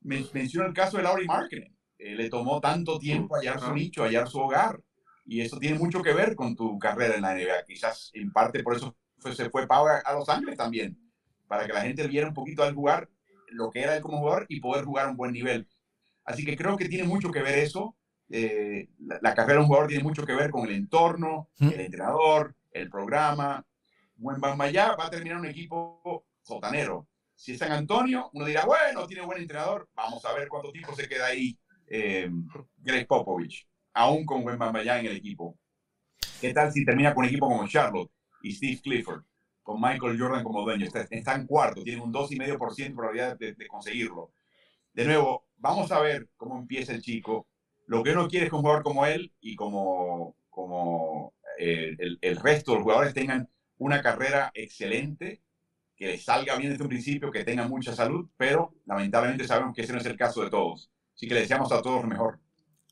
Men 0.00 0.26
menciono 0.32 0.66
el 0.66 0.74
caso 0.74 0.96
de 0.96 1.02
Laurie 1.02 1.26
Marketing. 1.26 1.70
Eh, 1.98 2.14
le 2.14 2.30
tomó 2.30 2.60
tanto 2.60 2.98
tiempo 2.98 3.36
hallar 3.36 3.60
su 3.60 3.72
nicho, 3.74 4.02
hallar 4.02 4.28
su 4.28 4.38
hogar. 4.38 4.80
Y 5.26 5.42
eso 5.42 5.58
tiene 5.58 5.78
mucho 5.78 6.02
que 6.02 6.14
ver 6.14 6.34
con 6.34 6.56
tu 6.56 6.78
carrera 6.78 7.14
en 7.14 7.22
la 7.22 7.34
NBA. 7.34 7.64
Quizás, 7.66 8.10
en 8.14 8.32
parte, 8.32 8.62
por 8.62 8.74
eso 8.74 8.96
fue, 9.18 9.34
se 9.34 9.50
fue 9.50 9.66
Pau 9.66 9.86
a, 9.86 9.98
a 9.98 10.14
Los 10.14 10.28
Ángeles 10.28 10.56
también. 10.56 10.98
Para 11.46 11.66
que 11.66 11.72
la 11.72 11.82
gente 11.82 12.06
viera 12.08 12.26
un 12.26 12.34
poquito 12.34 12.62
al 12.62 12.74
jugar 12.74 13.08
lo 13.48 13.70
que 13.70 13.82
era 13.82 13.96
él 13.96 14.02
como 14.02 14.18
jugador 14.18 14.46
y 14.48 14.60
poder 14.60 14.84
jugar 14.84 15.06
a 15.06 15.10
un 15.10 15.16
buen 15.16 15.32
nivel. 15.32 15.68
Así 16.24 16.44
que 16.44 16.56
creo 16.56 16.76
que 16.76 16.88
tiene 16.88 17.04
mucho 17.04 17.30
que 17.30 17.42
ver 17.42 17.58
eso. 17.58 17.96
Eh, 18.30 18.88
la, 18.98 19.18
la, 19.20 19.34
carrera 19.34 19.54
de 19.54 19.60
un 19.62 19.66
jugador 19.66 19.88
tiene 19.88 20.04
mucho 20.04 20.24
que 20.24 20.34
ver 20.34 20.50
con 20.50 20.68
el 20.68 20.74
entorno, 20.74 21.48
¿Mm? 21.58 21.68
el 21.68 21.80
entrenador, 21.80 22.54
el 22.70 22.88
programa. 22.88 23.66
Buen 24.20 24.40
Bambayá 24.40 24.94
va 24.96 25.06
a 25.06 25.10
terminar 25.10 25.38
un 25.38 25.46
equipo 25.46 26.26
sotanero. 26.42 27.08
Si 27.34 27.52
es 27.52 27.58
San 27.58 27.72
Antonio, 27.72 28.30
uno 28.34 28.44
dirá, 28.44 28.66
bueno, 28.66 29.06
tiene 29.06 29.24
buen 29.24 29.40
entrenador. 29.40 29.88
Vamos 29.94 30.24
a 30.24 30.32
ver 30.34 30.46
cuánto 30.46 30.70
tiempo 30.70 30.94
se 30.94 31.08
queda 31.08 31.26
ahí 31.26 31.58
eh, 31.86 32.30
Greg 32.76 33.06
Popovich, 33.06 33.66
aún 33.94 34.24
con 34.26 34.42
buen 34.42 34.58
Bambayá 34.58 35.00
en 35.00 35.06
el 35.06 35.16
equipo. 35.16 35.58
¿Qué 36.40 36.52
tal 36.52 36.70
si 36.70 36.84
termina 36.84 37.14
con 37.14 37.24
un 37.24 37.28
equipo 37.28 37.48
como 37.48 37.66
Charlotte 37.66 38.10
y 38.42 38.52
Steve 38.52 38.80
Clifford? 38.82 39.24
con 39.62 39.80
Michael 39.80 40.18
Jordan 40.18 40.42
como 40.42 40.62
dueño. 40.62 40.86
Está, 40.86 41.06
está 41.08 41.34
en 41.34 41.46
cuarto, 41.46 41.82
tiene 41.82 42.02
un 42.02 42.12
2,5% 42.12 42.76
de 42.76 42.90
probabilidad 42.90 43.38
de, 43.38 43.54
de, 43.54 43.66
conseguirlo. 43.68 44.32
De 44.92 45.04
nuevo, 45.04 45.46
vamos 45.56 45.92
a 45.92 46.00
ver 46.00 46.28
cómo 46.36 46.58
empieza 46.58 46.92
el 46.92 47.02
chico. 47.02 47.46
Lo 47.86 48.02
que 48.02 48.10
uno 48.10 48.28
quiere 48.28 48.46
es 48.46 48.50
que 48.50 48.56
un 48.56 48.62
jugador 48.62 48.82
como 48.82 49.06
él 49.06 49.32
y 49.40 49.54
como, 49.54 50.34
como 50.48 51.34
eh, 51.58 51.94
el, 51.98 52.18
el, 52.20 52.36
resto 52.36 52.72
de 52.72 52.78
los 52.78 52.84
jugadores 52.84 53.14
tengan 53.14 53.48
una 53.80 54.02
carrera 54.02 54.50
excelente, 54.54 55.42
que 55.96 56.06
les 56.06 56.24
salga 56.24 56.56
bien 56.56 56.70
desde 56.70 56.82
un 56.82 56.88
principio, 56.88 57.30
que 57.30 57.44
tengan 57.44 57.68
mucha 57.68 57.94
salud, 57.94 58.28
pero 58.36 58.74
lamentablemente 58.86 59.46
sabemos 59.46 59.74
que 59.74 59.82
ese 59.82 59.92
no 59.92 59.98
es 59.98 60.06
el 60.06 60.16
caso 60.16 60.42
de 60.42 60.50
todos. 60.50 60.90
Así 61.14 61.26
que 61.26 61.34
le 61.34 61.40
deseamos 61.40 61.72
a 61.72 61.82
todos 61.82 62.02
lo 62.02 62.08
mejor. 62.08 62.38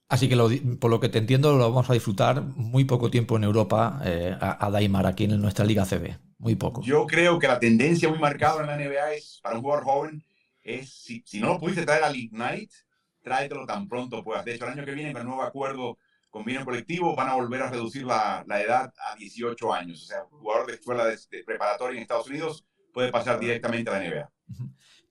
Así 0.09 0.29
que 0.29 0.37
lo, 0.37 0.48
por 0.81 0.90
lo 0.90 0.98
que 0.98 1.11
te 1.11 1.18
entiendo, 1.18 1.57
lo 1.57 1.68
vamos 1.68 1.88
a 1.90 1.92
disfrutar 1.92 2.42
muy 2.42 2.85
poco 2.85 3.11
tiempo 3.11 3.37
en 3.37 3.44
Europa 3.44 4.01
eh, 4.05 4.35
a, 4.40 4.66
a 4.66 4.70
Daimar 4.70 5.07
aquí 5.07 5.24
en 5.24 5.40
nuestra 5.40 5.66
Liga 5.66 5.85
CB. 5.85 6.18
Muy 6.38 6.55
poco. 6.55 6.83
Yo 6.83 7.07
creo 7.07 7.38
que 7.38 7.48
la 7.48 7.59
tendencia 7.59 8.09
muy 8.09 8.18
marcada 8.18 8.62
en 8.62 8.66
la 8.68 8.77
NBA 8.77 9.12
es, 9.14 9.40
para 9.42 9.57
un 9.57 9.62
jugador 9.62 9.85
joven, 9.85 10.24
es 10.62 10.90
si, 10.90 11.22
si 11.27 11.40
no 11.40 11.48
lo 11.48 11.61
pudiste 11.61 11.85
traer 11.85 12.05
al 12.05 12.16
Ignite, 12.16 12.74
tráetelo 13.22 13.66
tan 13.66 13.88
pronto 13.88 14.24
puedas. 14.24 14.44
De 14.44 14.55
hecho, 14.55 14.64
el 14.64 14.72
año 14.72 14.85
que 14.87 14.92
viene, 14.92 15.12
con 15.12 15.20
el 15.20 15.29
nuevo 15.29 15.42
acuerdo 15.42 15.98
con 16.31 16.45
bien 16.45 16.64
colectivo, 16.64 17.17
van 17.17 17.29
a 17.29 17.35
volver 17.35 17.62
a 17.62 17.71
reducir 17.71 18.05
la, 18.05 18.45
la, 18.47 18.61
edad 18.61 18.93
a 19.11 19.17
18 19.17 19.73
años. 19.73 20.03
O 20.03 20.07
sea, 20.07 20.25
un 20.31 20.38
jugador 20.41 20.67
de 20.67 20.75
escuela 20.75 21.05
de, 21.07 21.19
de 21.31 21.45
preparatoria 21.45 21.97
en 21.97 22.03
Estados 22.03 22.29
Unidos 22.29 22.67
puede 22.93 23.11
pasar 23.11 23.41
directamente 23.41 23.91
a 23.91 23.99
la 23.99 24.09
NBA. 24.09 24.31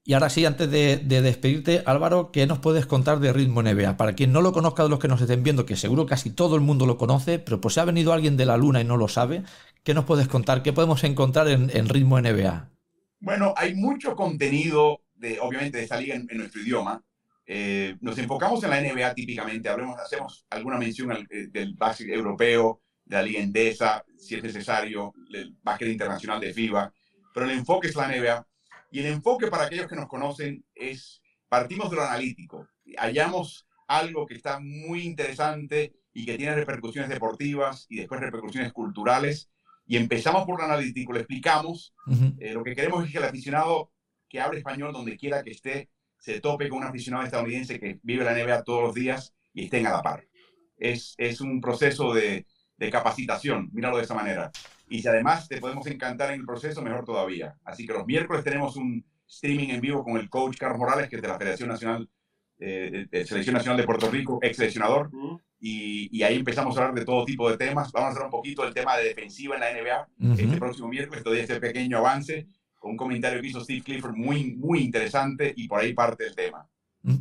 Y 0.03 0.13
ahora 0.13 0.29
sí, 0.29 0.45
antes 0.45 0.71
de, 0.71 0.97
de, 0.97 1.21
despedirte, 1.21 1.83
Álvaro, 1.85 2.31
¿qué 2.31 2.47
nos 2.47 2.59
puedes 2.59 2.85
contar 2.85 3.19
de 3.19 3.33
Ritmo 3.33 3.61
NBA? 3.61 3.97
Para 3.97 4.13
quien 4.13 4.31
no 4.31 4.41
lo 4.41 4.53
conozca 4.53 4.83
de 4.83 4.89
los 4.89 4.99
que 4.99 5.09
nos 5.09 5.19
estén 5.19 5.43
viendo, 5.43 5.65
que 5.65 5.75
seguro 5.75 6.05
casi 6.05 6.29
todo 6.29 6.55
el 6.55 6.61
mundo 6.61 6.85
lo 6.85 6.97
conoce, 6.97 7.39
pero 7.39 7.59
pues 7.59 7.73
si 7.73 7.81
ha 7.81 7.85
venido 7.85 8.13
alguien 8.13 8.37
de 8.37 8.45
la 8.45 8.55
luna 8.55 8.79
y 8.79 8.85
no 8.85 8.95
lo 8.95 9.09
sabe, 9.09 9.43
¿qué 9.83 9.93
nos 9.93 10.05
puedes 10.05 10.29
contar? 10.29 10.63
¿Qué 10.63 10.71
podemos 10.71 11.03
encontrar 11.03 11.49
en, 11.49 11.69
en 11.75 11.89
Ritmo 11.89 12.21
NBA? 12.21 12.69
Bueno, 13.19 13.53
hay 13.57 13.75
mucho 13.75 14.15
contenido, 14.15 15.01
de, 15.15 15.39
obviamente, 15.41 15.79
de 15.79 15.83
esta 15.83 15.99
liga 15.99 16.15
en, 16.15 16.25
en 16.29 16.37
nuestro 16.37 16.61
idioma. 16.61 17.03
Eh, 17.49 17.95
nos 18.01 18.17
enfocamos 18.17 18.61
en 18.63 18.69
la 18.69 18.81
NBA 18.81 19.13
típicamente, 19.13 19.69
hablemos, 19.69 19.97
hacemos 19.97 20.45
alguna 20.49 20.77
mención 20.77 21.11
al, 21.11 21.25
eh, 21.29 21.47
del 21.49 21.75
básquet 21.75 22.09
europeo, 22.09 22.81
de 23.05 23.15
la 23.15 23.23
liga 23.23 23.39
endesa, 23.39 24.03
si 24.17 24.35
es 24.35 24.43
necesario, 24.43 25.13
el 25.31 25.55
básquet 25.63 25.87
internacional 25.87 26.41
de 26.41 26.53
FIBA, 26.53 26.93
pero 27.33 27.45
el 27.45 27.53
enfoque 27.53 27.87
es 27.87 27.95
la 27.95 28.09
NBA 28.09 28.45
y 28.91 28.99
el 28.99 29.05
enfoque 29.05 29.47
para 29.47 29.63
aquellos 29.63 29.87
que 29.87 29.95
nos 29.95 30.07
conocen 30.07 30.65
es, 30.75 31.21
partimos 31.47 31.89
de 31.89 31.95
lo 31.95 32.03
analítico, 32.03 32.67
hallamos 32.97 33.65
algo 33.87 34.25
que 34.25 34.33
está 34.35 34.59
muy 34.59 35.03
interesante 35.03 35.93
y 36.13 36.25
que 36.25 36.37
tiene 36.37 36.53
repercusiones 36.55 37.09
deportivas 37.09 37.85
y 37.87 37.97
después 37.97 38.19
repercusiones 38.19 38.73
culturales, 38.73 39.49
y 39.85 39.95
empezamos 39.95 40.45
por 40.45 40.59
lo 40.59 40.65
analítico, 40.65 41.13
le 41.13 41.19
explicamos, 41.19 41.93
uh 42.07 42.11
-huh. 42.11 42.35
eh, 42.39 42.53
lo 42.53 42.61
que 42.61 42.75
queremos 42.75 43.05
es 43.05 43.11
que 43.11 43.19
el 43.19 43.23
aficionado 43.23 43.93
que 44.27 44.41
hable 44.41 44.57
español 44.57 44.91
donde 44.91 45.15
quiera 45.15 45.43
que 45.43 45.51
esté, 45.51 45.89
se 46.17 46.39
tope 46.39 46.69
con 46.69 46.79
un 46.79 46.83
aficionado 46.85 47.23
estadounidense 47.23 47.79
que 47.79 47.99
vive 48.03 48.23
la 48.23 48.33
NBA 48.33 48.63
todos 48.63 48.83
los 48.83 48.95
días 48.95 49.33
y 49.53 49.65
estén 49.65 49.87
a 49.87 49.91
la 49.91 50.01
par. 50.01 50.25
Es, 50.77 51.15
es 51.17 51.41
un 51.41 51.59
proceso 51.61 52.13
de, 52.13 52.45
de 52.77 52.91
capacitación, 52.91 53.69
míralo 53.73 53.97
de 53.97 54.03
esa 54.03 54.13
manera. 54.13 54.51
Y 54.89 55.01
si 55.01 55.07
además 55.07 55.47
te 55.47 55.59
podemos 55.59 55.85
encantar 55.87 56.31
en 56.31 56.41
el 56.41 56.45
proceso, 56.45 56.81
mejor 56.81 57.03
todavía. 57.03 57.55
Así 57.63 57.85
que 57.85 57.93
los 57.93 58.05
miércoles 58.05 58.43
tenemos 58.43 58.75
un 58.77 59.03
streaming 59.27 59.69
en 59.69 59.81
vivo 59.81 60.03
con 60.03 60.17
el 60.17 60.29
coach 60.29 60.57
Carlos 60.57 60.79
Morales, 60.79 61.09
que 61.09 61.17
es 61.17 61.21
de 61.21 61.27
la 61.27 61.37
Federación 61.37 61.69
Nacional, 61.69 62.09
eh, 62.59 63.07
de 63.09 63.25
Selección 63.25 63.55
Nacional 63.55 63.77
de 63.77 63.83
Puerto 63.83 64.09
Rico, 64.09 64.39
ex 64.41 64.57
seleccionador. 64.57 65.09
Uh 65.13 65.33
-huh. 65.33 65.41
y, 65.59 66.17
y, 66.17 66.23
ahí 66.23 66.35
empezamos 66.35 66.77
a 66.77 66.81
hablar 66.81 66.95
de 66.95 67.05
todo 67.05 67.25
tipo 67.25 67.49
de 67.49 67.57
temas. 67.57 67.91
Vamos 67.91 68.07
a 68.07 68.11
hablar 68.11 68.25
un 68.25 68.31
poquito 68.31 68.63
del 68.63 68.73
tema 68.73 68.95
de 68.97 69.05
defensiva 69.05 69.55
en 69.55 69.61
la 69.61 69.73
NBA. 69.73 70.07
Uh 70.19 70.25
-huh. 70.25 70.39
Este 70.39 70.57
próximo 70.57 70.87
miércoles 70.87 71.23
doy 71.23 71.39
este 71.39 71.59
pequeño 71.59 71.97
avance 71.97 72.47
un 72.87 72.97
comentario 72.97 73.41
que 73.41 73.47
hizo 73.47 73.61
Steve 73.61 73.81
Clifford 73.81 74.15
muy, 74.15 74.55
muy 74.55 74.79
interesante 74.79 75.53
y 75.55 75.67
por 75.67 75.81
ahí 75.81 75.93
parte 75.93 76.27
el 76.27 76.35
tema. 76.35 76.67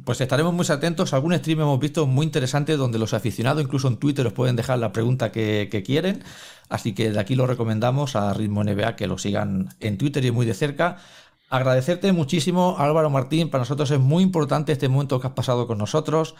Pues 0.04 0.20
estaremos 0.20 0.52
muy 0.52 0.66
atentos. 0.68 1.12
Algún 1.12 1.34
stream 1.34 1.60
hemos 1.60 1.78
visto 1.78 2.06
muy 2.06 2.26
interesante 2.26 2.76
donde 2.76 2.98
los 2.98 3.14
aficionados, 3.14 3.62
incluso 3.62 3.86
en 3.86 3.98
Twitter, 3.98 4.26
os 4.26 4.32
pueden 4.32 4.56
dejar 4.56 4.78
la 4.78 4.90
pregunta 4.92 5.30
que, 5.30 5.68
que, 5.70 5.84
quieren. 5.84 6.24
Así 6.68 6.92
que 6.92 7.12
de 7.12 7.20
aquí 7.20 7.36
lo 7.36 7.46
recomendamos 7.46 8.16
a 8.16 8.34
Ritmo 8.34 8.64
NBA 8.64 8.96
que 8.96 9.06
lo 9.06 9.16
sigan 9.16 9.68
en 9.78 9.96
Twitter 9.96 10.24
y 10.24 10.32
muy 10.32 10.44
de 10.44 10.54
cerca. 10.54 10.96
Agradecerte 11.48 12.12
muchísimo, 12.12 12.76
Álvaro 12.78 13.10
Martín. 13.10 13.48
Para 13.48 13.62
nosotros 13.62 13.90
es 13.92 14.00
muy 14.00 14.24
importante 14.24 14.72
este 14.72 14.88
momento 14.88 15.20
que 15.20 15.28
has 15.28 15.34
pasado 15.34 15.68
con 15.68 15.78
nosotros. 15.78 16.34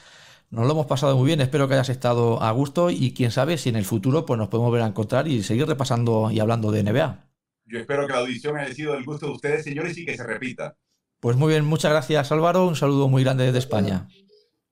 Nos 0.50 0.66
lo 0.66 0.72
hemos 0.72 0.86
pasado 0.86 1.16
muy 1.16 1.26
bien. 1.26 1.40
Espero 1.40 1.68
que 1.68 1.74
hayas 1.74 1.88
estado 1.88 2.42
a 2.42 2.50
gusto 2.50 2.90
y 2.90 3.12
quién 3.12 3.30
sabe 3.30 3.58
si 3.58 3.68
en 3.68 3.76
el 3.76 3.84
futuro 3.84 4.26
pues, 4.26 4.38
nos 4.38 4.48
podemos 4.48 4.72
ver 4.72 4.82
a 4.82 4.86
encontrar 4.86 5.28
y 5.28 5.44
seguir 5.44 5.66
repasando 5.68 6.30
y 6.32 6.40
hablando 6.40 6.72
de 6.72 6.82
NBA. 6.82 7.25
Yo 7.66 7.80
espero 7.80 8.06
que 8.06 8.12
la 8.12 8.20
audición 8.20 8.56
haya 8.56 8.72
sido 8.72 8.94
del 8.94 9.04
gusto 9.04 9.26
de 9.26 9.32
ustedes, 9.32 9.64
señores, 9.64 9.98
y 9.98 10.04
que 10.04 10.16
se 10.16 10.24
repita. 10.24 10.76
Pues 11.20 11.36
muy 11.36 11.52
bien, 11.52 11.64
muchas 11.64 11.90
gracias 11.90 12.30
Álvaro, 12.30 12.66
un 12.66 12.76
saludo 12.76 13.08
muy 13.08 13.24
grande 13.24 13.44
desde 13.44 13.58
España. 13.58 14.06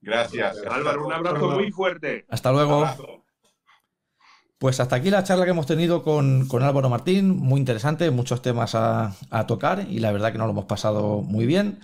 Gracias. 0.00 0.58
Álvaro, 0.70 1.06
un 1.06 1.12
abrazo 1.12 1.50
muy 1.50 1.72
fuerte. 1.72 2.26
Hasta 2.28 2.52
luego. 2.52 2.86
Pues 4.58 4.78
hasta 4.78 4.96
aquí 4.96 5.10
la 5.10 5.24
charla 5.24 5.44
que 5.44 5.50
hemos 5.50 5.66
tenido 5.66 6.02
con, 6.02 6.46
con 6.46 6.62
Álvaro 6.62 6.88
Martín, 6.88 7.36
muy 7.36 7.58
interesante, 7.58 8.10
muchos 8.10 8.40
temas 8.40 8.74
a, 8.74 9.14
a, 9.30 9.46
tocar 9.46 9.86
y 9.90 9.98
la 9.98 10.12
verdad 10.12 10.32
que 10.32 10.38
nos 10.38 10.46
lo 10.46 10.52
hemos 10.52 10.66
pasado 10.66 11.22
muy 11.22 11.44
bien. 11.44 11.78